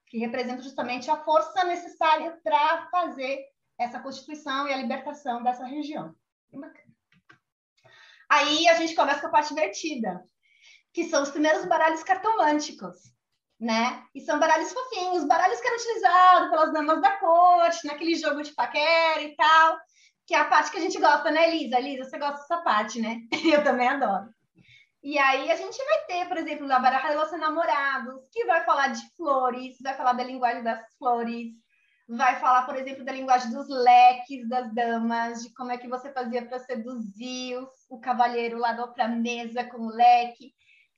que 0.08 0.17
representam 0.17 0.63
justamente 0.63 1.12
a 1.12 1.22
força 1.24 1.65
necessária 1.65 2.39
para 2.41 2.89
fazer 2.89 3.43
essa 3.78 4.00
Constituição 4.00 4.69
e 4.69 4.74
a 4.74 4.78
libertação 4.78 5.43
dessa 5.43 5.65
região. 5.65 6.15
Bem 6.50 6.62
bacana. 6.62 6.95
Aí 8.30 8.69
a 8.69 8.76
gente 8.76 8.95
começa 8.95 9.19
com 9.19 9.28
a 9.28 9.32
parte 9.32 9.54
divertida, 9.54 10.24
que 10.93 11.10
são 11.10 11.22
os 11.24 11.30
primeiros 11.30 11.65
baralhos 11.65 12.04
cartomânticos 12.04 13.18
né? 13.60 14.04
E 14.15 14.22
são 14.22 14.39
baralhos 14.39 14.72
fofinhos, 14.72 15.26
baralhos 15.26 15.60
que 15.60 15.67
eram 15.67 15.78
utilizados 15.78 16.50
pelas 16.50 16.74
damas 16.74 17.02
da 17.02 17.17
corte, 17.17 17.88
naquele 17.88 18.15
jogo 18.15 18.41
de 18.41 18.54
paquera 18.54 19.22
e 19.22 19.36
tal, 19.36 19.78
que 20.26 20.34
é 20.34 20.39
a 20.39 20.45
parte 20.45 20.72
que 20.72 20.78
a 20.78 20.82
gente 20.82 21.00
gosta, 21.00 21.30
né, 21.30 21.50
Elisa? 21.50 21.78
Elisa, 21.78 22.06
você 22.06 22.17
gosta 22.17 22.39
dessa 22.39 22.58
parte, 22.62 23.02
né? 23.02 23.17
Eu 23.54 23.63
também 23.63 23.88
adoro. 23.88 24.30
E 25.02 25.17
aí 25.17 25.50
a 25.52 25.56
gente 25.56 25.78
vai 25.78 26.06
ter, 26.06 26.28
por 26.28 26.38
exemplo, 26.38 26.72
a 26.72 26.80
baraja 26.80 27.17
dos 27.17 27.39
namorados, 27.39 28.28
que 28.32 28.45
vai 28.45 28.63
falar 28.65 28.89
de 28.89 29.02
flores, 29.15 29.78
vai 29.82 29.95
falar 29.95 30.13
da 30.13 30.24
linguagem 30.24 30.62
das 30.62 30.82
flores, 30.98 31.54
vai 32.08 32.39
falar, 32.39 32.65
por 32.65 32.76
exemplo, 32.76 33.06
da 33.06 33.12
linguagem 33.12 33.51
dos 33.51 33.70
leques 33.70 34.47
das 34.49 34.74
damas, 34.74 35.43
de 35.43 35.53
como 35.53 35.72
é 35.72 35.78
que 35.78 35.88
você 35.88 36.12
fazia 36.12 36.45
para 36.45 36.60
seduzir 36.60 37.57
o 37.89 37.99
cavalheiro 37.99 38.57
lá 38.57 38.74
da 38.74 38.84
outra 38.84 39.07
mesa 39.07 39.64
com 39.64 39.78
o 39.78 39.89
leque. 39.89 40.53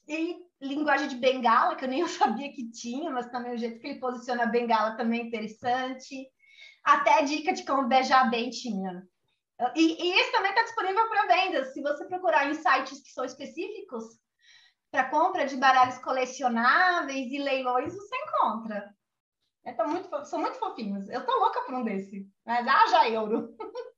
E 0.08 0.36
linguagem 0.62 1.08
de 1.08 1.16
bengala, 1.16 1.76
que 1.76 1.86
eu 1.86 1.90
nem 1.90 2.06
sabia 2.08 2.52
que 2.52 2.72
tinha, 2.72 3.10
mas 3.12 3.30
também 3.30 3.54
o 3.54 3.58
jeito 3.58 3.80
que 3.80 3.88
ele 3.88 4.00
posiciona 4.00 4.44
a 4.44 4.48
bengala 4.48 4.96
também 4.96 5.22
é 5.22 5.24
interessante. 5.24 6.28
Até 6.84 7.24
dica 7.24 7.54
de 7.54 7.66
como 7.66 7.88
beijar 7.88 8.30
bem 8.30 8.50
tinha. 8.50 9.08
E, 9.76 10.04
e 10.04 10.20
esse 10.20 10.32
também 10.32 10.52
está 10.52 10.64
disponível 10.64 11.08
para 11.08 11.28
venda. 11.28 11.66
Se 11.66 11.82
você 11.82 12.06
procurar 12.06 12.50
em 12.50 12.56
sites 12.56 13.02
que 13.02 13.12
são 13.12 13.24
específicos 13.24 14.04
para 14.90 15.10
compra 15.10 15.46
de 15.46 15.56
baralhos 15.56 16.00
colecionáveis 16.00 17.32
e 17.32 17.38
leilões, 17.38 17.94
você 17.94 18.16
encontra. 18.16 18.94
Muito, 19.88 20.26
são 20.26 20.40
muito 20.40 20.58
fofinhos. 20.58 21.08
Eu 21.10 21.26
tô 21.26 21.32
louca 21.38 21.62
por 21.62 21.76
um 21.76 21.84
desse. 21.84 22.28
Mas 22.46 22.68
haja 22.68 23.10
euro. 23.10 23.56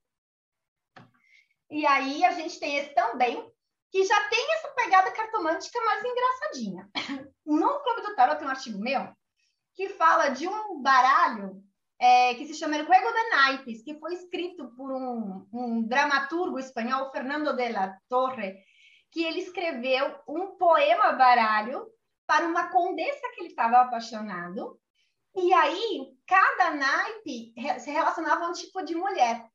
E 1.70 1.88
aí 1.88 2.24
a 2.24 2.32
gente 2.34 2.60
tem 2.60 2.78
esse 2.78 2.94
também, 2.94 3.52
que 3.94 4.04
já 4.04 4.28
tem 4.28 4.54
essa 4.54 4.70
pegada 4.70 5.12
cartomântica 5.12 5.80
mais 5.82 6.04
engraçadinha. 6.04 6.90
No 7.46 7.80
Clube 7.82 8.02
do 8.02 8.16
Tarot 8.16 8.40
tem 8.40 8.48
um 8.48 8.52
artigo 8.52 8.80
meu 8.80 9.08
que 9.76 9.90
fala 9.90 10.30
de 10.30 10.48
um 10.48 10.82
baralho 10.82 11.62
é, 12.00 12.34
que 12.34 12.48
se 12.48 12.56
chama 12.56 12.76
El 12.76 12.86
Juego 12.86 13.12
de 13.12 13.30
Naipes, 13.30 13.84
que 13.84 14.00
foi 14.00 14.16
escrito 14.16 14.74
por 14.76 14.92
um, 14.92 15.48
um 15.54 15.88
dramaturgo 15.88 16.58
espanhol, 16.58 17.12
Fernando 17.12 17.56
de 17.56 17.70
la 17.70 17.96
Torre, 18.10 18.56
que 19.12 19.24
ele 19.24 19.42
escreveu 19.42 20.16
um 20.28 20.58
poema 20.58 21.12
baralho 21.12 21.86
para 22.26 22.48
uma 22.48 22.70
condessa 22.70 23.30
que 23.36 23.42
ele 23.42 23.50
estava 23.50 23.82
apaixonado. 23.82 24.80
E 25.36 25.54
aí, 25.54 26.08
cada 26.28 26.72
naipe 26.72 27.54
se 27.80 27.92
relacionava 27.92 28.46
a 28.46 28.50
um 28.50 28.54
tipo 28.54 28.82
de 28.84 28.96
mulher. 28.96 29.48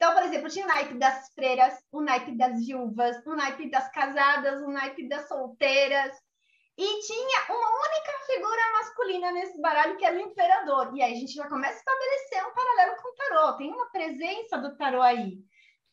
Então, 0.00 0.14
por 0.14 0.22
exemplo, 0.22 0.48
tinha 0.48 0.64
o 0.64 0.68
naipe 0.68 0.94
das 0.94 1.28
freiras, 1.34 1.74
o 1.92 2.00
naipe 2.00 2.34
das 2.34 2.58
viúvas, 2.64 3.22
o 3.26 3.36
naipe 3.36 3.68
das 3.68 3.92
casadas, 3.92 4.62
o 4.62 4.70
naipe 4.70 5.06
das 5.06 5.28
solteiras. 5.28 6.16
E 6.78 7.00
tinha 7.02 7.44
uma 7.50 7.68
única 7.68 8.12
figura 8.24 8.72
masculina 8.78 9.30
nesse 9.30 9.60
baralho, 9.60 9.98
que 9.98 10.04
era 10.06 10.16
o 10.16 10.20
imperador. 10.20 10.96
E 10.96 11.02
aí 11.02 11.12
a 11.12 11.16
gente 11.16 11.34
já 11.34 11.46
começa 11.50 11.74
a 11.74 11.76
estabelecer 11.76 12.46
um 12.46 12.54
paralelo 12.54 12.96
com 12.96 13.08
o 13.08 13.14
tarô. 13.14 13.56
Tem 13.58 13.70
uma 13.70 13.90
presença 13.90 14.56
do 14.56 14.74
tarô 14.74 15.02
aí. 15.02 15.38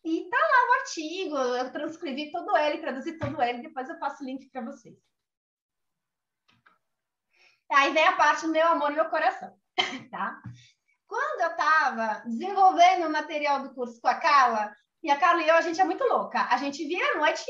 E 0.06 0.30
tá 0.30 0.38
lá 0.38 0.70
o 0.70 0.80
artigo, 0.80 1.36
eu 1.36 1.72
transcrevi 1.74 2.32
todo 2.32 2.56
ele, 2.56 2.78
traduzi 2.78 3.20
todo 3.20 3.42
ele, 3.42 3.62
depois 3.62 3.90
eu 3.90 4.00
passo 4.00 4.24
o 4.24 4.26
link 4.26 4.50
para 4.52 4.62
vocês. 4.62 4.96
Aí 7.70 7.92
vem 7.92 8.08
a 8.08 8.16
parte 8.16 8.46
do 8.46 8.54
meu 8.54 8.68
amor 8.68 8.94
e 8.94 8.96
meu 8.96 9.10
coração, 9.10 9.54
tá? 10.10 10.42
Quando 11.08 11.42
eu 11.42 11.52
estava 11.52 12.22
desenvolvendo 12.26 13.08
o 13.08 13.12
material 13.12 13.64
do 13.64 13.74
curso 13.74 14.00
com 14.02 14.08
a 14.08 14.16
Carla, 14.16 14.76
e 15.04 15.10
a 15.10 15.18
Carla 15.18 15.42
e 15.42 15.48
eu, 15.48 15.56
a 15.56 15.62
gente 15.62 15.80
é 15.80 15.84
muito 15.84 16.04
louca. 16.04 16.48
A 16.50 16.58
gente 16.58 16.86
vira 16.86 17.14
a 17.14 17.18
noite, 17.18 17.46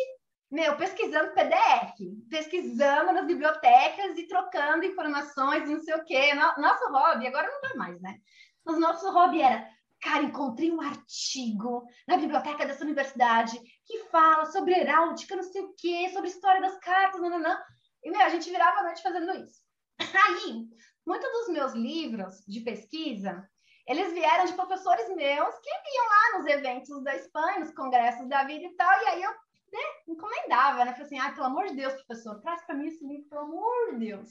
meu, 0.51 0.77
pesquisando 0.77 1.33
PDF, 1.33 1.95
pesquisando 2.29 3.11
nas 3.13 3.25
bibliotecas 3.25 4.17
e 4.17 4.27
trocando 4.27 4.85
informações 4.85 5.67
e 5.67 5.73
não 5.73 5.79
sei 5.81 5.95
o 5.95 6.05
quê. 6.05 6.33
Nosso 6.33 6.91
hobby, 6.91 7.27
agora 7.27 7.49
não 7.49 7.61
tá 7.61 7.75
mais, 7.75 7.99
né? 8.01 8.17
Mas 8.65 8.77
nosso 8.79 9.09
hobby 9.11 9.41
era 9.41 9.67
Cara, 10.01 10.23
encontrei 10.23 10.71
um 10.71 10.81
artigo 10.81 11.83
na 12.07 12.17
biblioteca 12.17 12.65
dessa 12.65 12.83
universidade 12.83 13.59
que 13.85 14.03
fala 14.11 14.45
sobre 14.45 14.73
heráldica, 14.73 15.35
não 15.35 15.43
sei 15.43 15.61
o 15.61 15.73
quê, 15.75 16.09
sobre 16.13 16.29
história 16.29 16.61
das 16.61 16.77
cartas, 16.79 17.19
nananã. 17.19 17.57
E, 18.03 18.11
meu, 18.11 18.21
a 18.21 18.29
gente 18.29 18.49
virava 18.49 18.79
a 18.79 18.83
noite 18.83 19.01
fazendo 19.01 19.31
isso. 19.43 19.59
Aí, 19.99 20.67
muitos 21.07 21.31
dos 21.31 21.47
meus 21.47 21.73
livros 21.73 22.43
de 22.45 22.59
pesquisa, 22.59 23.49
eles 23.87 24.11
vieram 24.11 24.45
de 24.45 24.53
professores 24.53 25.07
meus 25.15 25.55
que 25.59 25.69
iam 25.69 26.05
lá 26.05 26.37
nos 26.37 26.45
eventos 26.47 27.01
da 27.01 27.15
Espanha, 27.15 27.61
nos 27.61 27.71
congressos 27.73 28.27
da 28.27 28.43
vida 28.43 28.65
e 28.65 28.75
tal, 28.75 29.01
e 29.01 29.05
aí 29.07 29.23
eu 29.23 29.31
né, 29.31 29.79
encomendava, 30.09 30.83
né? 30.83 30.91
Falei 30.91 31.05
assim, 31.05 31.19
ah, 31.19 31.31
pelo 31.31 31.45
amor 31.45 31.67
de 31.67 31.75
Deus, 31.75 31.93
professor, 31.93 32.41
traz 32.41 32.61
para 32.65 32.75
mim 32.75 32.87
esse 32.87 33.07
livro, 33.07 33.29
pelo 33.29 33.41
amor 33.41 33.91
de 33.93 33.99
Deus. 33.99 34.29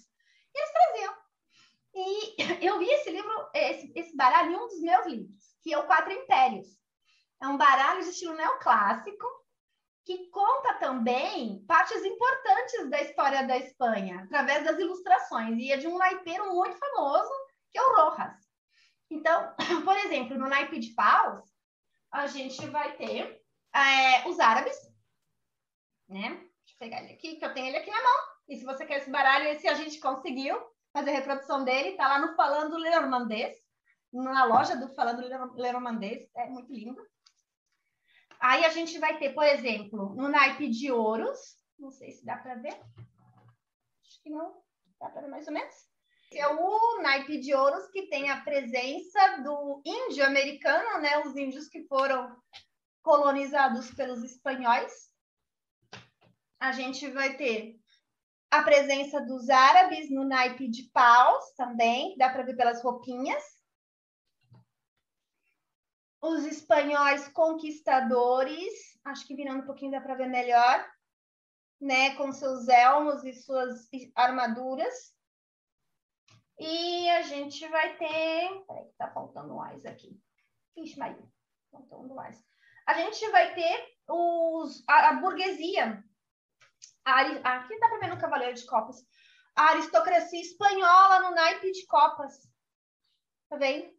E 0.55 0.59
eles 0.59 0.73
traziam. 0.73 1.15
E 1.95 2.67
eu 2.67 2.79
vi 2.79 2.91
esse 2.91 3.11
livro, 3.11 3.31
esse, 3.55 3.93
esse 3.97 4.15
baralho 4.15 4.53
em 4.53 4.57
um 4.57 4.69
dos 4.69 4.81
meus 4.83 5.07
livros, 5.07 5.57
que 5.63 5.73
é 5.73 5.79
o 5.79 5.87
Quatro 5.87 6.13
Impérios. 6.13 6.69
É 7.43 7.49
um 7.49 7.57
baralho 7.57 8.03
de 8.03 8.11
estilo 8.11 8.35
neoclássico, 8.35 9.27
que 10.07 10.31
conta 10.31 10.75
também 10.75 11.65
partes 11.67 12.05
importantes 12.05 12.89
da 12.89 13.03
história 13.03 13.45
da 13.45 13.57
Espanha, 13.59 14.23
através 14.23 14.65
das 14.65 14.79
ilustrações. 14.79 15.59
E 15.59 15.73
é 15.73 15.77
de 15.77 15.89
um 15.89 15.99
naipeiro 15.99 16.55
muito 16.55 16.79
famoso, 16.79 17.33
que 17.73 17.79
é 17.79 17.83
o 17.83 17.93
Rojas. 17.97 18.37
Então, 19.11 19.53
por 19.85 19.97
exemplo, 19.97 20.39
no 20.39 20.49
naipe 20.49 20.79
de 20.79 20.95
paus, 20.95 21.45
a 22.13 22.29
gente 22.29 22.65
vai 22.69 22.97
ter 22.97 23.43
é, 23.75 24.29
os 24.29 24.39
árabes, 24.39 24.77
né? 26.09 26.29
Deixa 26.29 26.75
eu 26.75 26.79
pegar 26.79 27.03
ele 27.03 27.15
aqui, 27.15 27.35
que 27.35 27.45
eu 27.45 27.53
tenho 27.53 27.67
ele 27.67 27.79
aqui 27.79 27.91
na 27.91 28.01
mão. 28.01 28.19
E 28.49 28.57
se 28.57 28.65
você 28.65 28.87
quer 28.87 28.99
esse 28.99 29.11
baralho, 29.11 29.49
esse 29.49 29.67
a 29.67 29.75
gente 29.75 29.99
conseguiu 29.99 30.57
fazer 30.93 31.11
a 31.11 31.15
reprodução 31.15 31.65
dele, 31.65 31.97
tá 31.97 32.07
lá 32.07 32.21
no 32.21 32.37
Falando 32.37 32.77
Lermandês, 32.77 33.57
na 34.13 34.45
loja 34.45 34.77
do 34.77 34.95
Falando 34.95 35.27
Lermandês, 35.57 36.31
é 36.37 36.47
muito 36.47 36.73
lindo. 36.73 37.05
Aí 38.47 38.65
a 38.65 38.69
gente 38.69 38.97
vai 39.01 39.19
ter, 39.19 39.35
por 39.35 39.43
exemplo, 39.43 40.15
no 40.15 40.29
naipe 40.29 40.69
de 40.69 40.93
ouros, 40.93 41.37
não 41.77 41.91
sei 41.91 42.13
se 42.13 42.25
dá 42.25 42.37
para 42.37 42.55
ver, 42.55 42.75
acho 44.07 44.23
que 44.23 44.31
não, 44.31 44.63
dá 45.01 45.11
para 45.11 45.23
ver 45.23 45.29
mais 45.29 45.49
ou 45.49 45.53
menos. 45.53 45.75
É 46.33 46.47
o 46.47 47.03
naipe 47.03 47.41
de 47.41 47.53
ouros 47.53 47.89
que 47.89 48.07
tem 48.07 48.31
a 48.31 48.43
presença 48.43 49.43
do 49.43 49.83
índio 49.85 50.25
americano, 50.25 51.01
né? 51.01 51.19
Os 51.27 51.37
índios 51.37 51.67
que 51.67 51.89
foram 51.89 52.37
colonizados 53.03 53.91
pelos 53.91 54.23
espanhóis. 54.23 54.93
A 56.61 56.71
gente 56.71 57.11
vai 57.11 57.37
ter 57.37 57.75
a 58.49 58.63
presença 58.63 59.21
dos 59.23 59.51
árabes 59.51 60.09
no 60.09 60.23
naipe 60.23 60.69
de 60.69 60.85
paus 60.93 61.53
também, 61.57 62.17
dá 62.17 62.31
para 62.31 62.45
ver 62.45 62.55
pelas 62.55 62.81
roupinhas. 62.81 63.43
Os 66.21 66.45
espanhóis 66.45 67.29
conquistadores, 67.29 68.99
acho 69.05 69.27
que 69.27 69.37
virando 69.37 69.63
um 69.63 69.67
pouquinho 69.67 69.93
dá 69.93 70.01
para 70.01 70.15
ver 70.15 70.29
melhor, 70.29 70.85
né, 71.81 72.15
com 72.17 72.33
seus 72.33 72.69
elmos 72.69 73.23
e 73.25 73.35
suas 73.35 73.89
armaduras. 74.15 75.15
E 76.59 77.09
a 77.11 77.23
gente 77.23 77.67
vai 77.69 77.97
ter. 77.99 78.65
Peraí, 78.67 78.91
tá 78.97 79.11
faltando 79.11 79.55
mais 79.55 79.85
aqui. 79.85 80.19
Ixi, 80.77 80.99
Maria, 80.99 81.23
faltando 81.71 82.15
mais. 82.15 82.43
A 82.87 82.95
gente 82.95 83.29
vai 83.31 83.55
ter 83.55 83.97
os, 84.09 84.83
a, 84.89 85.11
a 85.11 85.13
burguesia, 85.15 86.03
a, 87.05 87.21
aqui 87.21 87.79
dá 87.79 87.89
para 87.89 87.99
ver 87.99 88.09
no 88.09 88.21
Cavaleiro 88.21 88.55
de 88.55 88.67
Copas. 88.67 89.05
A 89.55 89.71
aristocracia 89.71 90.41
espanhola 90.41 91.21
no 91.21 91.35
naipe 91.35 91.73
de 91.73 91.87
copas. 91.87 92.49
Tá 93.49 93.57
vendo? 93.57 93.91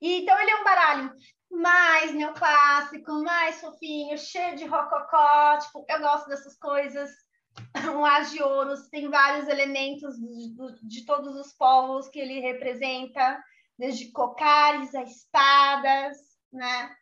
E, 0.00 0.22
então 0.22 0.38
ele 0.40 0.50
é 0.50 0.56
um 0.56 0.64
baralho 0.64 1.14
mais 1.50 2.14
neoclássico, 2.14 3.22
mais 3.22 3.60
fofinho, 3.60 4.16
cheio 4.18 4.56
de 4.56 4.64
rococó. 4.64 5.58
Tipo, 5.58 5.86
eu 5.88 6.00
gosto 6.00 6.28
dessas 6.28 6.56
coisas. 6.58 7.10
Um 7.96 8.04
as 8.04 8.30
de 8.30 8.42
ouros, 8.42 8.88
tem 8.90 9.08
vários 9.08 9.48
elementos 9.48 10.14
de, 10.16 10.54
de 10.82 11.06
todos 11.06 11.34
os 11.34 11.54
povos 11.54 12.06
que 12.08 12.18
ele 12.18 12.40
representa, 12.40 13.42
desde 13.78 14.12
cocares 14.12 14.94
a 14.94 15.02
espadas, 15.02 16.18
né? 16.52 16.94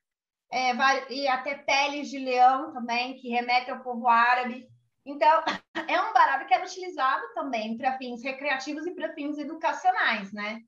É, 0.52 0.72
e 1.12 1.26
até 1.26 1.56
peles 1.56 2.08
de 2.08 2.18
leão 2.18 2.72
também, 2.72 3.16
que 3.16 3.30
remete 3.30 3.70
ao 3.70 3.82
povo 3.82 4.06
árabe. 4.06 4.68
Então, 5.04 5.42
é 5.88 6.00
um 6.00 6.12
baralho 6.12 6.46
que 6.46 6.54
era 6.54 6.64
utilizado 6.64 7.22
também 7.34 7.76
para 7.76 7.98
fins 7.98 8.22
recreativos 8.22 8.86
e 8.86 8.94
para 8.94 9.12
fins 9.14 9.38
educacionais, 9.38 10.32
né? 10.32 10.60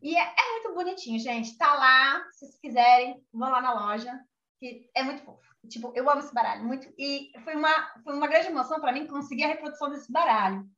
E 0.00 0.16
é, 0.16 0.22
é, 0.22 0.52
muito 0.52 0.74
bonitinho, 0.74 1.18
gente. 1.18 1.56
Tá 1.56 1.74
lá, 1.74 2.24
se 2.32 2.46
vocês 2.46 2.58
quiserem, 2.60 3.24
vão 3.32 3.50
lá 3.50 3.60
na 3.60 3.72
loja, 3.72 4.12
que 4.58 4.88
é 4.94 5.02
muito 5.02 5.22
fofo. 5.22 5.48
Tipo, 5.68 5.92
eu 5.94 6.08
amo 6.08 6.20
esse 6.20 6.32
baralho, 6.32 6.64
muito. 6.64 6.92
E 6.96 7.32
foi 7.42 7.54
uma, 7.56 7.70
foi 8.02 8.14
uma 8.14 8.28
grande 8.28 8.48
emoção 8.48 8.80
para 8.80 8.92
mim 8.92 9.06
conseguir 9.06 9.44
a 9.44 9.48
reprodução 9.48 9.90
desse 9.90 10.10
baralho. 10.10 10.68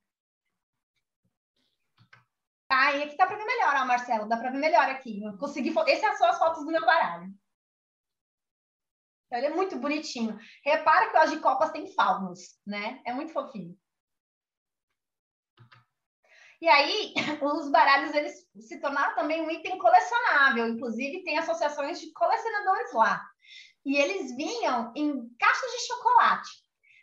Ah, 2.68 2.92
e 2.92 3.02
aqui 3.02 3.16
dá 3.16 3.26
para 3.26 3.36
ver 3.36 3.44
melhor, 3.44 3.74
ó, 3.76 3.84
Marcelo, 3.84 4.28
dá 4.28 4.36
para 4.36 4.50
ver 4.50 4.58
melhor 4.58 4.88
aqui. 4.88 5.22
Eu 5.22 5.36
consegui. 5.36 5.74
Essas 5.88 6.18
são 6.18 6.28
as 6.28 6.38
fotos 6.38 6.64
do 6.64 6.70
meu 6.70 6.84
baralho. 6.86 7.32
Ele 9.32 9.46
é 9.46 9.50
muito 9.50 9.78
bonitinho. 9.78 10.38
Repara 10.64 11.10
que 11.10 11.16
as 11.16 11.30
de 11.30 11.38
copas 11.40 11.70
tem 11.70 11.92
faunos, 11.94 12.58
né? 12.66 13.00
É 13.04 13.12
muito 13.12 13.32
fofinho. 13.32 13.76
E 16.60 16.68
aí, 16.68 17.14
os 17.42 17.70
baralhos 17.70 18.14
eles 18.14 18.46
se 18.60 18.80
tornaram 18.80 19.14
também 19.14 19.40
um 19.40 19.50
item 19.50 19.78
colecionável. 19.78 20.68
Inclusive, 20.68 21.24
tem 21.24 21.38
associações 21.38 22.00
de 22.00 22.12
colecionadores 22.12 22.92
lá. 22.92 23.22
E 23.84 23.96
eles 23.96 24.36
vinham 24.36 24.92
em 24.94 25.28
caixas 25.38 25.70
de 25.72 25.86
chocolate. 25.86 26.50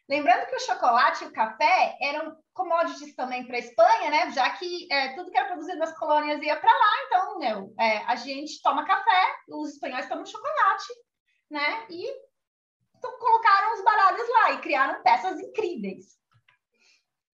Lembrando 0.10 0.47
que 0.47 0.55
o 0.55 0.60
chocolate 0.60 1.24
e 1.24 1.28
o 1.28 1.34
café 1.34 1.97
eram 2.01 2.38
commodities 2.53 3.14
também 3.14 3.45
para 3.45 3.58
a 3.58 3.60
Espanha, 3.60 4.10
né? 4.10 4.32
Já 4.32 4.49
que 4.51 4.88
é, 4.91 5.14
tudo 5.16 5.30
que 5.30 5.38
era 5.38 5.47
produzido 5.47 5.80
nas 5.80 5.97
colônias 5.97 6.41
ia 6.41 6.55
para 6.55 6.72
lá, 6.72 7.03
então, 7.05 7.39
meu, 7.39 7.74
é, 7.78 7.97
a 8.05 8.16
gente 8.16 8.62
toma 8.62 8.86
café, 8.86 9.36
os 9.49 9.74
espanhóis 9.74 10.08
tomam 10.08 10.26
chocolate, 10.26 10.93
né? 11.49 11.86
E 11.89 12.28
colocaram 13.01 13.74
os 13.74 13.84
baralhos 13.84 14.30
lá 14.30 14.51
e 14.53 14.62
criaram 14.62 15.03
peças 15.03 15.39
incríveis. 15.39 16.18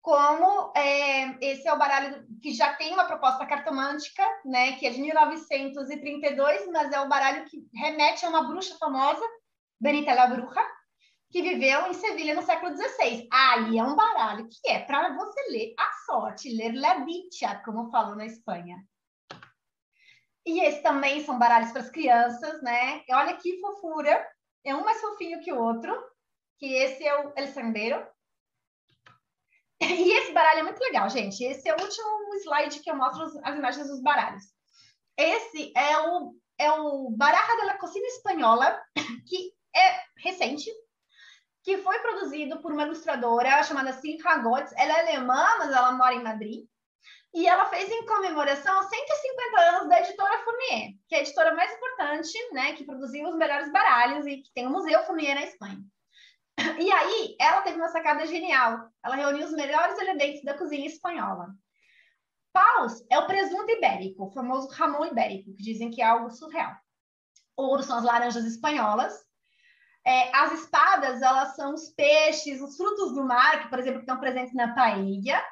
Como 0.02 0.72
é, 0.76 1.38
esse 1.45 1.68
é 1.68 1.74
o 1.74 1.78
baralho 1.78 2.26
que 2.41 2.54
já 2.54 2.74
tem 2.76 2.93
uma 2.93 3.06
proposta 3.06 3.45
cartomântica, 3.45 4.24
né, 4.45 4.74
que 4.74 4.88
é 4.88 4.91
de 4.91 5.02
1932, 5.02 6.68
mas 6.72 6.91
é 6.91 7.00
o 7.02 7.10
baralho 7.10 7.45
que 7.45 7.68
remete 7.74 8.26
a 8.26 8.30
uma 8.30 8.47
bruxa 8.47 8.78
famosa, 8.78 9.24
Benita 9.80 10.14
la 10.14 10.28
Bruja, 10.28 10.66
que 11.30 11.41
viveu 11.41 11.88
em 11.88 11.93
Sevilha 11.93 12.34
no 12.34 12.41
século 12.41 12.76
XVI. 12.76 13.28
Aí 13.32 13.78
é 13.78 13.84
um 13.84 13.95
baralho 13.95 14.47
que 14.47 14.70
é 14.70 14.80
para 14.80 15.16
você 15.16 15.41
ler 15.52 15.74
a 15.78 15.91
sorte, 16.06 16.56
ler 16.56 16.74
la 16.74 16.95
dicha, 17.06 17.62
como 17.64 17.91
falou 17.91 18.16
na 18.16 18.26
Espanha. 18.26 18.78
E 20.45 20.62
esses 20.62 20.82
também 20.82 21.24
são 21.24 21.38
baralhos 21.38 21.72
para 21.72 21.82
as 21.82 21.89
crianças, 21.89 22.62
né? 22.64 23.04
Olha 23.12 23.38
que 23.38 23.60
fofura. 23.60 24.28
É 24.66 24.76
um 24.76 24.84
mais 24.84 25.00
fofinho 25.00 25.41
que 25.41 25.54
o 25.54 25.62
outro, 25.62 25.95
que 26.58 26.74
esse 26.74 27.06
é 27.06 27.16
o 27.24 27.32
El 27.36 27.47
Sandeiro. 27.47 28.06
E 29.82 30.11
esse 30.11 30.34
baralho 30.34 30.59
é 30.59 30.63
muito 30.63 30.80
legal, 30.80 31.09
gente. 31.09 31.43
Esse 31.43 31.69
é 31.69 31.75
o 31.75 31.82
último 31.82 32.34
slide 32.36 32.80
que 32.80 32.91
eu 32.91 32.95
mostro 32.95 33.23
as 33.43 33.55
imagens 33.55 33.88
dos 33.88 34.01
baralhos. 34.01 34.43
Esse 35.17 35.71
é 35.75 35.97
o, 35.99 36.34
é 36.57 36.71
o 36.71 37.09
Baraja 37.11 37.55
de 37.55 37.65
la 37.65 37.77
Cocina 37.77 38.07
Espanhola, 38.07 38.82
que 39.27 39.53
é 39.75 40.01
recente, 40.17 40.69
que 41.63 41.77
foi 41.77 41.99
produzido 41.99 42.61
por 42.61 42.71
uma 42.71 42.84
ilustradora 42.84 43.63
chamada 43.63 43.93
Silvia 43.93 44.38
Gotts. 44.38 44.73
Ela 44.77 44.93
é 44.93 45.01
alemã, 45.01 45.45
mas 45.57 45.71
ela 45.71 45.91
mora 45.93 46.15
em 46.15 46.23
Madrid. 46.23 46.65
E 47.34 47.47
ela 47.47 47.65
fez 47.67 47.89
em 47.89 48.05
comemoração 48.05 48.75
aos 48.75 48.89
150 48.89 49.61
anos 49.61 49.89
da 49.89 49.99
editora 49.99 50.43
Fournier, 50.43 50.93
que 51.07 51.15
é 51.15 51.19
a 51.19 51.21
editora 51.21 51.53
mais 51.53 51.71
importante, 51.71 52.32
né, 52.51 52.73
que 52.73 52.84
produziu 52.84 53.27
os 53.30 53.36
melhores 53.36 53.71
baralhos 53.71 54.25
e 54.25 54.38
que 54.38 54.51
tem 54.53 54.65
o 54.65 54.71
Museu 54.71 55.03
Fournier 55.03 55.36
na 55.36 55.43
Espanha. 55.43 55.80
E 56.80 56.91
aí, 56.91 57.36
ela 57.39 57.62
teve 57.62 57.78
uma 57.78 57.89
sacada 57.89 58.26
genial. 58.26 58.89
Ela 59.03 59.16
reuniu 59.16 59.45
os 59.45 59.53
melhores 59.53 59.97
elementos 59.97 60.43
da 60.43 60.57
cozinha 60.57 60.86
espanhola. 60.86 61.49
Paus 62.51 63.03
é 63.10 63.18
o 63.18 63.28
presunto 63.28 63.70
ibérico, 63.72 64.26
o 64.26 64.32
famoso 64.32 64.68
ramon 64.70 65.05
ibérico, 65.05 65.53
que 65.55 65.64
dizem 65.64 65.91
que 65.91 66.01
é 66.01 66.05
algo 66.05 66.32
surreal. 66.32 66.76
Ouro 67.55 67.84
são 67.84 67.97
as 67.97 68.03
laranjas 68.03 68.45
espanholas. 68.45 69.14
É, 70.05 70.36
as 70.36 70.53
espadas, 70.53 71.22
elas 71.22 71.55
são 71.55 71.74
os 71.74 71.89
peixes, 71.89 72.62
os 72.62 72.76
frutos 72.76 73.14
do 73.14 73.24
mar, 73.24 73.62
que, 73.62 73.70
por 73.70 73.80
exemplo, 73.80 73.99
estão 73.99 74.20
presentes 74.20 74.53
na 74.53 74.74
paella, 74.74 75.43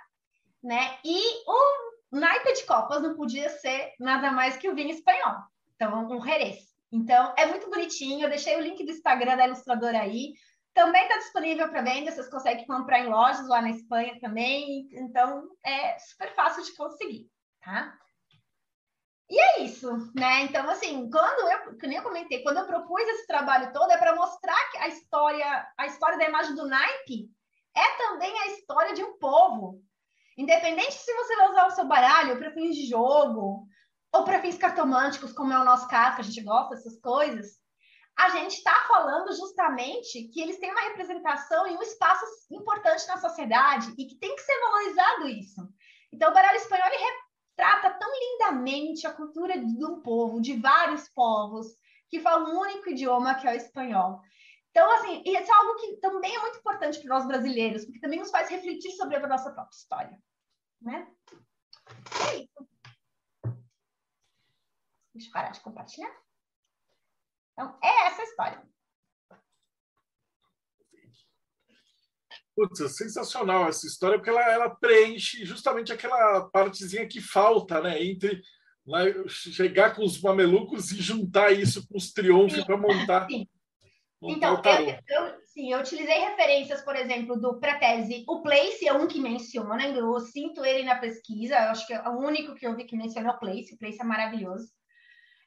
né? 0.63 0.97
E 1.03 1.19
o 1.45 2.17
naipe 2.17 2.53
de 2.53 2.63
copas 2.65 3.01
não 3.01 3.15
podia 3.15 3.49
ser 3.49 3.93
nada 3.99 4.31
mais 4.31 4.57
que 4.57 4.69
o 4.69 4.75
vinho 4.75 4.91
espanhol. 4.91 5.35
Então, 5.75 6.09
um 6.09 6.21
Jerez. 6.21 6.75
Então, 6.91 7.33
é 7.37 7.45
muito 7.45 7.69
bonitinho. 7.69 8.25
Eu 8.25 8.29
deixei 8.29 8.55
o 8.55 8.61
link 8.61 8.83
do 8.83 8.91
Instagram 8.91 9.37
da 9.37 9.45
ilustradora 9.45 9.99
aí. 9.99 10.33
Também 10.77 11.01
está 11.01 11.17
disponível 11.17 11.67
para 11.69 11.81
venda, 11.81 12.11
vocês 12.11 12.29
conseguem 12.29 12.67
comprar 12.67 12.99
em 12.99 13.07
lojas 13.07 13.47
lá 13.47 13.63
na 13.63 13.71
Espanha 13.71 14.19
também. 14.21 14.87
Então, 14.91 15.49
é 15.65 15.97
super 15.97 16.35
fácil 16.35 16.63
de 16.63 16.75
conseguir, 16.75 17.27
tá? 17.63 17.97
E 19.27 19.39
é 19.39 19.61
isso, 19.63 19.91
né? 20.13 20.43
Então, 20.43 20.69
assim, 20.69 21.09
quando 21.09 21.51
eu, 21.51 21.77
que 21.79 21.87
nem 21.87 21.97
eu 21.97 22.03
comentei, 22.03 22.43
quando 22.43 22.59
eu 22.59 22.67
propus 22.67 23.01
esse 23.01 23.25
trabalho 23.25 23.73
todo, 23.73 23.91
é 23.91 23.97
para 23.97 24.15
mostrar 24.15 24.69
que 24.69 24.77
a 24.77 24.87
história, 24.87 25.67
a 25.79 25.87
história 25.87 26.15
da 26.15 26.29
imagem 26.29 26.53
do 26.53 26.67
naipe 26.67 27.27
é 27.75 27.97
também 27.97 28.39
a 28.41 28.47
história 28.49 28.93
de 28.93 29.03
um 29.03 29.17
povo. 29.17 29.81
Independente 30.37 30.93
se 30.93 31.11
você 31.11 31.35
vai 31.37 31.49
usar 31.49 31.65
o 31.65 31.71
seu 31.71 31.87
baralho 31.87 32.37
para 32.37 32.51
fins 32.51 32.75
de 32.75 32.85
jogo, 32.85 33.67
ou 34.13 34.23
para 34.23 34.41
fins 34.43 34.59
cartomânticos, 34.59 35.33
como 35.33 35.51
é 35.51 35.59
o 35.59 35.65
nosso 35.65 35.87
caso, 35.87 36.17
que 36.17 36.21
a 36.21 36.25
gente 36.25 36.43
gosta 36.43 36.75
dessas 36.75 36.99
coisas, 36.99 37.57
a 38.17 38.29
gente 38.29 38.55
está 38.55 38.73
falando 38.87 39.31
justamente 39.35 40.27
que 40.29 40.41
eles 40.41 40.57
têm 40.59 40.71
uma 40.71 40.81
representação 40.81 41.67
e 41.67 41.77
um 41.77 41.81
espaço 41.83 42.25
importante 42.51 43.07
na 43.07 43.17
sociedade 43.17 43.93
e 43.95 44.05
que 44.05 44.15
tem 44.15 44.35
que 44.35 44.41
ser 44.41 44.59
valorizado 44.59 45.27
isso. 45.27 45.61
Então, 46.11 46.31
o 46.31 46.33
baralho 46.33 46.57
espanhol 46.57 46.89
retrata 46.89 47.91
tão 47.99 48.09
lindamente 48.11 49.05
a 49.05 49.13
cultura 49.13 49.59
de 49.59 49.85
um 49.85 50.01
povo, 50.01 50.41
de 50.41 50.59
vários 50.59 51.07
povos, 51.09 51.67
que 52.09 52.19
falam 52.19 52.55
um 52.55 52.59
único 52.59 52.89
idioma, 52.89 53.35
que 53.35 53.47
é 53.47 53.51
o 53.51 53.55
espanhol. 53.55 54.21
Então, 54.71 54.91
assim, 54.93 55.21
isso 55.23 55.51
é 55.51 55.55
algo 55.55 55.75
que 55.75 55.97
também 55.97 56.35
é 56.35 56.39
muito 56.39 56.57
importante 56.57 56.99
para 56.99 57.09
nós 57.09 57.27
brasileiros, 57.27 57.85
porque 57.85 57.99
também 57.99 58.19
nos 58.19 58.31
faz 58.31 58.49
refletir 58.49 58.91
sobre 58.93 59.15
a 59.15 59.27
nossa 59.27 59.51
própria 59.51 59.75
história. 59.75 60.23
Né? 60.81 61.07
É 62.31 62.37
isso. 62.37 62.67
Deixa 65.13 65.29
eu 65.29 65.33
parar 65.33 65.51
de 65.51 65.59
compartilhar. 65.61 66.26
Então, 67.57 67.75
é 67.83 68.07
essa 68.07 68.21
a 68.21 68.25
história. 68.25 68.61
Putz, 72.55 72.79
é 72.81 72.87
sensacional 72.87 73.67
essa 73.67 73.87
história, 73.87 74.17
porque 74.17 74.29
ela, 74.29 74.51
ela 74.51 74.69
preenche 74.69 75.43
justamente 75.43 75.91
aquela 75.91 76.47
partezinha 76.49 77.07
que 77.07 77.19
falta, 77.19 77.81
né? 77.81 78.03
Entre 78.03 78.41
lá, 78.85 79.01
chegar 79.27 79.95
com 79.95 80.03
os 80.03 80.21
mamelucos 80.21 80.91
e 80.91 81.01
juntar 81.01 81.51
isso 81.51 81.87
com 81.87 81.97
os 81.97 82.13
triunfos 82.13 82.63
para 82.63 82.77
montar. 82.77 83.27
Sim. 83.27 83.47
montar 84.21 84.55
então, 84.59 84.79
eu, 84.79 84.97
eu, 85.07 85.35
sim, 85.45 85.73
eu 85.73 85.79
utilizei 85.79 86.19
referências, 86.19 86.81
por 86.83 86.95
exemplo, 86.95 87.39
do 87.39 87.59
Pretese. 87.59 88.23
O 88.27 88.43
Place 88.43 88.87
é 88.87 88.93
um 88.93 89.07
que 89.07 89.19
menciona, 89.19 89.87
eu 89.87 90.19
sinto 90.19 90.63
ele 90.63 90.83
na 90.83 90.99
pesquisa, 90.99 91.55
eu 91.55 91.71
acho 91.71 91.87
que 91.87 91.93
é 91.93 92.09
o 92.09 92.19
único 92.19 92.53
que 92.53 92.67
eu 92.67 92.75
vi 92.75 92.85
que 92.85 92.95
menciona 92.95 93.31
o 93.31 93.39
Place. 93.39 93.73
O 93.73 93.77
Place 93.79 93.99
é 93.99 94.05
maravilhoso. 94.05 94.67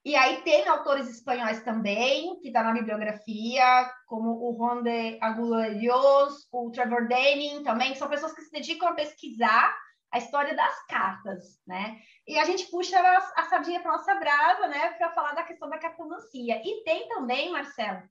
E 0.04 0.16
aí 0.16 0.40
tem 0.42 0.66
autores 0.66 1.08
espanhóis 1.08 1.62
também, 1.62 2.38
que 2.40 2.48
está 2.48 2.62
na 2.62 2.72
bibliografia, 2.72 3.90
como 4.06 4.30
o 4.30 4.56
Juan 4.56 4.82
de 4.82 5.18
Agulhos, 5.20 6.48
o 6.50 6.70
Trevor 6.70 7.06
Denning 7.06 7.62
também, 7.62 7.92
que 7.92 7.98
são 7.98 8.08
pessoas 8.08 8.32
que 8.32 8.40
se 8.40 8.50
dedicam 8.50 8.88
a 8.88 8.94
pesquisar 8.94 9.76
a 10.10 10.18
história 10.18 10.56
das 10.56 10.86
cartas, 10.86 11.60
né? 11.66 11.98
E 12.26 12.38
a 12.38 12.44
gente 12.44 12.68
puxa 12.70 12.98
a, 12.98 13.32
a 13.36 13.44
sardinha 13.44 13.80
para 13.80 13.92
nossa 13.92 14.14
brasa, 14.14 14.66
né, 14.66 14.90
para 14.92 15.12
falar 15.12 15.34
da 15.34 15.44
questão 15.44 15.68
da 15.68 15.78
cartomancia. 15.78 16.60
E 16.64 16.82
tem 16.82 17.08
também, 17.08 17.52
Marcelo, 17.52 18.02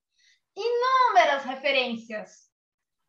inúmeras 0.56 1.44
referências 1.44 2.50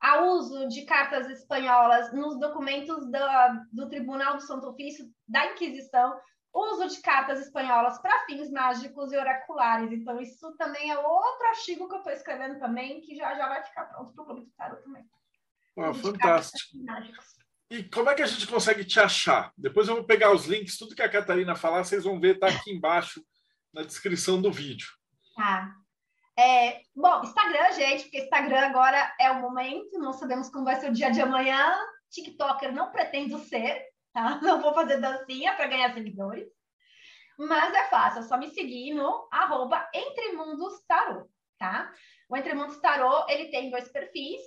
a 0.01 0.22
uso 0.22 0.66
de 0.68 0.83
cartas 0.87 1.28
espanholas 1.28 2.12
nos 2.12 2.41
documentos 2.41 3.09
da, 3.11 3.49
do 3.70 3.89
Tribunal 3.89 4.37
do 4.37 4.43
Santo 4.43 4.68
Ofício 4.68 5.05
da 5.28 5.53
Inquisição, 5.53 6.18
uso 6.53 6.88
de 6.88 7.01
cartas 7.01 7.40
espanholas 7.40 8.01
para 8.01 8.24
fins 8.26 8.51
mágicos 8.51 9.12
e 9.12 9.16
oraculares. 9.16 9.92
Então, 9.92 10.20
isso 10.20 10.53
também 10.57 10.90
é 10.90 10.98
outro 10.98 11.46
artigo 11.46 11.88
que 11.88 11.94
eu 11.94 11.98
estou 11.98 12.12
escrevendo 12.12 12.59
também, 12.59 13.01
que 13.01 13.16
já, 13.16 13.34
já 13.34 13.48
vai 13.48 13.62
ficar 13.62 13.84
pronto 13.84 14.12
para 14.12 14.22
o 14.22 14.26
Clube 14.26 14.40
do 14.42 14.51
Tarot 14.57 14.82
também. 14.82 15.05
Oh, 15.76 15.94
fantástico. 15.94 16.78
E 17.70 17.84
como 17.84 18.11
é 18.11 18.14
que 18.14 18.22
a 18.22 18.26
gente 18.26 18.46
consegue 18.48 18.84
te 18.84 18.98
achar? 18.98 19.53
Depois 19.57 19.86
eu 19.86 19.94
vou 19.94 20.05
pegar 20.05 20.32
os 20.32 20.46
links, 20.46 20.76
tudo 20.76 20.94
que 20.94 21.03
a 21.03 21.09
Catarina 21.09 21.55
falar, 21.55 21.84
vocês 21.84 22.03
vão 22.03 22.18
ver, 22.18 22.38
tá 22.38 22.48
aqui 22.48 22.72
embaixo 22.72 23.24
na 23.72 23.82
descrição 23.82 24.42
do 24.42 24.51
vídeo. 24.51 24.88
Tá. 25.36 25.72
É, 26.36 26.80
bom, 26.94 27.22
Instagram, 27.22 27.72
gente, 27.72 28.05
porque 28.05 28.22
Instagram 28.22 28.66
agora 28.66 29.14
é 29.20 29.30
o 29.30 29.40
momento, 29.40 29.98
não 29.98 30.12
sabemos 30.12 30.48
como 30.48 30.64
vai 30.64 30.76
ser 30.76 30.90
o 30.90 30.92
dia 30.92 31.11
de 31.11 31.20
amanhã. 31.20 31.78
TikToker 32.11 32.72
não 32.72 32.90
pretendo 32.90 33.38
ser, 33.38 33.84
tá? 34.12 34.38
Não 34.42 34.61
vou 34.61 34.74
fazer 34.74 35.00
dancinha 35.00 35.54
para 35.54 35.66
ganhar 35.66 35.92
seguidores. 35.92 36.48
Mas 37.38 37.72
é 37.72 37.84
fácil, 37.88 38.20
é 38.20 38.22
só 38.22 38.36
me 38.36 38.50
seguir 38.50 38.92
no 38.92 39.26
arroba 39.30 39.88
Entremundos 39.94 40.84
Tarot, 40.86 41.26
tá? 41.58 41.90
O 42.28 42.36
Entremundos 42.36 42.78
Tarot, 42.80 43.32
ele 43.32 43.50
tem 43.50 43.70
dois 43.70 43.88
perfis. 43.88 44.40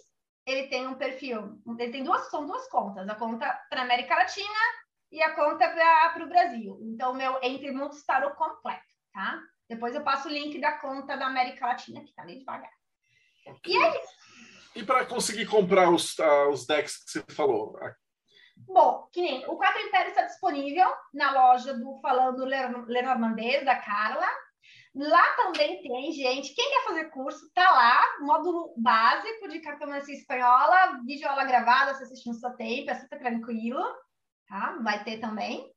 Ele 0.46 0.68
tem 0.68 0.86
um 0.86 0.96
perfil, 0.96 1.62
ele 1.80 1.92
tem 1.92 2.04
duas, 2.04 2.30
são 2.30 2.46
duas 2.46 2.68
contas. 2.68 3.08
A 3.08 3.16
conta 3.16 3.48
para 3.70 3.82
América 3.82 4.14
Latina 4.14 4.60
e 5.10 5.22
a 5.22 5.34
conta 5.34 5.70
para 5.70 6.24
o 6.24 6.28
Brasil. 6.28 6.80
Então, 6.84 7.14
meu 7.14 7.40
Entremundos 7.42 8.04
Tarot 8.04 8.36
completo, 8.36 8.84
tá? 9.14 9.42
Depois 9.70 9.96
eu 9.96 10.04
passo 10.04 10.28
o 10.28 10.32
link 10.32 10.60
da 10.60 10.74
conta 10.80 11.16
da 11.16 11.28
América 11.28 11.66
Latina, 11.66 12.04
que 12.04 12.14
tá 12.14 12.24
ali 12.24 12.40
devagar. 12.40 12.72
Okay. 13.48 13.74
E 13.74 13.84
é. 13.84 14.04
E 14.76 14.84
para 14.84 15.06
conseguir 15.06 15.46
comprar 15.46 15.90
os, 15.90 16.18
uh, 16.20 16.50
os 16.50 16.66
decks 16.66 16.98
que 16.98 17.12
você 17.12 17.24
falou, 17.34 17.78
Bom, 18.68 19.08
que 19.12 19.22
nem 19.22 19.46
o 19.48 19.58
Quatro 19.58 19.82
Impérios 19.82 20.12
está 20.12 20.26
disponível 20.26 20.88
na 21.14 21.32
loja 21.32 21.74
do 21.74 22.00
Falando 22.02 22.46
Lenormandês, 22.46 23.66
da 23.66 23.76
Carla. 23.76 24.28
Lá 24.96 25.24
também 25.36 25.82
tem, 25.82 26.12
gente. 26.12 26.54
Quem 26.54 26.70
quer 26.70 26.84
fazer 26.84 27.10
curso, 27.10 27.52
tá 27.54 27.70
lá, 27.72 28.02
módulo 28.20 28.74
básico 28.78 29.50
de 29.50 29.60
cartomancia 29.60 30.14
espanhola, 30.14 31.02
vídeo 31.06 31.28
aula 31.28 31.46
gravada, 31.46 31.94
você 31.94 32.04
assiste 32.04 32.28
no 32.28 32.36
seu 32.36 32.52
tempo, 32.56 32.92
é 32.92 32.96
super 32.96 33.20
tranquilo, 33.20 33.84
tá? 34.48 34.78
Vai 34.84 35.04
ter 35.04 35.20
também. 35.20 35.68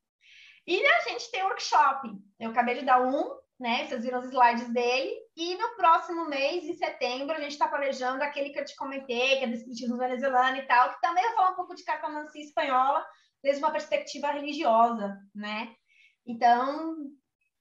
E 0.66 0.84
a 0.84 1.01
gente 1.01 1.30
tem 1.30 1.45
workshop. 1.45 2.11
Eu 2.39 2.51
acabei 2.51 2.74
de 2.74 2.84
dar 2.84 3.01
um 3.01 3.24
né? 3.59 3.87
Vocês 3.87 4.05
viram 4.05 4.21
os 4.21 4.27
slides 4.27 4.69
dele. 4.73 5.15
E 5.37 5.57
no 5.57 5.77
próximo 5.77 6.27
mês, 6.27 6.65
em 6.65 6.75
setembro, 6.75 7.35
a 7.35 7.41
gente 7.41 7.53
está 7.53 7.69
planejando 7.69 8.23
aquele 8.23 8.51
que 8.51 8.59
eu 8.59 8.65
te 8.65 8.77
comentei, 8.77 9.39
que 9.39 9.45
é 9.45 9.47
do 9.47 9.55
espiritismo 9.55 9.97
venezuelano 9.97 10.57
e 10.59 10.67
tal, 10.67 10.91
que 10.91 11.01
também 11.01 11.25
vai 11.25 11.35
falar 11.35 11.51
um 11.51 11.57
pouco 11.57 11.75
de 11.75 11.85
cartomancia 11.85 12.43
espanhola, 12.43 13.05
desde 13.43 13.63
uma 13.63 13.73
perspectiva 13.73 14.31
religiosa, 14.31 15.19
né? 15.35 15.75
Então, 16.27 16.97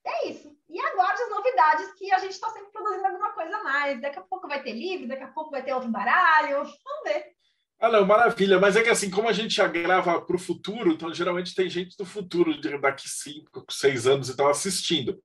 é 0.03 0.27
isso. 0.27 0.55
E 0.69 0.79
aguarde 0.79 1.21
as 1.21 1.29
novidades 1.29 1.93
que 1.93 2.11
a 2.11 2.17
gente 2.19 2.31
está 2.31 2.49
sempre 2.49 2.71
produzindo 2.71 3.07
alguma 3.07 3.33
coisa 3.33 3.55
a 3.57 3.63
mais. 3.63 4.01
Daqui 4.01 4.19
a 4.19 4.23
pouco 4.23 4.47
vai 4.47 4.61
ter 4.61 4.73
livro, 4.73 5.07
daqui 5.07 5.23
a 5.23 5.31
pouco 5.31 5.51
vai 5.51 5.63
ter 5.63 5.73
outro 5.73 5.89
baralho. 5.89 6.57
Vamos 6.63 7.03
ver. 7.05 7.34
Ah, 7.79 7.89
não, 7.89 8.05
maravilha. 8.05 8.59
Mas 8.59 8.75
é 8.75 8.83
que 8.83 8.89
assim, 8.89 9.09
como 9.09 9.27
a 9.27 9.33
gente 9.33 9.55
já 9.55 9.67
grava 9.67 10.21
para 10.21 10.35
o 10.35 10.39
futuro, 10.39 10.91
então 10.91 11.13
geralmente 11.13 11.53
tem 11.53 11.69
gente 11.69 11.97
do 11.97 12.05
futuro, 12.05 12.59
daqui 12.79 13.09
cinco, 13.09 13.65
seis 13.69 14.07
anos 14.07 14.29
e 14.29 14.35
tal, 14.35 14.49
assistindo. 14.49 15.21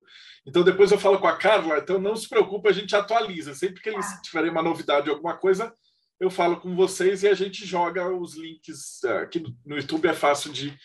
Então 0.47 0.63
depois 0.63 0.91
eu 0.91 0.99
falo 0.99 1.19
com 1.19 1.27
a 1.27 1.37
Carla, 1.37 1.79
então 1.79 2.01
não 2.01 2.17
se 2.17 2.29
preocupe, 2.29 2.69
a 2.69 2.73
gente 2.73 2.95
atualiza. 2.97 3.55
Sempre 3.55 3.81
que 3.81 3.89
eles 3.89 4.07
tá. 4.07 4.21
tiverem 4.23 4.51
uma 4.51 4.63
novidade, 4.63 5.11
alguma 5.11 5.37
coisa, 5.37 5.73
eu 6.19 6.31
falo 6.31 6.61
com 6.61 6.75
vocês 6.75 7.23
e 7.23 7.29
a 7.29 7.35
gente 7.35 7.65
joga 7.65 8.09
os 8.09 8.37
links 8.37 9.03
aqui 9.23 9.43
no 9.65 9.77
YouTube 9.77 10.07
é 10.07 10.15
fácil 10.15 10.53
de, 10.53 10.77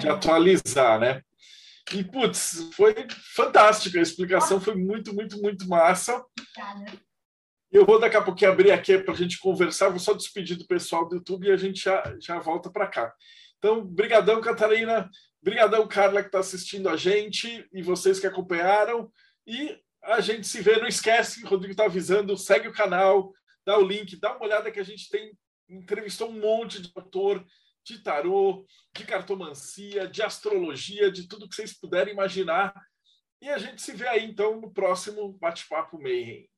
de 0.00 0.08
atualizar, 0.08 0.98
né? 0.98 1.20
E 1.92 2.02
putz, 2.02 2.70
foi 2.74 2.94
fantástica 3.34 3.98
a 3.98 4.02
explicação, 4.02 4.58
foi 4.58 4.74
muito, 4.74 5.14
muito, 5.14 5.40
muito 5.42 5.68
massa. 5.68 6.24
Eu 7.74 7.84
vou 7.84 7.98
daqui 7.98 8.16
a 8.16 8.22
pouquinho 8.22 8.52
abrir 8.52 8.70
aqui 8.70 8.96
para 8.98 9.12
a 9.12 9.16
gente 9.16 9.36
conversar, 9.40 9.88
vou 9.88 9.98
só 9.98 10.12
despedir 10.12 10.56
do 10.56 10.64
pessoal 10.64 11.08
do 11.08 11.16
YouTube 11.16 11.48
e 11.48 11.50
a 11.50 11.56
gente 11.56 11.82
já, 11.82 12.16
já 12.20 12.38
volta 12.38 12.70
para 12.70 12.86
cá. 12.86 13.12
Então, 13.58 13.84
brigadão, 13.84 14.40
Catarina, 14.40 15.10
brigadão, 15.42 15.84
Carla, 15.88 16.22
que 16.22 16.28
está 16.28 16.38
assistindo 16.38 16.88
a 16.88 16.96
gente 16.96 17.68
e 17.72 17.82
vocês 17.82 18.20
que 18.20 18.28
acompanharam. 18.28 19.10
E 19.44 19.76
a 20.04 20.20
gente 20.20 20.46
se 20.46 20.60
vê, 20.60 20.76
não 20.78 20.86
esquece, 20.86 21.42
o 21.42 21.48
Rodrigo 21.48 21.72
está 21.72 21.86
avisando, 21.86 22.36
segue 22.36 22.68
o 22.68 22.72
canal, 22.72 23.32
dá 23.66 23.76
o 23.76 23.84
link, 23.84 24.20
dá 24.20 24.36
uma 24.36 24.46
olhada 24.46 24.70
que 24.70 24.78
a 24.78 24.84
gente 24.84 25.10
tem, 25.10 25.36
entrevistou 25.68 26.30
um 26.30 26.38
monte 26.38 26.80
de 26.80 26.92
autor 26.94 27.44
de 27.84 27.98
tarô, 28.04 28.64
de 28.96 29.04
cartomancia, 29.04 30.06
de 30.06 30.22
astrologia, 30.22 31.10
de 31.10 31.26
tudo 31.26 31.48
que 31.48 31.56
vocês 31.56 31.76
puderem 31.76 32.14
imaginar. 32.14 32.72
E 33.42 33.48
a 33.48 33.58
gente 33.58 33.82
se 33.82 33.90
vê 33.90 34.06
aí, 34.06 34.24
então, 34.24 34.60
no 34.60 34.72
próximo 34.72 35.36
Bate-Papo 35.40 36.00
Mayhem. 36.00 36.48